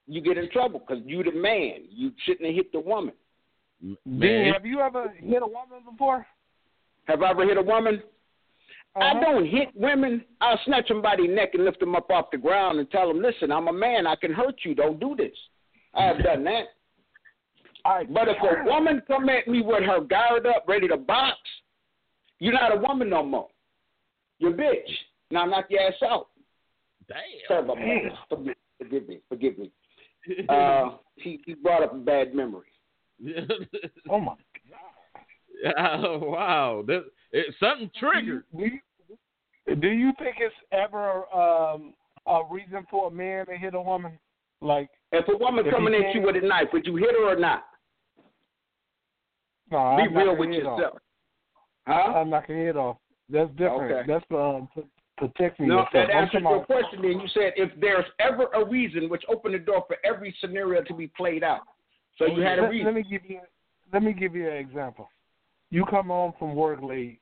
you 0.06 0.20
get 0.20 0.36
in 0.38 0.50
trouble 0.50 0.80
because 0.80 1.02
you 1.06 1.22
the 1.22 1.32
man. 1.32 1.82
You 1.90 2.12
shouldn't 2.24 2.46
have 2.46 2.54
hit 2.54 2.72
the 2.72 2.80
woman. 2.80 3.14
Man, 4.06 4.52
have 4.52 4.64
you 4.64 4.80
ever 4.80 5.12
hit 5.18 5.42
a 5.42 5.46
woman 5.46 5.80
before? 5.90 6.26
Have 7.06 7.22
I 7.22 7.30
ever 7.30 7.44
hit 7.46 7.56
a 7.58 7.62
woman? 7.62 8.02
I 8.96 9.10
Uh-huh. 9.10 9.20
don't 9.20 9.46
hit 9.46 9.68
women. 9.74 10.24
I'll 10.40 10.58
snatch 10.64 10.88
somebody's 10.88 11.28
neck 11.30 11.54
and 11.54 11.64
lift 11.64 11.80
them 11.80 11.94
up 11.96 12.10
off 12.10 12.30
the 12.30 12.38
ground 12.38 12.78
and 12.78 12.90
tell 12.90 13.08
them, 13.08 13.20
listen, 13.20 13.50
I'm 13.50 13.68
a 13.68 13.72
man. 13.72 14.06
I 14.06 14.14
can 14.16 14.32
hurt 14.32 14.54
you. 14.64 14.74
Don't 14.74 15.00
do 15.00 15.14
this. 15.16 15.36
I 15.94 16.04
have 16.06 16.22
done 16.22 16.44
that. 16.44 16.64
All 17.84 17.96
right, 17.96 18.12
But 18.14 18.28
if 18.28 18.36
a 18.40 18.64
woman 18.64 19.02
come 19.06 19.28
at 19.28 19.46
me 19.48 19.60
with 19.60 19.82
her 19.82 20.00
guard 20.00 20.46
up, 20.46 20.64
ready 20.66 20.88
to 20.88 20.96
box, 20.96 21.36
you're 22.38 22.52
not 22.54 22.72
a 22.74 22.80
woman 22.80 23.10
no 23.10 23.22
more. 23.22 23.48
You're 24.38 24.54
a 24.54 24.56
bitch. 24.56 24.88
Now 25.30 25.44
knock 25.44 25.66
your 25.68 25.82
ass 25.82 25.94
out. 26.02 26.28
Sorry 27.08 27.20
damn. 27.48 27.64
about 27.64 27.76
that. 27.76 28.12
Forgive, 28.30 28.54
forgive 28.78 29.08
me. 29.08 29.18
Forgive 29.28 29.58
me. 29.58 29.70
Uh, 30.48 30.96
he, 31.16 31.40
he 31.46 31.54
brought 31.54 31.82
up 31.82 31.94
a 31.94 31.98
bad 31.98 32.34
memory. 32.34 32.68
oh 34.10 34.20
my 34.20 34.34
oh, 35.78 36.18
wow, 36.18 36.84
that, 36.86 37.04
it, 37.32 37.54
something 37.60 37.90
triggered. 37.98 38.44
Do 38.56 38.64
you, 38.64 39.76
do 39.76 39.88
you 39.88 40.12
think 40.18 40.36
it's 40.40 40.54
ever 40.72 41.24
um, 41.34 41.94
a 42.26 42.40
reason 42.50 42.86
for 42.90 43.08
a 43.08 43.10
man 43.10 43.46
to 43.46 43.56
hit 43.56 43.74
a 43.74 43.80
woman? 43.80 44.18
Like, 44.60 44.88
If 45.12 45.26
a 45.28 45.36
woman 45.36 45.66
If 45.66 45.72
coming 45.72 45.94
he 45.94 46.04
at 46.06 46.14
you 46.14 46.22
with 46.22 46.36
a 46.36 46.46
knife, 46.46 46.68
would 46.72 46.86
you 46.86 46.96
hit 46.96 47.10
her 47.12 47.32
or 47.32 47.36
not? 47.38 47.64
no, 49.70 49.78
I'm 49.78 49.96
Be 50.08 50.14
not 50.14 50.18
real 50.18 50.26
gonna 50.34 50.40
with 50.40 50.50
hit 50.50 50.66
off. 50.66 50.78
yourself. 50.78 50.98
Huh? 51.86 51.92
I'm 51.92 52.30
not 52.30 52.46
gonna 52.46 52.60
hit 52.60 52.76
off. 52.76 52.96
That's 53.28 53.50
different. 53.52 53.92
Okay. 53.92 54.02
That's 54.06 54.24
um, 54.30 54.68
p- 54.74 54.82
protecting 55.16 55.68
No, 55.68 55.76
yourself. 55.80 55.92
that 55.92 56.10
answers 56.10 56.42
your 56.42 56.64
question. 56.64 57.02
Then 57.02 57.20
you 57.20 57.28
said 57.28 57.52
if 57.56 57.70
there's 57.80 58.04
ever 58.18 58.46
a 58.54 58.64
reason, 58.64 59.08
which 59.08 59.22
opened 59.28 59.54
the 59.54 59.58
door 59.58 59.84
for 59.86 59.96
every 60.04 60.34
scenario 60.40 60.82
to 60.82 60.94
be 60.94 61.06
played 61.08 61.42
out. 61.44 61.62
So 62.18 62.26
you 62.26 62.42
had 62.42 62.58
a 62.58 62.68
reason. 62.68 62.86
Let 62.86 62.94
me 62.94 63.02
give 63.02 63.22
you. 63.28 63.40
Let 63.92 64.02
me 64.02 64.12
give 64.12 64.34
you 64.34 64.48
an 64.48 64.56
example. 64.56 65.08
You 65.70 65.84
come 65.86 66.06
home 66.06 66.32
from 66.38 66.54
work 66.54 66.82
late, 66.82 67.20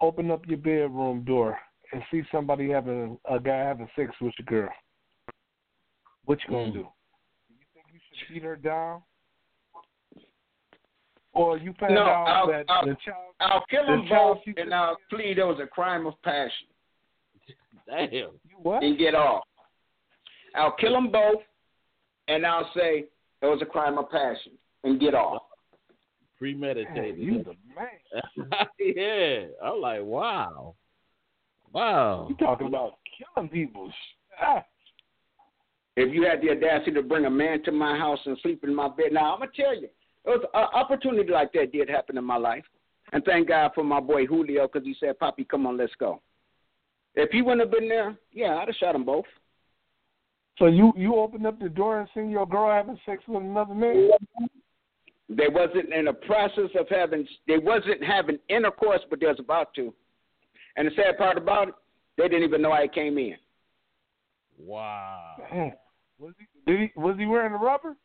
open 0.00 0.30
up 0.30 0.46
your 0.46 0.58
bedroom 0.58 1.22
door, 1.24 1.58
and 1.92 2.02
see 2.10 2.22
somebody 2.32 2.70
having 2.70 3.18
a 3.28 3.38
guy 3.38 3.58
having 3.58 3.88
sex 3.96 4.10
with 4.20 4.32
your 4.38 4.46
girl. 4.46 4.72
What 6.24 6.38
you 6.44 6.50
gonna 6.50 6.70
Mm. 6.70 6.72
do? 6.72 6.78
You 7.48 7.66
think 7.74 7.86
you 7.92 8.00
should 8.12 8.34
beat 8.34 8.42
her 8.42 8.56
down, 8.56 9.02
or 11.32 11.56
you 11.58 11.72
find 11.74 11.94
No, 11.94 12.02
out 12.02 12.26
I'll- 12.28 12.46
that 12.48 12.66
I'll- 12.68 12.86
the 12.86 12.96
child? 12.96 13.34
I'll 13.40 13.64
kill 13.66 13.86
them 13.86 14.04
The 14.04 14.08
both, 14.14 14.46
and 14.56 14.74
I'll 14.74 14.96
plead 15.08 15.38
it 15.38 15.44
was 15.44 15.58
a 15.60 15.66
crime 15.66 16.06
of 16.06 16.20
passion 16.22 16.68
Damn. 17.90 18.30
What? 18.62 18.82
and 18.82 18.98
get 18.98 19.14
off. 19.14 19.44
I'll 20.54 20.72
kill 20.72 20.92
them 20.92 21.10
both, 21.10 21.40
and 22.28 22.44
I'll 22.44 22.70
say 22.74 23.04
it 23.42 23.46
was 23.46 23.60
a 23.62 23.66
crime 23.66 23.98
of 23.98 24.10
passion 24.10 24.52
and 24.84 25.00
get 25.00 25.14
off. 25.14 25.42
Premeditated. 26.38 27.18
Man, 27.18 27.20
you 27.20 27.44
the 27.44 27.54
man. 27.76 28.66
yeah. 28.78 29.46
I'm 29.62 29.80
like, 29.80 30.02
wow. 30.02 30.74
Wow. 31.72 32.26
You 32.28 32.36
talking 32.36 32.66
about 32.66 32.94
killing 33.16 33.48
people? 33.48 33.92
Ah. 34.40 34.64
If 35.96 36.14
you 36.14 36.22
had 36.22 36.40
the 36.40 36.50
audacity 36.50 36.92
to 36.92 37.02
bring 37.02 37.26
a 37.26 37.30
man 37.30 37.62
to 37.64 37.72
my 37.72 37.96
house 37.96 38.18
and 38.24 38.38
sleep 38.42 38.64
in 38.64 38.74
my 38.74 38.88
bed, 38.88 39.12
now 39.12 39.34
I'm 39.34 39.40
gonna 39.40 39.50
tell 39.54 39.74
you, 39.74 39.88
it 40.24 40.28
was 40.28 40.44
an 40.54 40.68
opportunity 40.74 41.30
like 41.30 41.52
that 41.52 41.72
did 41.72 41.88
happen 41.88 42.16
in 42.16 42.24
my 42.24 42.36
life, 42.36 42.64
and 43.12 43.24
thank 43.24 43.48
God 43.48 43.72
for 43.74 43.84
my 43.84 44.00
boy 44.00 44.26
Julio 44.26 44.66
because 44.66 44.86
he 44.86 44.94
said, 44.98 45.18
"Poppy, 45.18 45.44
come 45.44 45.66
on, 45.66 45.76
let's 45.76 45.94
go." 45.96 46.22
If 47.14 47.30
he 47.30 47.42
wouldn't 47.42 47.60
have 47.60 47.70
been 47.70 47.88
there, 47.88 48.16
yeah, 48.32 48.56
I'd 48.56 48.68
have 48.68 48.76
shot 48.76 48.92
them 48.92 49.04
both. 49.04 49.24
So 50.58 50.66
you 50.66 50.92
you 50.96 51.16
opened 51.16 51.46
up 51.46 51.58
the 51.58 51.68
door 51.68 52.00
and 52.00 52.08
seen 52.14 52.30
your 52.30 52.46
girl 52.46 52.70
having 52.70 52.98
sex 53.06 53.22
with 53.26 53.42
another 53.42 53.74
man? 53.74 54.10
They 55.28 55.48
wasn't 55.48 55.92
in 55.92 56.06
the 56.06 56.12
process 56.12 56.70
of 56.78 56.88
having, 56.88 57.26
they 57.46 57.58
wasn't 57.58 58.02
having 58.02 58.38
intercourse, 58.48 59.00
but 59.08 59.20
they 59.20 59.26
was 59.26 59.38
about 59.38 59.72
to. 59.74 59.94
And 60.76 60.88
the 60.88 60.92
sad 60.96 61.16
part 61.18 61.38
about 61.38 61.68
it, 61.68 61.74
they 62.18 62.24
didn't 62.24 62.42
even 62.42 62.62
know 62.62 62.72
I 62.72 62.88
came 62.88 63.16
in. 63.16 63.36
Wow. 64.58 65.36
Man, 65.52 65.72
was 66.18 66.34
he 66.38 66.46
did 66.70 66.80
he 66.80 67.00
was 67.00 67.16
he 67.18 67.26
wearing 67.26 67.54
a 67.54 67.56
rubber? 67.56 67.96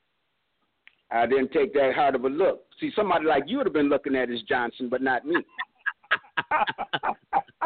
I 1.12 1.26
didn't 1.26 1.52
take 1.52 1.74
that 1.74 1.94
hard 1.94 2.16
of 2.16 2.24
a 2.24 2.30
look. 2.30 2.64
See, 2.80 2.92
somebody 2.96 3.26
like 3.26 3.44
you 3.48 3.58
would 3.58 3.68
have 3.68 3.74
been 3.74 3.90
looking 3.90 4.16
at 4.16 4.30
as 4.32 4.42
Johnson, 4.44 4.90
but 4.90 5.02
not 5.02 5.26
me. 5.26 5.36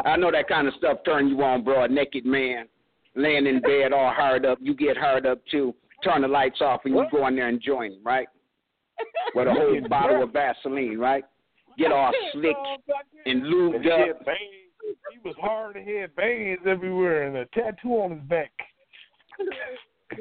I 0.04 0.16
know 0.16 0.30
that 0.30 0.48
kind 0.48 0.66
of 0.68 0.74
stuff 0.74 0.98
turn 1.04 1.28
you 1.28 1.42
on, 1.42 1.62
bro. 1.64 1.84
A 1.84 1.88
naked 1.88 2.24
man 2.24 2.66
laying 3.14 3.46
in 3.46 3.60
bed 3.60 3.92
all 3.92 4.12
hard 4.12 4.46
up. 4.46 4.58
You 4.60 4.74
get 4.74 4.96
hard 4.96 5.26
up 5.26 5.40
too. 5.50 5.74
Turn 6.02 6.22
the 6.22 6.28
lights 6.28 6.60
off 6.60 6.80
and 6.84 6.94
you 6.94 7.04
go 7.10 7.26
in 7.26 7.36
there 7.36 7.48
and 7.48 7.60
join, 7.60 7.92
him, 7.92 8.00
right? 8.04 8.28
With 9.34 9.48
a 9.48 9.52
whole 9.54 9.80
bottle 9.88 10.22
of 10.22 10.32
Vaseline, 10.32 10.98
right? 10.98 11.24
Get 11.78 11.92
all 11.92 12.12
slick 12.32 12.56
and 13.26 13.42
lubed 13.42 13.86
up. 13.86 14.16
He 15.12 15.18
was 15.22 15.36
hard 15.40 15.76
and 15.76 15.86
he 15.86 15.96
had 15.96 16.14
bangs 16.16 16.60
everywhere 16.66 17.26
and 17.26 17.36
a 17.36 17.46
tattoo 17.46 17.90
on 17.90 18.12
his 18.12 18.28
back. 18.28 18.52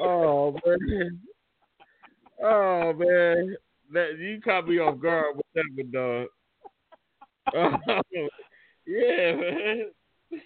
Oh 0.00 0.52
man. 0.64 1.20
Oh 2.42 2.92
man. 2.92 3.56
That 3.92 4.18
you 4.18 4.40
caught 4.42 4.68
me 4.68 4.78
off 4.78 5.00
guard 5.00 5.36
with 5.36 5.46
that 5.54 5.64
one, 5.74 5.90
dog. 5.90 6.28
Yeah, 8.86 9.36
man. 9.36 9.90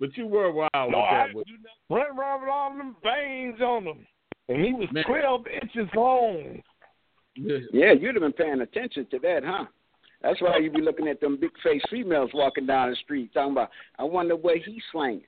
but 0.00 0.16
you 0.16 0.26
were 0.26 0.50
wild 0.50 0.70
No, 0.74 0.86
with 0.86 0.96
I 0.96 1.26
that 1.26 1.34
one. 1.34 1.44
run 1.90 2.18
around 2.18 2.40
with 2.40 2.50
all 2.50 2.74
them 2.76 2.96
bangs 3.02 3.60
on 3.60 3.86
him. 3.86 4.06
And 4.48 4.64
he 4.64 4.72
was 4.72 4.88
Man. 4.92 5.04
twelve 5.04 5.44
inches 5.46 5.88
long. 5.94 6.62
Yeah, 7.36 7.92
you'd 7.92 8.14
have 8.14 8.22
been 8.22 8.32
paying 8.32 8.62
attention 8.62 9.06
to 9.10 9.18
that, 9.18 9.42
huh? 9.44 9.66
That's 10.22 10.40
why 10.40 10.56
you'd 10.56 10.72
be 10.72 10.80
looking 10.80 11.06
at 11.06 11.20
them 11.20 11.36
big 11.38 11.50
face 11.62 11.82
females 11.90 12.30
walking 12.32 12.64
down 12.66 12.90
the 12.90 12.96
street 12.96 13.32
talking 13.34 13.52
about, 13.52 13.70
I 13.98 14.04
wonder 14.04 14.34
what 14.34 14.56
he's 14.64 14.82
slanging. 14.90 15.22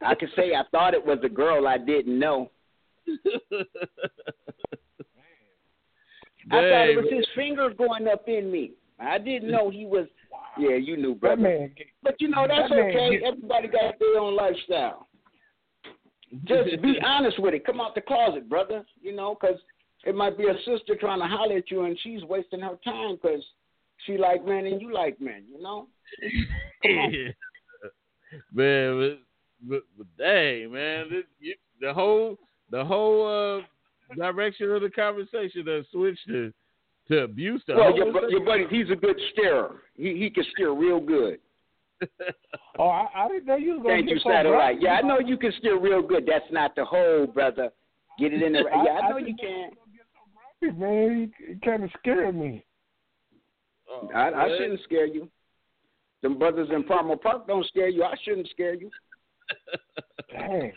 I 0.00 0.14
could 0.14 0.30
say 0.34 0.54
I 0.54 0.62
thought 0.72 0.94
it 0.94 1.04
was 1.04 1.18
a 1.22 1.28
girl 1.28 1.68
I 1.68 1.78
didn't 1.78 2.18
know. 2.18 2.50
I 6.50 6.60
thought 6.60 6.88
it 6.88 6.96
was 6.96 7.12
his 7.12 7.26
fingers 7.34 7.74
going 7.78 8.08
up 8.08 8.24
in 8.26 8.50
me. 8.50 8.72
I 9.00 9.18
didn't 9.18 9.50
know 9.50 9.70
he 9.70 9.86
was. 9.86 10.06
Yeah, 10.58 10.76
you 10.76 10.96
knew, 10.96 11.14
brother. 11.16 11.40
man 11.42 11.74
But 12.02 12.14
you 12.20 12.28
know 12.28 12.46
that's 12.46 12.68
That 12.70 12.78
okay. 12.78 13.18
get- 13.18 13.22
Everybody 13.24 13.68
got 13.68 13.98
their 13.98 14.18
own 14.20 14.36
lifestyle. 14.36 15.08
Just 16.44 16.80
be 16.82 16.98
honest 17.04 17.38
with 17.40 17.54
it. 17.54 17.64
Come 17.66 17.80
out 17.80 17.94
the 17.94 18.00
closet, 18.00 18.48
brother. 18.48 18.84
You 19.00 19.14
know, 19.14 19.34
'cause 19.34 19.58
it 20.04 20.14
might 20.14 20.36
be 20.38 20.44
a 20.48 20.54
sister 20.64 20.96
trying 20.98 21.20
to 21.20 21.26
holler 21.26 21.56
at 21.58 21.70
you 21.70 21.82
and 21.84 21.98
she's 22.02 22.22
wasting 22.24 22.60
her 22.60 22.78
time 22.84 23.16
'cause 23.18 23.42
she 24.06 24.16
like 24.18 24.44
men 24.44 24.66
and 24.66 24.80
you 24.80 24.92
like 24.92 25.20
men. 25.20 25.44
You 25.50 25.60
know. 25.62 25.88
Yeah. 26.84 27.30
man, 28.52 28.98
but, 28.98 29.18
but, 29.68 29.82
but 29.96 30.06
dang, 30.18 30.72
man, 30.72 31.08
this, 31.10 31.24
you, 31.40 31.54
the 31.80 31.92
whole 31.92 32.36
the 32.70 32.84
whole 32.84 33.26
uh, 33.60 34.14
direction 34.16 34.70
of 34.70 34.82
the 34.82 34.90
conversation 34.90 35.66
has 35.66 35.84
switched 35.92 36.26
to 36.28 36.52
to 37.08 37.22
abuse. 37.22 37.62
The 37.66 37.74
Well, 37.74 37.94
your, 37.96 38.30
your 38.30 38.44
buddy, 38.44 38.66
he's 38.70 38.90
a 38.90 38.96
good 38.96 39.18
steerer. 39.32 39.82
He 39.96 40.16
he 40.16 40.30
can 40.30 40.44
steer 40.52 40.72
real 40.72 41.00
good. 41.00 41.38
Oh, 42.76 42.88
I, 42.88 43.06
I 43.14 43.28
didn't 43.28 43.46
know 43.46 43.54
you 43.54 43.74
was 43.74 43.82
gonna 43.84 43.94
Thank 43.94 44.08
get 44.08 44.14
you, 44.16 44.20
satellite. 44.28 44.82
Yeah, 44.82 44.94
I 44.94 45.02
know 45.02 45.20
you 45.20 45.36
can 45.36 45.52
steer 45.58 45.78
real 45.78 46.02
good. 46.02 46.26
That's 46.26 46.44
not 46.50 46.74
the 46.74 46.84
whole, 46.84 47.24
brother. 47.28 47.70
Get 48.18 48.32
it 48.32 48.42
in 48.42 48.52
the. 48.52 48.58
I- 48.74 48.84
Yeah, 48.84 48.90
I 48.94 49.06
I 49.06 49.10
know 49.10 49.16
you 49.18 49.26
didn't 49.26 49.38
can. 49.38 50.80
Man, 50.80 51.32
he, 51.46 51.54
kind 51.64 51.84
of 51.84 51.90
scared 52.00 52.34
me. 52.34 52.64
Oh, 53.88 54.10
I, 54.12 54.30
I 54.30 54.44
oh, 54.46 54.56
shouldn't 54.58 54.80
scare 54.82 55.06
you. 55.06 55.28
Them 56.22 56.36
brothers 56.36 56.68
in 56.74 56.82
Palmer 56.82 57.16
Park 57.16 57.46
don't 57.46 57.64
scare 57.66 57.88
you. 57.88 58.02
I 58.02 58.14
shouldn't 58.24 58.48
scare 58.48 58.74
you. 58.74 58.90
Dang, 60.32 60.72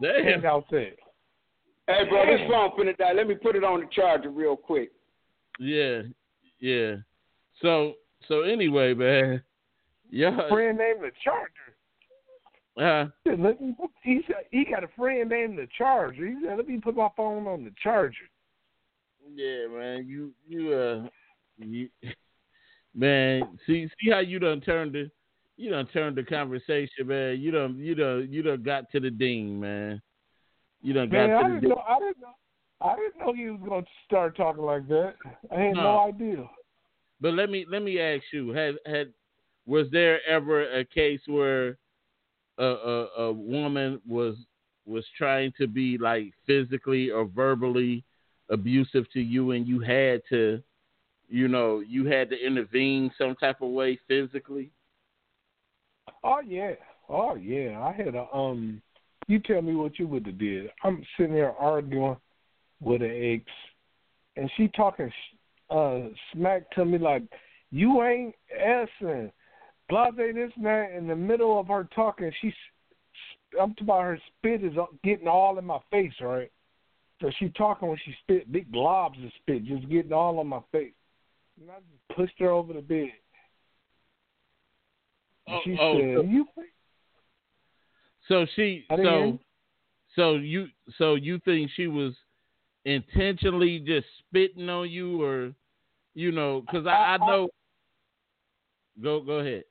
Damn. 0.00 0.24
hang 0.24 0.46
out 0.46 0.64
there. 0.70 0.92
Hey, 1.86 2.04
bro, 2.08 2.26
this 2.26 2.40
phone 2.48 2.70
finna 2.78 2.96
die. 2.96 3.12
Let 3.12 3.26
me 3.26 3.34
put 3.34 3.56
it 3.56 3.64
on 3.64 3.80
the 3.80 3.86
charger 3.92 4.30
real 4.30 4.56
quick. 4.56 4.92
Yeah, 5.58 6.02
yeah. 6.60 6.96
So 7.60 7.94
so 8.28 8.42
anyway, 8.42 8.94
man. 8.94 9.42
Yeah. 10.10 10.48
Friend 10.48 10.76
named 10.76 11.00
the 11.00 11.10
Charger. 11.24 11.48
Uh, 12.76 13.10
He 13.24 13.30
said, 13.30 13.40
Let 13.40 13.60
me. 13.60 13.74
He 14.02 14.20
said 14.26 14.44
he 14.50 14.64
got 14.64 14.84
a 14.84 14.88
friend 14.96 15.28
named 15.28 15.58
the 15.58 15.66
Charger. 15.76 16.26
He 16.26 16.36
said, 16.44 16.56
"Let 16.56 16.68
me 16.68 16.78
put 16.78 16.96
my 16.96 17.08
phone 17.16 17.46
on 17.46 17.64
the 17.64 17.72
charger." 17.82 18.28
yeah, 19.34 19.66
man. 19.68 20.06
You 20.06 20.32
you 20.48 20.72
uh 20.72 21.08
you, 21.58 21.88
man, 22.94 23.58
see 23.66 23.88
see 24.00 24.10
how 24.10 24.20
you 24.20 24.38
done 24.38 24.60
turned 24.60 24.92
the 24.92 25.10
you 25.56 25.70
done 25.70 25.86
turned 25.88 26.16
the 26.16 26.22
conversation, 26.22 27.06
man. 27.06 27.40
You 27.40 27.50
done 27.50 27.76
you 27.78 27.94
done 27.94 28.28
you 28.30 28.42
done 28.42 28.62
got 28.62 28.90
to 28.92 29.00
the 29.00 29.10
ding, 29.10 29.60
man. 29.60 30.00
You 30.82 30.92
done 30.92 31.08
got 31.08 31.28
Man, 31.28 31.30
I 31.32 31.42
didn't 31.48 31.68
know. 31.68 31.82
I 31.88 31.98
didn't 31.98 32.20
know. 32.20 32.34
I 32.80 32.96
didn't 32.96 33.18
know 33.18 33.32
he 33.32 33.48
was 33.48 33.60
going 33.66 33.82
to 33.84 33.90
start 34.04 34.36
talking 34.36 34.64
like 34.64 34.88
that. 34.88 35.14
I 35.54 35.60
had 35.60 35.74
no, 35.74 35.82
No. 35.82 36.00
idea. 36.00 36.50
But 37.20 37.34
let 37.34 37.48
me 37.50 37.64
let 37.70 37.82
me 37.82 38.00
ask 38.00 38.24
you: 38.32 38.50
had 38.50 38.74
had 38.84 39.12
was 39.64 39.86
there 39.92 40.20
ever 40.28 40.70
a 40.72 40.84
case 40.84 41.20
where 41.26 41.78
a 42.58 42.64
a, 42.64 43.06
a 43.18 43.32
woman 43.32 44.00
was 44.06 44.36
was 44.84 45.04
trying 45.16 45.52
to 45.58 45.68
be 45.68 45.96
like 45.98 46.32
physically 46.44 47.10
or 47.10 47.24
verbally 47.24 48.02
abusive 48.50 49.10
to 49.12 49.20
you, 49.20 49.52
and 49.52 49.66
you 49.68 49.78
had 49.78 50.22
to, 50.28 50.60
you 51.28 51.46
know, 51.46 51.78
you 51.78 52.04
had 52.06 52.28
to 52.30 52.46
intervene 52.46 53.12
some 53.16 53.36
type 53.36 53.62
of 53.62 53.70
way 53.70 53.98
physically? 54.08 54.70
Oh 56.24 56.40
yeah. 56.40 56.72
Oh 57.08 57.36
yeah. 57.36 57.80
I 57.80 57.92
had 57.92 58.16
a 58.16 58.26
um. 58.34 58.82
You 59.28 59.38
tell 59.38 59.62
me 59.62 59.74
what 59.74 59.98
you 59.98 60.06
would 60.08 60.26
have 60.26 60.38
did. 60.38 60.70
I'm 60.82 61.04
sitting 61.16 61.34
there 61.34 61.52
arguing 61.52 62.16
with 62.80 63.02
an 63.02 63.10
ex, 63.40 63.44
and 64.36 64.50
she 64.56 64.68
talking 64.68 65.10
uh 65.70 66.00
smack 66.32 66.70
to 66.72 66.84
me 66.84 66.98
like 66.98 67.22
you 67.70 68.02
ain't 68.02 68.34
essing. 68.60 69.30
Blase 69.88 70.12
this 70.16 70.52
and 70.56 70.66
that. 70.66 70.92
In 70.96 71.06
the 71.06 71.16
middle 71.16 71.58
of 71.58 71.68
her 71.68 71.88
talking, 71.94 72.30
she's 72.40 72.52
I'm 73.60 73.70
talking 73.74 73.84
about 73.86 74.02
her 74.02 74.18
spit 74.38 74.64
is 74.64 74.72
getting 75.04 75.28
all 75.28 75.58
in 75.58 75.64
my 75.64 75.78
face, 75.90 76.12
right? 76.20 76.50
So 77.20 77.30
she 77.38 77.50
talking 77.50 77.88
when 77.88 77.98
she 78.04 78.14
spit, 78.22 78.50
big 78.50 78.70
globs 78.72 79.24
of 79.24 79.30
spit 79.40 79.64
just 79.64 79.88
getting 79.88 80.12
all 80.12 80.40
on 80.40 80.48
my 80.48 80.60
face. 80.72 80.92
And 81.60 81.70
I 81.70 81.74
just 81.76 82.16
pushed 82.16 82.38
her 82.40 82.50
over 82.50 82.72
the 82.72 82.80
bed. 82.80 83.10
And 85.46 85.60
she 85.64 85.76
Oh, 85.78 85.82
oh, 85.82 85.98
said, 86.00 86.16
so- 86.16 86.22
"You 86.22 86.48
So 88.28 88.46
she 88.54 88.84
I 88.90 88.96
didn't 88.96 89.10
hear 89.10 89.20
so 89.20 89.26
you. 89.26 89.38
so 90.16 90.34
you 90.34 90.66
so 90.98 91.14
you 91.14 91.38
think 91.44 91.70
she 91.74 91.86
was 91.86 92.14
intentionally 92.84 93.78
just 93.80 94.06
spitting 94.18 94.68
on 94.68 94.90
you, 94.90 95.22
or 95.22 95.52
you 96.14 96.32
know, 96.32 96.60
because 96.62 96.86
I, 96.86 96.90
I 96.90 96.94
I- 96.94 97.14
I- 97.14 97.26
know. 97.26 97.48
Go 99.02 99.20
go 99.20 99.38
ahead. 99.38 99.64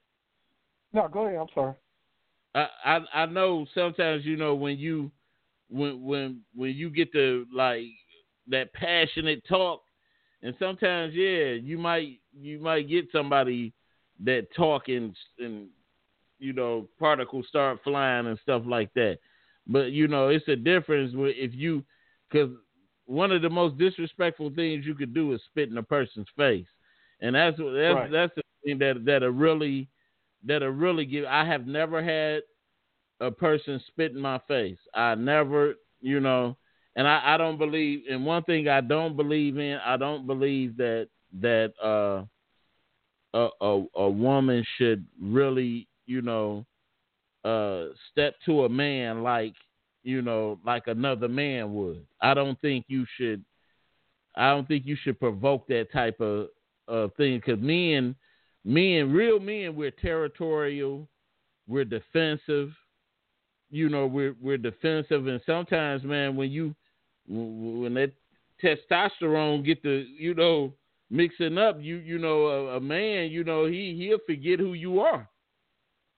No, 0.93 1.07
go 1.07 1.25
ahead. 1.27 1.39
I'm 1.39 1.47
sorry. 1.53 1.73
I, 2.55 2.67
I 2.83 2.99
I 3.13 3.25
know 3.27 3.65
sometimes 3.73 4.25
you 4.25 4.35
know 4.35 4.55
when 4.55 4.77
you 4.77 5.11
when 5.69 6.03
when 6.03 6.41
when 6.55 6.71
you 6.75 6.89
get 6.89 7.11
to 7.13 7.45
like 7.53 7.85
that 8.47 8.73
passionate 8.73 9.43
talk, 9.47 9.81
and 10.41 10.55
sometimes 10.59 11.13
yeah 11.13 11.51
you 11.51 11.77
might 11.77 12.19
you 12.37 12.59
might 12.59 12.89
get 12.89 13.05
somebody 13.11 13.73
that 14.23 14.47
talk 14.55 14.89
and 14.89 15.15
and 15.39 15.67
you 16.41 16.53
know 16.53 16.89
particles 16.99 17.47
start 17.49 17.79
flying 17.83 18.27
and 18.27 18.39
stuff 18.43 18.63
like 18.67 18.93
that. 18.95 19.19
But 19.67 19.91
you 19.93 20.07
know 20.07 20.29
it's 20.29 20.47
a 20.49 20.57
difference 20.57 21.15
with 21.15 21.35
if 21.37 21.53
you 21.55 21.83
because 22.29 22.51
one 23.05 23.31
of 23.31 23.41
the 23.41 23.49
most 23.49 23.77
disrespectful 23.77 24.51
things 24.55 24.85
you 24.85 24.95
could 24.95 25.13
do 25.13 25.33
is 25.33 25.41
spit 25.49 25.69
in 25.69 25.77
a 25.77 25.83
person's 25.83 26.27
face, 26.37 26.67
and 27.21 27.35
that's 27.35 27.57
that's 27.57 27.95
Right. 27.95 28.11
that's 28.11 28.35
the 28.35 28.43
thing 28.65 28.79
that 28.79 29.05
that 29.05 29.23
a 29.23 29.31
really 29.31 29.87
that'll 30.45 30.69
really 30.69 31.05
give. 31.05 31.25
I 31.25 31.45
have 31.45 31.67
never 31.67 32.03
had 32.03 32.43
a 33.19 33.31
person 33.31 33.81
spit 33.87 34.11
in 34.13 34.19
my 34.19 34.39
face. 34.47 34.77
I 34.95 35.15
never, 35.15 35.75
you 36.01 36.19
know, 36.19 36.57
and 36.95 37.07
I, 37.07 37.35
I 37.35 37.37
don't 37.37 37.57
believe. 37.57 38.03
And 38.09 38.25
one 38.25 38.43
thing 38.43 38.67
I 38.67 38.81
don't 38.81 39.15
believe 39.15 39.57
in, 39.57 39.77
I 39.85 39.97
don't 39.97 40.25
believe 40.27 40.77
that 40.77 41.09
that 41.41 41.73
uh, 41.83 42.23
a, 43.33 43.49
a 43.61 43.85
a 43.95 44.09
woman 44.09 44.65
should 44.77 45.05
really, 45.21 45.87
you 46.11 46.21
know, 46.21 46.65
uh, 47.45 47.85
step 48.11 48.35
to 48.45 48.65
a 48.65 48.69
man 48.69 49.23
like, 49.23 49.53
you 50.03 50.21
know, 50.21 50.59
like 50.65 50.87
another 50.87 51.29
man 51.29 51.73
would. 51.73 52.05
I 52.21 52.33
don't 52.33 52.59
think 52.59 52.85
you 52.87 53.05
should. 53.17 53.43
I 54.35 54.49
don't 54.49 54.67
think 54.67 54.85
you 54.85 54.97
should 55.01 55.19
provoke 55.19 55.67
that 55.67 55.91
type 55.91 56.19
of 56.19 56.47
uh, 56.87 57.07
thing 57.17 57.37
because 57.37 57.61
men, 57.61 58.15
men, 58.65 59.11
real 59.11 59.39
men, 59.39 59.75
we're 59.75 59.91
territorial, 59.91 61.07
we're 61.67 61.85
defensive. 61.85 62.71
You 63.69 63.87
know, 63.87 64.05
we're 64.05 64.35
we're 64.41 64.57
defensive, 64.57 65.27
and 65.27 65.39
sometimes, 65.45 66.03
man, 66.03 66.35
when 66.35 66.51
you 66.51 66.75
when 67.27 67.93
that 67.93 68.11
testosterone 68.61 69.65
get 69.65 69.81
the 69.81 70.05
you 70.17 70.33
know 70.33 70.73
mixing 71.09 71.57
up, 71.57 71.77
you 71.79 71.97
you 71.97 72.17
know 72.17 72.47
a, 72.47 72.77
a 72.77 72.79
man, 72.81 73.29
you 73.31 73.43
know 73.43 73.65
he 73.65 73.95
he'll 73.97 74.19
forget 74.25 74.59
who 74.59 74.73
you 74.73 74.99
are. 74.99 75.27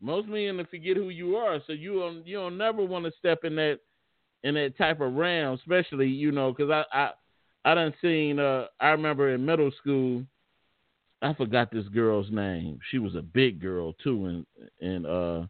Most 0.04 0.28
men 0.28 0.68
forget 0.70 0.98
who 0.98 1.10
you 1.10 1.38
are, 1.38 1.60
so 1.66 1.74
you 1.74 2.00
don't 2.00 2.28
you 2.28 2.38
don't 2.38 2.58
never 2.58 2.84
want 2.84 3.06
to 3.06 3.12
step 3.18 3.44
in 3.44 3.56
that 3.56 3.80
in 4.44 4.56
that 4.56 4.78
type 4.78 5.00
of 5.00 5.14
realm, 5.14 5.54
especially 5.56 6.08
you 6.08 6.32
know 6.32 6.52
because 6.52 6.70
I 6.70 6.84
I 6.92 7.12
I 7.66 7.74
done 7.74 7.94
seen 8.02 8.38
uh 8.38 8.66
I 8.80 8.90
remember 8.90 9.34
in 9.34 9.46
middle 9.46 9.72
school 9.80 10.24
I 11.24 11.34
forgot 11.34 11.72
this 11.72 11.88
girl's 11.88 12.30
name. 12.32 12.80
She 12.92 13.00
was 13.00 13.16
a 13.16 13.22
big 13.22 13.62
girl 13.62 13.94
too, 14.04 14.26
and 14.26 14.46
and 14.82 15.06
uh, 15.06 15.48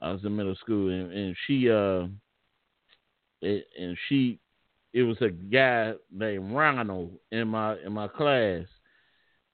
I 0.00 0.12
was 0.12 0.24
in 0.24 0.34
middle 0.34 0.56
school, 0.56 0.88
and, 0.88 1.12
and 1.12 1.36
she 1.46 1.70
uh, 1.70 2.06
and 3.42 3.96
she, 4.08 4.38
it 4.94 5.02
was 5.02 5.18
a 5.20 5.28
guy 5.28 5.92
named 6.10 6.50
Ronald 6.50 7.10
in 7.30 7.48
my 7.48 7.76
in 7.84 7.92
my 7.92 8.08
class, 8.08 8.64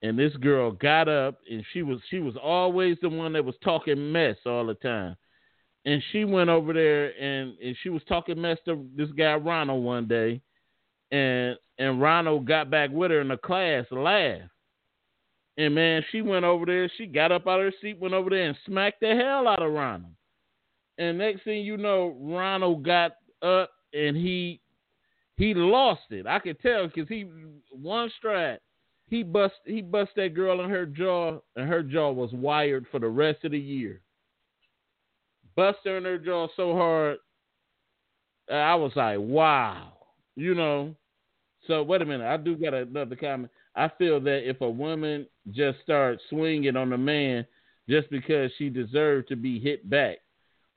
and 0.03 0.19
this 0.19 0.35
girl 0.37 0.73
got 0.73 1.09
up, 1.09 1.39
and 1.51 1.65
she 1.73 1.83
was 1.83 2.01
she 2.11 2.19
was 2.19 2.35
always 2.43 2.97
the 3.01 3.09
one 3.09 3.33
that 3.33 3.45
was 3.45 3.55
talking 3.63 4.13
mess 4.13 4.37
all 4.45 4.67
the 4.67 4.75
time, 4.75 5.17
and 5.85 6.03
she 6.11 6.25
went 6.25 6.51
over 6.51 6.73
there 6.73 7.11
and 7.21 7.57
and 7.59 7.77
she 7.83 7.89
was 7.89 8.03
talking 8.09 8.41
mess 8.41 8.59
to 8.65 8.87
this 8.97 9.11
guy 9.13 9.35
Ronald 9.35 9.85
one 9.85 10.09
day, 10.09 10.41
and 11.11 11.57
and 11.79 12.01
Ronald 12.01 12.47
got 12.47 12.71
back 12.71 12.91
with 12.91 13.11
her 13.11 13.21
in 13.21 13.29
the 13.29 13.37
class, 13.37 13.87
laughed. 13.91 14.49
And 15.59 15.75
man, 15.75 16.03
she 16.11 16.23
went 16.23 16.45
over 16.45 16.65
there. 16.65 16.91
She 16.97 17.07
got 17.07 17.31
up 17.31 17.47
out 17.47 17.61
of 17.61 17.67
her 17.67 17.73
seat, 17.81 17.99
went 17.99 18.15
over 18.15 18.31
there 18.31 18.47
and 18.47 18.57
smacked 18.67 19.01
the 19.01 19.15
hell 19.15 19.47
out 19.47 19.63
of 19.63 19.73
Ronald. 19.73 20.15
And 20.99 21.19
next 21.19 21.45
thing 21.45 21.65
you 21.65 21.77
know, 21.77 22.17
Ronald 22.19 22.85
got 22.85 23.13
up 23.43 23.71
and 23.93 24.17
he 24.17 24.61
he 25.37 25.55
lost 25.55 26.03
it. 26.11 26.27
I 26.27 26.39
could 26.39 26.61
tell 26.61 26.87
because 26.87 27.09
he 27.09 27.27
one 27.71 28.11
stride. 28.17 28.59
He 29.13 29.23
bust 29.23 29.57
he 29.67 29.83
bust 29.83 30.13
that 30.17 30.33
girl 30.33 30.65
in 30.65 30.71
her 30.71 30.87
jaw, 30.87 31.39
and 31.55 31.69
her 31.69 31.83
jaw 31.83 32.11
was 32.11 32.33
wired 32.33 32.87
for 32.91 32.99
the 32.99 33.09
rest 33.09 33.45
of 33.45 33.51
the 33.51 33.59
year. 33.59 34.01
Bust 35.55 35.81
her 35.85 35.99
in 35.99 36.05
her 36.05 36.17
jaw 36.17 36.49
so 36.57 36.75
hard, 36.75 37.19
uh, 38.51 38.55
I 38.55 38.75
was 38.75 38.93
like, 38.97 39.19
wow, 39.21 39.93
you 40.35 40.55
know. 40.55 40.97
So 41.67 41.83
wait 41.83 42.01
a 42.01 42.07
minute, 42.07 42.27
I 42.27 42.39
do 42.39 42.57
got 42.57 42.73
another 42.73 43.15
comment. 43.15 43.53
I 43.77 43.91
feel 43.99 44.19
that 44.21 44.49
if 44.49 44.63
a 44.63 44.71
woman 44.71 45.27
just 45.51 45.81
starts 45.83 46.23
swinging 46.31 46.79
on 46.79 46.95
a 46.95 46.99
man, 46.99 47.45
just 47.91 48.09
because 48.09 48.51
she 48.57 48.71
deserved 48.71 49.29
to 49.29 49.37
be 49.37 49.61
hit 49.61 49.91
back. 49.91 50.21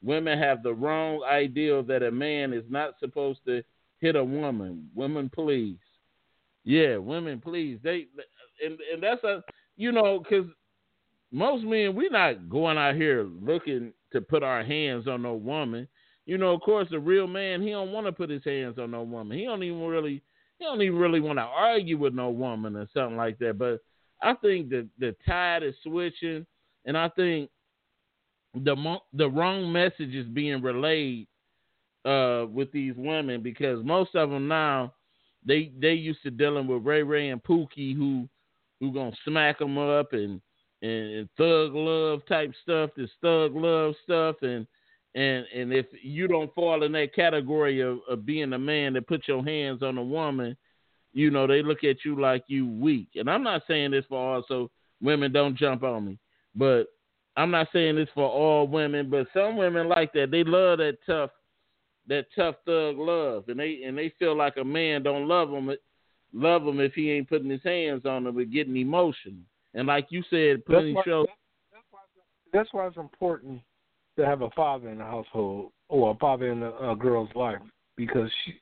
Women 0.03 0.37
have 0.37 0.61
the 0.61 0.73
wrong 0.73 1.23
ideal 1.23 1.83
that 1.83 2.03
a 2.03 2.11
man 2.11 2.51
is 2.51 2.65
not 2.67 2.99
supposed 2.99 3.39
to 3.45 3.63
hit 4.01 4.17
a 4.17 4.23
woman. 4.25 4.89
Women, 4.93 5.31
please. 5.33 5.77
Yeah, 6.65 6.97
women, 6.97 7.39
please. 7.39 7.79
They 7.83 8.07
and 8.63 8.79
and 8.91 9.01
that's 9.01 9.23
a 9.23 9.43
you 9.77 9.91
know 9.91 10.19
because 10.19 10.47
most 11.31 11.63
men 11.63 11.95
we're 11.95 12.09
not 12.09 12.49
going 12.49 12.77
out 12.77 12.95
here 12.95 13.23
looking 13.23 13.93
to 14.11 14.21
put 14.21 14.43
our 14.43 14.63
hands 14.63 15.07
on 15.07 15.21
no 15.21 15.35
woman. 15.35 15.87
You 16.25 16.37
know, 16.39 16.53
of 16.53 16.61
course, 16.61 16.87
a 16.91 16.99
real 16.99 17.27
man 17.27 17.61
he 17.61 17.69
don't 17.71 17.91
want 17.91 18.07
to 18.07 18.11
put 18.11 18.29
his 18.31 18.43
hands 18.43 18.79
on 18.79 18.91
no 18.91 19.03
woman. 19.03 19.37
He 19.37 19.45
don't 19.45 19.63
even 19.63 19.81
really 19.81 20.23
he 20.59 20.65
don't 20.65 20.81
even 20.81 20.97
really 20.97 21.19
want 21.21 21.37
to 21.39 21.43
argue 21.43 21.97
with 21.97 22.13
no 22.13 22.29
woman 22.31 22.75
or 22.75 22.87
something 22.93 23.17
like 23.17 23.37
that. 23.39 23.57
But 23.59 23.79
I 24.23 24.33
think 24.35 24.69
the 24.69 24.87
the 24.99 25.15
tide 25.27 25.63
is 25.63 25.75
switching, 25.83 26.45
and 26.85 26.97
I 26.97 27.09
think 27.09 27.49
the 28.55 28.97
the 29.13 29.29
wrong 29.29 29.71
message 29.71 30.15
is 30.15 30.27
being 30.27 30.61
relayed 30.61 31.27
uh, 32.05 32.45
with 32.49 32.71
these 32.71 32.93
women 32.95 33.41
because 33.41 33.83
most 33.83 34.15
of 34.15 34.29
them 34.29 34.47
now 34.47 34.93
they 35.45 35.71
they 35.79 35.93
used 35.93 36.21
to 36.23 36.31
dealing 36.31 36.67
with 36.67 36.85
Ray 36.85 37.03
Ray 37.03 37.29
and 37.29 37.43
Pookie 37.43 37.95
who 37.95 38.27
who 38.79 38.91
gonna 38.91 39.15
smack 39.23 39.59
them 39.59 39.77
up 39.77 40.13
and 40.13 40.41
and, 40.81 40.91
and 40.91 41.29
thug 41.37 41.73
love 41.73 42.25
type 42.27 42.53
stuff, 42.61 42.91
this 42.95 43.09
thug 43.21 43.55
love 43.55 43.93
stuff, 44.03 44.37
and 44.41 44.67
and 45.15 45.45
and 45.55 45.73
if 45.73 45.85
you 46.01 46.27
don't 46.27 46.53
fall 46.53 46.83
in 46.83 46.91
that 46.93 47.15
category 47.15 47.81
of, 47.81 47.99
of 48.09 48.25
being 48.25 48.53
a 48.53 48.59
man 48.59 48.93
that 48.93 49.07
put 49.07 49.27
your 49.27 49.43
hands 49.43 49.81
on 49.81 49.97
a 49.97 50.03
woman, 50.03 50.55
you 51.13 51.31
know 51.31 51.47
they 51.47 51.63
look 51.63 51.83
at 51.83 52.03
you 52.03 52.19
like 52.19 52.43
you 52.47 52.67
weak. 52.67 53.09
And 53.15 53.29
I'm 53.29 53.43
not 53.43 53.63
saying 53.67 53.91
this 53.91 54.05
for 54.09 54.35
all 54.35 54.43
so 54.47 54.69
women 55.01 55.31
don't 55.31 55.57
jump 55.57 55.83
on 55.83 56.05
me, 56.05 56.19
but 56.55 56.87
I'm 57.37 57.51
not 57.51 57.67
saying 57.73 57.95
this 57.95 58.09
for 58.13 58.29
all 58.29 58.67
women, 58.67 59.09
but 59.09 59.27
some 59.33 59.57
women 59.57 59.89
like 59.89 60.13
that. 60.13 60.31
They 60.31 60.43
love 60.43 60.79
that 60.79 60.97
tough, 61.05 61.31
that 62.07 62.25
tough 62.35 62.55
thug 62.65 62.97
love, 62.97 63.45
and 63.47 63.59
they 63.59 63.81
and 63.85 63.97
they 63.97 64.13
feel 64.19 64.35
like 64.35 64.57
a 64.57 64.63
man 64.63 65.03
don't 65.03 65.27
love 65.27 65.49
them, 65.49 65.71
love 66.33 66.63
them 66.63 66.79
if 66.79 66.93
he 66.93 67.11
ain't 67.11 67.29
putting 67.29 67.49
his 67.49 67.63
hands 67.63 68.05
on 68.05 68.23
them 68.23 68.37
and 68.37 68.53
getting 68.53 68.77
emotional. 68.77 69.39
And 69.73 69.87
like 69.87 70.07
you 70.09 70.23
said, 70.29 70.65
putting 70.65 70.95
show. 71.05 71.25
That's 71.73 71.85
why, 71.91 71.99
that's 72.53 72.73
why 72.73 72.87
it's 72.87 72.97
important 72.97 73.61
to 74.17 74.25
have 74.25 74.41
a 74.41 74.49
father 74.51 74.89
in 74.89 74.99
the 74.99 75.03
household 75.03 75.71
or 75.89 76.11
a 76.11 76.15
father 76.15 76.51
in 76.51 76.63
a, 76.63 76.91
a 76.91 76.95
girl's 76.95 77.29
life 77.35 77.59
because 77.95 78.29
she, 78.43 78.53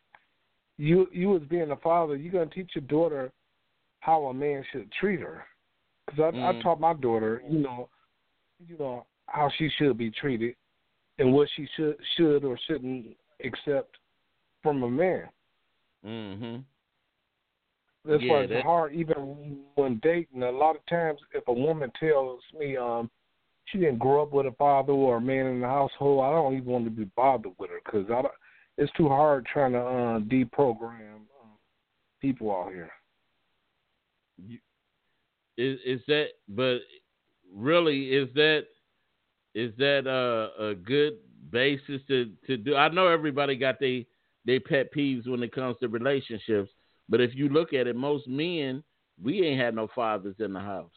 you 0.78 1.08
you 1.12 1.36
as 1.36 1.44
being 1.44 1.72
a 1.72 1.78
father, 1.78 2.16
you're 2.16 2.32
gonna 2.32 2.46
teach 2.48 2.72
your 2.76 2.84
daughter 2.84 3.32
how 4.00 4.26
a 4.26 4.34
man 4.34 4.64
should 4.72 4.92
treat 5.00 5.20
her. 5.20 5.44
Because 6.06 6.34
I, 6.34 6.38
mm. 6.38 6.60
I 6.60 6.62
taught 6.62 6.80
my 6.80 6.94
daughter, 6.94 7.42
you 7.50 7.60
know, 7.60 7.90
you 8.68 8.78
know 8.78 9.06
how 9.28 9.50
she 9.58 9.70
should 9.78 9.98
be 9.98 10.12
treated 10.12 10.56
and 11.20 11.32
what 11.34 11.48
she 11.56 11.68
should 11.76 11.96
should 12.18 12.44
or 12.44 12.58
shouldn't 12.68 13.16
accept 13.44 13.98
from 14.62 14.84
a 14.84 14.90
man. 14.90 15.30
Mhm. 16.06 16.64
That's 18.06 18.22
yeah, 18.22 18.32
why 18.32 18.40
it's 18.42 18.54
that... 18.54 18.64
hard 18.64 18.94
even 18.94 19.64
when 19.76 20.00
dating. 20.04 20.44
A 20.44 20.52
lot 20.52 20.76
of 20.76 20.86
times, 20.88 21.20
if 21.34 21.48
a 21.48 21.54
woman 21.54 21.92
tells 22.00 22.42
me 22.58 22.76
um 22.78 23.10
she 23.66 23.78
didn't 23.78 24.00
grow 24.00 24.24
up 24.24 24.34
with 24.34 24.46
a 24.46 24.52
father 24.52 24.94
or 24.94 25.18
a 25.18 25.22
man 25.22 25.46
in 25.48 25.62
the 25.62 25.68
household, 25.68 26.24
I 26.24 26.32
don't 26.32 26.54
even 26.54 26.66
want 26.66 26.86
to 26.86 26.92
be 26.92 27.10
bothered 27.16 27.54
with 27.58 27.70
her 27.70 27.80
because 27.84 28.06
I 28.10 28.22
don't, 28.22 28.34
it's 28.78 28.92
too 28.94 29.08
hard 29.08 29.46
trying 29.46 29.72
to 29.74 29.80
uh, 29.80 30.20
deprogram 30.20 31.22
uh, 31.42 31.56
people 32.20 32.52
out 32.52 32.72
here. 32.72 32.92
here. 34.48 34.60
Is 35.58 35.80
is 35.86 36.02
that? 36.08 36.30
But 36.50 36.80
really, 37.56 38.10
is 38.10 38.28
that 38.34 38.66
is 39.54 39.72
that 39.78 40.08
a, 40.08 40.64
a 40.64 40.76
good 40.76 41.14
basis 41.52 42.02
to, 42.08 42.32
to 42.48 42.58
do? 42.58 42.76
I 42.76 42.90
know 42.90 43.08
everybody 43.08 43.56
got 43.56 43.80
they 43.80 44.06
they 44.46 44.60
pet 44.60 44.94
peeves 44.94 45.28
when 45.28 45.44
it 45.44 45.54
comes 45.54 45.78
to 45.80 45.88
relationships, 45.88 46.70
but 47.10 47.22
if 47.22 47.34
you 47.34 47.50
look 47.50 47.74
at 47.74 47.88
it, 47.88 47.96
most 47.96 48.28
men 48.28 48.84
we 49.22 49.46
ain't 49.46 49.62
had 49.62 49.76
no 49.76 49.88
fathers 49.94 50.36
in 50.40 50.54
the 50.54 50.60
house. 50.60 50.92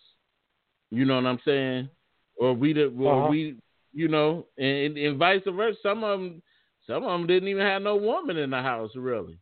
You 0.90 1.05
know 1.05 1.16
what 1.16 1.26
I'm 1.26 1.40
saying? 1.44 1.88
Or 2.36 2.53
we 2.53 2.72
did, 2.72 2.99
or 2.99 3.22
uh-huh. 3.22 3.30
we, 3.30 3.57
you 3.92 4.09
know, 4.09 4.47
and, 4.59 4.97
and 4.97 5.18
vice 5.18 5.42
versa. 5.47 5.78
Some 5.82 6.05
of 6.05 6.18
them, 6.18 6.42
some 6.86 7.05
of 7.05 7.11
them 7.11 7.26
didn't 7.26 7.49
even 7.49 7.62
have 7.62 7.82
no 7.82 7.97
woman 7.97 8.36
in 8.36 8.51
the 8.51 8.62
house, 8.62 8.90
really. 8.94 9.38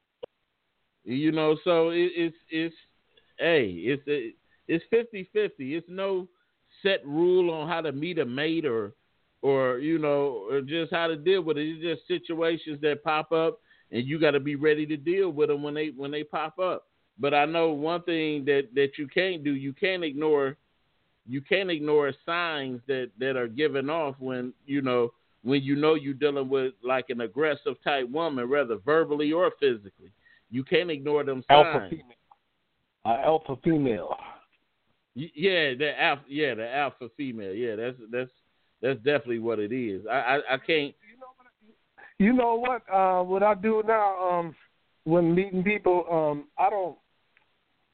You 1.05 1.33
know, 1.33 1.57
so 1.65 1.91
it, 1.91 2.11
it's 2.17 2.37
it's 2.51 2.75
hey, 3.39 3.67
it's 3.77 4.35
it's 4.69 4.85
fifty 4.91 5.29
fifty. 5.33 5.75
It's 5.75 5.87
no 5.89 6.29
set 6.83 7.07
rule 7.07 7.53
on 7.53 7.69
how 7.69 7.81
to 7.81 7.93
meet 7.93 8.19
a 8.19 8.25
mate 8.25 8.65
or 8.65 8.95
or 9.45 9.79
you 9.79 9.99
know 9.99 10.47
or 10.51 10.63
just 10.63 10.91
how 10.91 11.07
to 11.07 11.17
deal 11.17 11.43
with 11.43 11.59
it. 11.59 11.69
It's 11.69 11.83
just 11.83 12.09
situations 12.09 12.81
that 12.81 13.05
pop 13.05 13.31
up, 13.31 13.61
and 13.93 14.05
you 14.07 14.19
got 14.19 14.31
to 14.31 14.41
be 14.41 14.57
ready 14.57 14.87
to 14.87 14.97
deal 14.97 15.31
with 15.31 15.51
them 15.51 15.63
when 15.63 15.75
they 15.75 15.89
when 15.95 16.11
they 16.11 16.25
pop 16.25 16.59
up. 16.59 16.87
But 17.19 17.35
I 17.35 17.45
know 17.45 17.69
one 17.69 18.03
thing 18.03 18.47
that 18.47 18.69
that 18.75 18.93
you 18.99 19.07
can't 19.07 19.45
do. 19.45 19.55
You 19.55 19.75
can't 19.75 20.03
ignore. 20.03 20.57
You 21.27 21.43
can't 21.43 21.71
ignore 21.71 22.13
signs 22.25 22.81
that 22.89 23.11
that 23.21 23.37
are 23.37 23.47
given 23.47 23.91
off 23.91 24.17
when 24.19 24.55
you 24.65 24.81
know 24.81 25.13
when 25.43 25.63
you 25.63 25.77
know 25.77 25.95
you're 25.95 26.15
dealing 26.15 26.49
with 26.49 26.73
like 26.83 27.11
an 27.11 27.21
aggressive 27.21 27.75
type 27.85 28.09
woman, 28.09 28.49
whether 28.49 28.79
verbally 28.79 29.31
or 29.31 29.53
physically. 29.61 30.11
You 30.51 30.65
can't 30.65 30.91
ignore 30.91 31.23
them 31.23 31.45
signs. 31.49 31.67
Alpha 31.67 31.89
female. 31.91 32.17
Uh, 33.05 33.27
alpha 33.27 33.57
female. 33.63 34.17
Yeah, 35.15 35.75
the 35.75 35.93
alpha. 36.01 36.23
Yeah, 36.29 36.55
the 36.55 36.75
alpha 36.75 37.09
female. 37.17 37.53
Yeah, 37.53 37.77
that's 37.77 37.97
that's 38.11 38.31
that's 38.85 38.99
definitely 38.99 39.39
what 39.39 39.59
it 39.59 39.73
is. 39.73 40.03
I 40.07 40.15
I, 40.15 40.55
I 40.55 40.59
can't. 40.59 40.95
You 42.19 42.35
know 42.35 42.55
what? 42.57 42.83
Uh, 42.93 43.23
what 43.23 43.43
I 43.43 43.55
do 43.55 43.83
now, 43.87 44.17
um, 44.31 44.55
when 45.05 45.35
meeting 45.35 45.65
people, 45.65 46.05
um, 46.11 46.45
I 46.59 46.71
don't, 46.71 46.97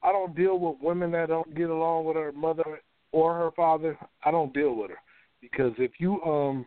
I 0.02 0.12
don't 0.12 0.36
deal 0.36 0.58
with 0.58 0.76
women 0.82 1.12
that 1.12 1.28
don't 1.28 1.54
get 1.54 1.70
along 1.70 2.04
with 2.04 2.16
her 2.16 2.32
mother 2.32 2.80
or 3.12 3.34
her 3.34 3.50
father. 3.52 3.96
I 4.24 4.30
don't 4.30 4.52
deal 4.52 4.74
with 4.74 4.90
her 4.90 4.98
because 5.40 5.72
if 5.78 5.92
you, 5.98 6.20
um, 6.22 6.66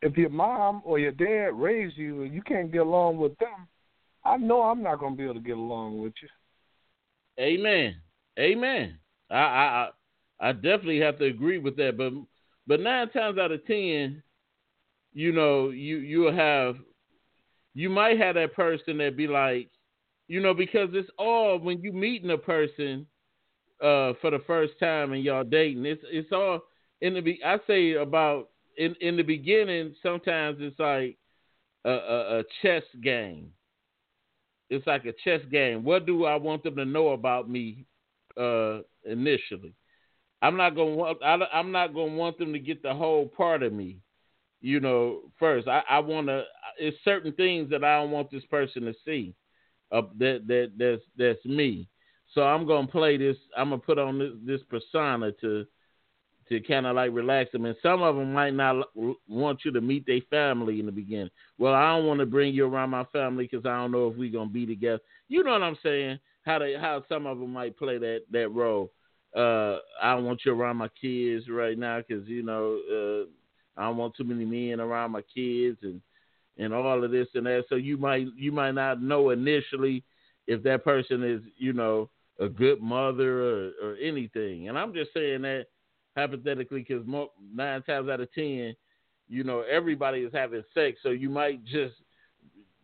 if 0.00 0.16
your 0.16 0.30
mom 0.30 0.80
or 0.84 0.98
your 0.98 1.12
dad 1.12 1.50
raised 1.54 1.98
you 1.98 2.22
and 2.22 2.32
you 2.32 2.40
can't 2.40 2.72
get 2.72 2.82
along 2.82 3.18
with 3.18 3.36
them, 3.38 3.68
I 4.24 4.36
know 4.36 4.62
I'm 4.62 4.82
not 4.82 5.00
going 5.00 5.12
to 5.12 5.18
be 5.18 5.24
able 5.24 5.34
to 5.34 5.40
get 5.40 5.56
along 5.56 6.00
with 6.00 6.14
you. 6.22 6.28
Amen. 7.38 7.96
Amen. 8.38 8.98
I, 9.30 9.36
I 9.36 9.88
I 10.40 10.52
definitely 10.52 11.00
have 11.00 11.18
to 11.18 11.24
agree 11.24 11.58
with 11.58 11.76
that. 11.76 11.96
But 11.96 12.12
but 12.66 12.80
nine 12.80 13.10
times 13.10 13.38
out 13.38 13.52
of 13.52 13.64
ten, 13.66 14.22
you 15.12 15.32
know, 15.32 15.70
you 15.70 15.98
you'll 15.98 16.34
have 16.34 16.76
you 17.74 17.90
might 17.90 18.18
have 18.18 18.36
that 18.36 18.54
person 18.54 18.98
that 18.98 19.16
be 19.16 19.26
like, 19.26 19.70
you 20.28 20.40
know, 20.40 20.54
because 20.54 20.90
it's 20.92 21.10
all 21.18 21.58
when 21.58 21.80
you 21.82 21.92
meeting 21.92 22.30
a 22.30 22.38
person 22.38 23.06
uh 23.80 24.12
for 24.20 24.30
the 24.30 24.40
first 24.46 24.74
time 24.78 25.12
and 25.12 25.22
y'all 25.22 25.44
dating, 25.44 25.84
it's 25.86 26.02
it's 26.10 26.32
all 26.32 26.60
in 27.00 27.14
the 27.14 27.20
be 27.20 27.40
I 27.44 27.58
say 27.66 27.92
about 27.92 28.50
in 28.76 28.94
in 29.00 29.16
the 29.16 29.22
beginning, 29.22 29.94
sometimes 30.02 30.58
it's 30.60 30.78
like 30.78 31.18
a, 31.84 31.90
a, 31.90 32.38
a 32.40 32.44
chess 32.62 32.82
game. 33.02 33.50
It's 34.70 34.86
like 34.86 35.04
a 35.04 35.12
chess 35.22 35.40
game. 35.50 35.84
What 35.84 36.06
do 36.06 36.24
I 36.24 36.36
want 36.36 36.64
them 36.64 36.76
to 36.76 36.84
know 36.84 37.08
about 37.08 37.50
me 37.50 37.86
uh, 38.36 38.80
initially. 39.04 39.74
I'm 40.44 40.58
not 40.58 40.76
gonna 40.76 40.94
want. 40.94 41.22
I, 41.24 41.38
am 41.54 41.72
not 41.72 41.94
gonna 41.94 42.14
want 42.14 42.38
them 42.38 42.52
to 42.52 42.58
get 42.58 42.82
the 42.82 42.92
whole 42.92 43.26
part 43.26 43.62
of 43.62 43.72
me. 43.72 44.00
You 44.60 44.78
know, 44.78 45.22
first 45.38 45.66
I, 45.68 45.82
I 45.88 45.98
want 46.00 46.26
to. 46.26 46.44
It's 46.78 46.96
certain 47.02 47.32
things 47.32 47.70
that 47.70 47.82
I 47.82 48.00
don't 48.00 48.10
want 48.10 48.30
this 48.30 48.44
person 48.46 48.82
to 48.82 48.94
see. 49.06 49.34
Uh, 49.90 50.02
that 50.18 50.46
that 50.46 50.72
that's 50.76 51.02
that's 51.16 51.44
me. 51.46 51.88
So 52.34 52.42
I'm 52.42 52.66
gonna 52.66 52.86
play 52.86 53.16
this. 53.16 53.36
I'm 53.56 53.70
gonna 53.70 53.80
put 53.80 53.98
on 53.98 54.18
this, 54.18 54.32
this 54.44 54.60
persona 54.68 55.32
to 55.40 55.64
to 56.50 56.60
kind 56.60 56.84
of 56.84 56.96
like 56.96 57.10
relax 57.14 57.52
them. 57.52 57.64
And 57.64 57.76
some 57.82 58.02
of 58.02 58.16
them 58.16 58.34
might 58.34 58.52
not 58.52 58.88
want 59.26 59.60
you 59.64 59.72
to 59.72 59.80
meet 59.80 60.04
their 60.06 60.20
family 60.28 60.78
in 60.78 60.84
the 60.84 60.92
beginning. 60.92 61.30
Well, 61.56 61.72
I 61.72 61.96
don't 61.96 62.06
want 62.06 62.20
to 62.20 62.26
bring 62.26 62.52
you 62.52 62.66
around 62.66 62.90
my 62.90 63.04
family 63.04 63.48
because 63.50 63.64
I 63.64 63.76
don't 63.78 63.92
know 63.92 64.08
if 64.08 64.16
we're 64.18 64.30
gonna 64.30 64.50
be 64.50 64.66
together. 64.66 65.00
You 65.28 65.42
know 65.42 65.52
what 65.52 65.62
I'm 65.62 65.78
saying? 65.82 66.18
how 66.44 66.58
they 66.58 66.74
how 66.74 67.02
some 67.08 67.26
of 67.26 67.38
them 67.38 67.52
might 67.52 67.76
play 67.76 67.98
that 67.98 68.22
that 68.30 68.48
role. 68.50 68.92
Uh, 69.34 69.78
I 70.00 70.14
don't 70.14 70.24
want 70.24 70.42
you 70.44 70.52
around 70.52 70.76
my 70.76 70.88
kids 71.00 71.48
right 71.48 71.76
now 71.76 71.98
because 71.98 72.26
you 72.28 72.42
know 72.42 72.78
uh, 72.90 73.80
I 73.80 73.86
don't 73.86 73.96
want 73.96 74.14
too 74.16 74.24
many 74.24 74.44
men 74.44 74.80
around 74.80 75.10
my 75.10 75.22
kids 75.22 75.78
and 75.82 76.00
and 76.56 76.72
all 76.72 77.02
of 77.02 77.10
this 77.10 77.28
and 77.34 77.46
that. 77.46 77.64
So 77.68 77.74
you 77.74 77.96
might 77.96 78.26
you 78.36 78.52
might 78.52 78.72
not 78.72 79.02
know 79.02 79.30
initially 79.30 80.04
if 80.46 80.62
that 80.62 80.84
person 80.84 81.24
is 81.24 81.40
you 81.58 81.72
know 81.72 82.10
a 82.40 82.48
good 82.48 82.80
mother 82.80 83.42
or, 83.42 83.70
or 83.82 83.96
anything. 83.96 84.68
And 84.68 84.78
I'm 84.78 84.92
just 84.92 85.12
saying 85.14 85.42
that 85.42 85.66
hypothetically 86.16 86.84
because 86.88 87.06
nine 87.06 87.82
times 87.82 88.08
out 88.08 88.20
of 88.20 88.32
ten, 88.32 88.74
you 89.28 89.44
know 89.44 89.62
everybody 89.62 90.20
is 90.20 90.32
having 90.32 90.62
sex, 90.74 90.98
so 91.02 91.10
you 91.10 91.28
might 91.28 91.64
just 91.64 91.94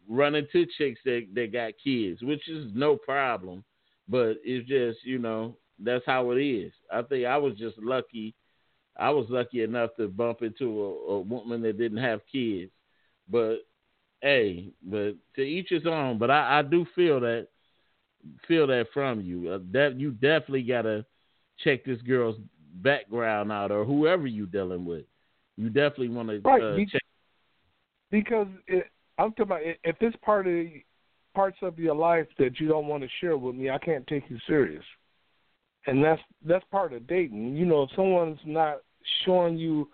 run 0.09 0.35
into 0.35 0.67
chicks 0.77 1.01
that 1.05 1.27
that 1.35 1.53
got 1.53 1.73
kids, 1.83 2.23
which 2.23 2.49
is 2.49 2.71
no 2.75 2.97
problem. 2.97 3.63
But 4.09 4.39
it's 4.43 4.69
just 4.69 5.05
you 5.05 5.19
know 5.19 5.57
that's 5.83 6.05
how 6.07 6.31
it 6.31 6.41
is. 6.41 6.73
I 6.93 7.03
think 7.03 7.27
I 7.27 7.37
was 7.37 7.55
just 7.57 7.79
lucky 7.79 8.35
I 8.97 9.11
was 9.11 9.27
lucky 9.31 9.63
enough 9.63 9.91
to 9.97 10.09
bump 10.09 10.43
into 10.43 10.83
a, 10.83 11.13
a 11.15 11.21
woman 11.21 11.63
that 11.63 11.79
didn't 11.79 11.99
have 11.99 12.21
kids, 12.31 12.71
but 13.31 13.59
hey, 14.21 14.69
but 14.83 15.15
to 15.37 15.43
each 15.43 15.69
his 15.71 15.87
own. 15.87 16.19
But 16.19 16.31
I, 16.31 16.59
I 16.59 16.63
do 16.63 16.87
feel 16.95 17.21
that 17.21 17.49
feel 18.47 18.67
that 18.67 18.87
from 18.93 19.23
you. 19.23 19.51
Uh, 19.51 19.59
that 19.73 19.99
you 19.99 20.11
definitely 20.13 20.63
gotta 20.63 21.07
check 21.65 21.85
this 21.85 22.01
girl's 22.03 22.37
background 22.83 23.51
out, 23.51 23.71
or 23.71 23.85
whoever 23.85 24.27
you 24.27 24.47
dealing 24.47 24.85
with. 24.85 25.05
You 25.57 25.69
definitely 25.71 26.11
want 26.11 26.29
to 26.29 26.41
Right, 26.45 26.63
uh, 26.63 26.77
check. 26.91 27.03
because 28.11 28.49
it, 28.67 28.87
I'm 29.19 29.31
talking 29.31 29.45
about 29.45 29.61
if 29.63 29.97
it's 30.01 30.17
part 30.23 30.47
of 30.47 30.67
parts 31.35 31.59
of 31.63 31.79
your 31.79 31.95
life 31.95 32.27
that 32.39 32.59
you 32.61 32.69
don't 32.69 32.87
want 32.89 33.03
to 33.03 33.09
share 33.21 33.37
with 33.39 33.55
me, 33.55 33.71
I 33.71 33.79
can't 33.79 34.07
take 34.07 34.25
you 34.29 34.39
serious. 34.47 34.85
And 35.87 36.05
that's 36.05 36.21
that's 36.45 36.65
part 36.71 36.93
of 36.93 37.07
dating. 37.07 37.57
You 37.57 37.65
know, 37.67 37.85
if 37.85 37.91
someone's 37.97 38.39
not 38.45 38.79
showing 39.25 39.57
you 39.57 39.89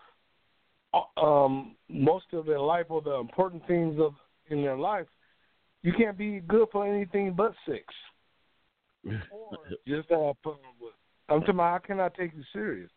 um 1.16 1.76
most 1.89 2.26
of 2.32 2.47
their 2.47 2.59
life 2.61 2.87
or 2.89 3.03
the 3.03 3.14
important 3.14 3.66
things 3.66 4.01
of 4.01 4.14
in 4.49 4.62
their 4.62 4.76
life, 4.76 5.07
you 5.82 5.93
can't 5.93 6.16
be 6.18 6.41
good 6.41 6.68
for 6.72 6.87
anything 6.87 7.32
but 7.34 7.55
sex. 7.68 7.84
Or 9.30 9.59
just 9.87 10.09
have 10.11 10.37
fun 10.43 10.55
with. 10.80 10.93
I'm 11.28 11.41
talking 11.41 11.55
about 11.55 11.72
how 11.82 11.87
can 11.87 12.01
I 12.01 12.09
take 12.09 12.32
you 12.34 12.43
serious? 12.53 12.91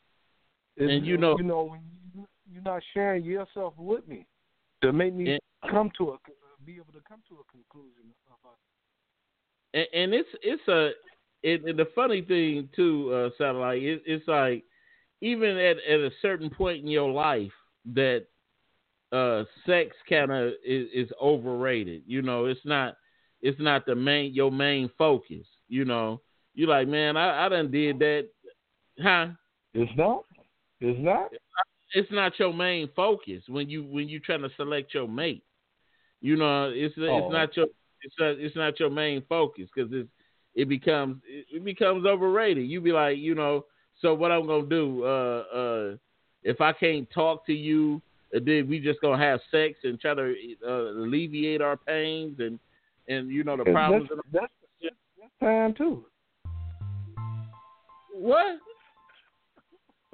It's- 0.78 0.90
And 0.98 1.06
you 1.06 1.18
know- 1.18 1.38
you 1.38 1.44
know 1.44 1.64
when 1.64 1.82
you, 2.16 2.28
you're 2.52 2.64
not 2.64 2.82
sharing 2.94 3.24
yourself 3.24 3.74
with 3.78 4.08
me 4.08 4.26
to 4.82 4.92
make 4.94 5.14
me 5.14 5.32
And- 5.34 5.42
come 5.72 5.92
to 5.98 6.12
a 6.12 6.18
be 6.66 6.76
able 6.76 6.94
to 6.94 7.02
come 7.08 7.22
to 7.30 7.36
a 7.36 7.44
conclusion. 7.52 8.14
And, 9.74 9.88
and 9.94 10.14
it's 10.14 10.30
it's 10.42 10.68
a 10.68 10.92
it, 11.44 11.64
and 11.66 11.80
the 11.80 11.88
funny 11.96 12.22
thing 12.22 12.70
too, 12.76 13.14
uh, 13.14 13.30
satellite. 13.38 13.82
It, 13.82 14.04
it's 14.06 14.28
like 14.28 14.64
even 15.22 15.58
at 15.58 15.78
at 15.78 16.00
a 16.00 16.12
certain 16.22 16.50
point 16.50 16.84
in 16.84 16.88
your 16.88 17.12
life 17.12 17.52
that 17.94 18.26
uh, 19.12 19.44
sex 19.66 19.96
kind 20.08 20.32
of 20.32 20.54
is, 20.66 20.88
is 20.94 21.10
overrated. 21.22 22.04
You 22.06 22.22
know, 22.22 22.46
it's 22.46 22.60
not 22.66 22.96
it's 23.42 23.60
not 23.60 23.86
the 23.86 23.96
main 23.96 24.34
your 24.34 24.52
main 24.52 24.90
focus. 24.98 25.46
You 25.68 25.86
know, 25.86 26.22
you 26.54 26.68
like 26.68 26.88
man, 26.88 27.18
I 27.18 27.46
I 27.46 27.50
done 27.50 27.72
did 27.72 28.00
that, 28.00 28.28
huh? 29.02 29.28
it's 29.74 29.92
not. 29.98 30.24
It's 30.82 31.00
not. 31.00 31.32
It's 31.94 32.12
not 32.12 32.38
your 32.38 32.54
main 32.54 32.90
focus 32.96 33.44
when 33.48 33.70
you 33.70 33.84
when 33.84 34.08
you 34.08 34.20
trying 34.20 34.42
to 34.42 34.50
select 34.56 34.94
your 34.94 35.08
mate. 35.08 35.44
You 36.22 36.36
know, 36.36 36.72
it's 36.74 36.96
Oh. 36.98 37.18
it's 37.18 37.32
not 37.32 37.58
your 37.58 37.68
it's 38.02 38.16
not, 38.20 38.28
it's 38.40 38.56
not 38.56 38.80
your 38.80 38.90
main 38.90 39.24
focus 39.28 39.68
because 39.74 39.92
it's 39.92 40.10
it 40.60 40.68
becomes 40.68 41.22
it, 41.26 41.64
becomes 41.64 42.06
overrated. 42.06 42.70
You 42.70 42.82
be 42.82 42.92
like, 42.92 43.18
you 43.18 43.34
know, 43.34 43.66
so 44.02 44.14
what 44.14 44.32
I'm 44.32 44.46
gonna 44.46 44.68
do? 44.68 45.06
Uh, 45.06 45.44
uh, 45.56 45.96
if 46.44 46.60
I 46.60 46.74
can't 46.74 47.10
talk 47.12 47.46
to 47.46 47.54
you, 47.54 48.02
then 48.34 48.68
we 48.68 48.80
just 48.80 49.00
gonna 49.00 49.24
have 49.24 49.40
sex 49.52 49.80
and 49.84 50.00
try 50.00 50.14
to 50.14 50.36
uh, 50.68 50.72
alleviate 50.72 51.62
our 51.62 51.78
pains 51.78 52.40
and 52.40 52.60
and 53.08 53.30
you 53.30 53.46
know 53.46 53.56
the 53.56 53.72
problems. 53.72 54.10
That's, 54.34 54.48
that's, 54.82 54.96
that's, 55.22 55.32
fine 55.40 55.74
too. 55.76 56.04
What? 58.14 58.58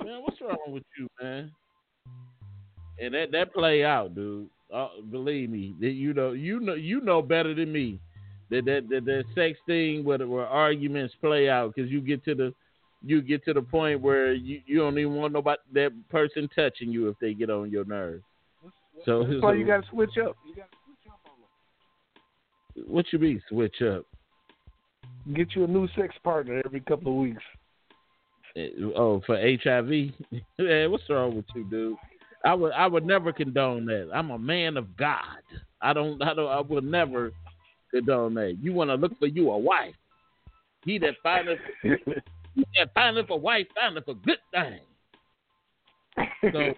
Man, 0.04 0.22
what's 0.22 0.40
wrong 0.42 0.58
with 0.68 0.84
you, 1.00 1.08
man? 1.20 1.52
And 3.00 3.16
that 3.16 3.32
that 3.32 3.52
play 3.52 3.84
out, 3.84 4.14
dude. 4.14 4.48
Uh, 4.72 4.90
believe 5.10 5.50
me, 5.50 5.74
that 5.80 5.92
you 5.92 6.14
know, 6.14 6.34
you 6.34 6.60
know, 6.60 6.76
you 6.76 7.02
know 7.02 7.22
better 7.24 7.56
than 7.56 7.72
me 7.72 8.00
that 8.50 8.66
that 8.66 8.88
that, 8.90 9.06
that 9.06 9.24
sex 9.34 9.58
thing 9.66 10.04
where 10.04 10.26
where 10.28 10.46
arguments 10.46 11.14
play 11.22 11.50
out 11.50 11.74
because 11.76 11.92
you 11.92 12.02
get 12.02 12.24
to 12.26 12.36
the 12.36 12.54
you 13.04 13.22
get 13.22 13.44
to 13.46 13.54
the 13.54 13.62
point 13.62 14.02
where 14.02 14.34
you, 14.34 14.62
you 14.66 14.80
don't 14.80 14.98
even 14.98 15.14
want 15.14 15.34
nobody 15.34 15.60
that 15.74 15.92
person 16.10 16.50
touching 16.56 16.92
you 16.92 17.08
if 17.08 17.16
they 17.20 17.34
get 17.34 17.50
on 17.50 17.70
your 17.70 17.86
nerves. 17.86 18.24
So 19.06 19.24
That's 19.24 19.42
why 19.42 19.54
you 19.54 19.66
got 19.66 19.84
to 19.84 19.90
switch 19.90 20.18
up. 20.18 20.36
You 20.48 20.56
got 20.56 20.72
to 20.72 20.78
switch 20.86 21.12
up 21.12 21.20
on 21.26 21.36
what 22.88 23.06
you 23.12 23.20
mean 23.20 23.42
switch 23.50 23.82
up? 23.82 24.06
Get 25.34 25.56
you 25.56 25.64
a 25.64 25.68
new 25.68 25.88
sex 25.96 26.16
partner 26.24 26.62
every 26.66 26.82
couple 26.82 27.12
of 27.12 27.20
weeks. 27.20 27.44
Eh, 28.56 28.70
Oh, 28.96 29.22
for 29.26 29.38
HIV? 29.38 29.88
Man, 30.60 30.92
what's 30.92 31.04
wrong 31.10 31.36
with 31.36 31.46
you, 31.56 31.64
dude? 31.70 31.98
I 32.44 32.54
would 32.54 32.74
I 32.74 32.86
would 32.86 33.06
never 33.06 33.34
condone 33.34 33.86
that. 33.88 34.10
I'm 34.14 34.30
a 34.30 34.38
man 34.38 34.78
of 34.78 34.96
God. 34.96 35.42
I 35.82 35.94
don't 35.94 36.22
I 36.22 36.34
don't 36.34 36.48
I 36.48 36.62
would 36.62 36.84
never 36.84 37.32
condone 37.96 38.34
that. 38.36 38.58
You 38.62 38.74
want 38.74 38.90
to 38.90 38.96
look 38.96 39.18
for 39.20 39.28
you 39.28 39.52
a 39.52 39.58
wife. 39.58 39.96
He 40.84 40.98
that 41.00 41.16
findeth 41.24 41.60
he 41.82 42.66
that 42.78 42.94
findeth 42.94 43.30
a 43.30 43.36
wife 43.36 43.68
findeth 43.76 44.08
a 44.08 44.14
good 44.14 44.38
thing. 44.52 44.80
So 46.52 46.74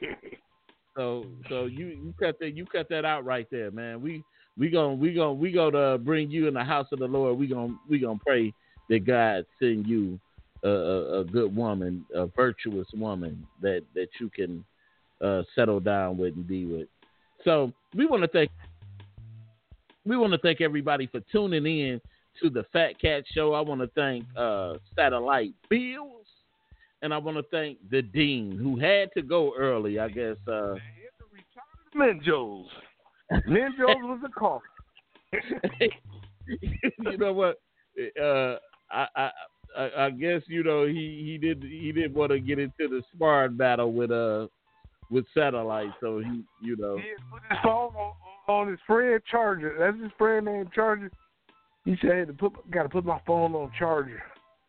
so 0.96 1.26
so 1.50 1.66
you 1.66 1.88
you 1.88 2.14
cut 2.20 2.40
that 2.40 2.56
you 2.56 2.66
cut 2.66 2.88
that 2.90 3.06
out 3.06 3.26
right 3.26 3.48
there, 3.52 3.72
man. 3.72 4.02
We 4.02 4.24
we 4.58 4.70
gonna 4.70 4.96
we 4.96 5.14
gonna 5.14 5.34
we 5.34 5.52
gonna 5.52 5.98
bring 5.98 6.32
you 6.32 6.48
in 6.48 6.54
the 6.54 6.64
house 6.64 6.88
of 6.92 7.00
the 7.00 7.08
Lord. 7.08 7.38
We 7.38 7.48
gonna 7.48 7.78
we 7.90 8.00
gonna 8.00 8.20
pray 8.26 8.54
that 8.90 9.06
God 9.06 9.46
send 9.60 9.86
you 9.88 10.20
a, 10.64 10.70
a, 10.70 11.20
a 11.20 11.24
good 11.26 11.54
woman, 11.56 12.06
a 12.16 12.28
virtuous 12.28 12.88
woman 12.94 13.46
that 13.62 13.84
that 13.94 14.08
you 14.20 14.30
can 14.30 14.64
uh, 15.22 15.44
settle 15.56 15.80
down 15.80 16.18
with 16.18 16.36
and 16.36 16.48
be 16.48 16.66
with. 16.66 16.88
So 17.44 17.72
we 17.96 18.06
want 18.06 18.24
to 18.24 18.28
thank 18.28 18.50
we 20.08 20.18
want 20.18 20.34
to 20.34 20.40
thank 20.40 20.62
everybody 20.62 21.08
for 21.08 21.20
tuning 21.32 21.66
in 21.66 22.02
to 22.42 22.50
the 22.50 22.64
Fat 22.72 23.00
Cat 23.00 23.24
Show. 23.34 23.54
I 23.54 23.62
want 23.62 23.82
to 23.82 23.88
thank 23.96 24.26
uh, 24.38 24.76
Satellite 24.96 25.54
Bills, 25.70 26.26
and 27.02 27.14
I 27.14 27.18
want 27.18 27.38
to 27.38 27.44
thank 27.52 27.78
the 27.90 28.02
Dean 28.02 28.58
who 28.58 28.80
had 28.80 29.10
to 29.16 29.22
go 29.22 29.54
early. 29.58 30.00
I 30.00 30.10
guess. 30.10 30.38
Uh, 30.48 30.76
Ninjos. 31.96 32.66
Ninjos 33.48 34.02
was 34.04 34.20
a 34.26 34.40
car. 34.40 34.62
you 36.62 37.18
know 37.18 37.34
what? 37.34 37.60
Uh, 38.22 38.58
I, 38.92 39.08
I 39.16 39.32
I 39.78 39.90
I 40.06 40.10
guess 40.12 40.42
you 40.48 40.64
know 40.64 40.86
he 40.86 41.24
he 41.26 41.38
did 41.38 41.64
he 41.64 41.92
didn't 41.92 42.14
want 42.14 42.32
to 42.32 42.40
get 42.40 42.60
into 42.60 42.88
the 42.88 43.02
sparring 43.14 43.58
battle 43.58 43.92
with 43.92 44.12
uh 44.12 44.48
with 45.10 45.26
satellite, 45.34 45.92
so 46.00 46.20
he 46.20 46.44
you 46.62 46.78
know 46.78 46.98
He 46.98 47.14
put 47.32 47.42
his 47.50 47.58
phone 47.64 47.94
on, 47.96 48.14
on 48.48 48.70
his 48.70 48.80
friend 48.88 49.22
charger. 49.30 49.76
That's 49.80 50.02
his 50.02 50.12
friend 50.18 50.46
named 50.46 50.72
Charger. 50.74 51.12
He 51.86 51.96
said, 52.02 52.12
"Hey, 52.12 52.26
to 52.26 52.34
put 52.34 52.54
got 52.72 52.84
to 52.84 52.90
put 52.90 53.06
my 53.06 53.20
phone 53.26 53.54
on 53.56 53.72
charger." 53.78 54.22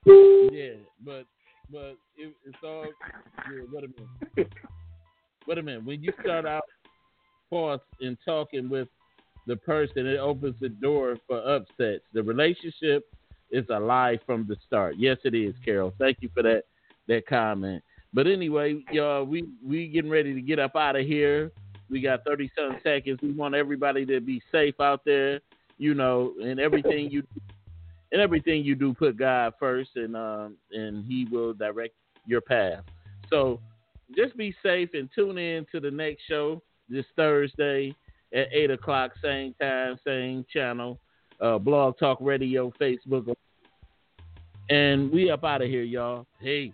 yeah, 0.07 0.74
but 1.05 1.24
but 1.70 1.97
it, 2.16 2.35
it's 2.47 2.59
all 2.64 2.87
yeah, 3.51 3.62
wait 3.72 3.85
a 3.85 3.89
minute. 3.89 4.53
Wait 5.47 5.59
a 5.59 5.62
minute. 5.62 5.85
When 5.85 6.03
you 6.03 6.12
start 6.22 6.47
out 6.47 6.64
forth 7.49 7.81
in 8.01 8.18
talking 8.24 8.68
with 8.68 8.89
the 9.47 9.57
person, 9.57 10.07
it 10.07 10.18
opens 10.18 10.57
the 10.61 10.68
door 10.68 11.16
for 11.26 11.39
upsets. 11.39 12.05
The 12.12 12.22
relationship 12.22 13.07
is 13.51 13.64
a 13.70 13.81
lie 13.81 14.18
from 14.26 14.47
the 14.47 14.57
start. 14.66 14.97
Yes, 14.99 15.16
it 15.24 15.35
is, 15.35 15.55
Carol. 15.64 15.95
Thank 15.99 16.18
you 16.20 16.29
for 16.35 16.43
that 16.43 16.64
that 17.09 17.26
comment. 17.26 17.83
But 18.12 18.26
anyway, 18.26 18.83
y'all, 18.93 19.24
we 19.24 19.49
we 19.66 19.89
getting 19.89 20.11
ready 20.11 20.35
to 20.35 20.41
get 20.41 20.59
up 20.59 20.76
out 20.76 20.97
of 20.97 21.07
here. 21.07 21.51
We 21.91 22.01
got 22.01 22.24
thirty 22.24 22.51
something 22.57 22.80
seconds. 22.82 23.18
We 23.22 23.32
want 23.32 23.55
everybody 23.55 24.05
to 24.07 24.20
be 24.20 24.43
safe 24.53 24.80
out 24.80 25.05
there, 25.05 25.41
you 25.78 25.95
know, 25.95 26.34
and 26.43 26.61
everything 26.61 27.11
you 27.11 27.22
and 28.12 28.20
everything 28.20 28.64
you 28.64 28.74
do, 28.74 28.95
put 28.95 29.16
God 29.16 29.55
first, 29.59 29.91
and 29.97 30.16
um 30.16 30.57
and 30.72 31.05
He 31.05 31.26
will 31.30 31.55
direct 31.55 31.95
your 32.26 32.41
path. 32.41 32.84
So 33.30 33.61
just 34.16 34.36
be 34.36 34.55
safe 34.62 34.91
and 34.95 35.09
tune 35.14 35.39
in 35.39 35.66
to 35.72 35.80
the 35.80 35.91
next 35.91 36.22
show 36.28 36.62
this 36.89 37.05
Thursday 37.16 37.95
at 38.32 38.49
eight 38.53 38.70
o'clock, 38.70 39.12
same 39.22 39.55
time, 39.61 39.99
same 40.07 40.45
channel, 40.53 40.99
uh, 41.41 41.59
Blog 41.59 41.99
Talk 41.99 42.18
Radio, 42.20 42.72
Facebook, 42.80 43.34
and 44.70 45.11
we 45.11 45.30
up 45.30 45.45
out 45.45 45.62
of 45.62 45.68
here, 45.68 45.82
y'all. 45.82 46.26
Peace. 46.41 46.72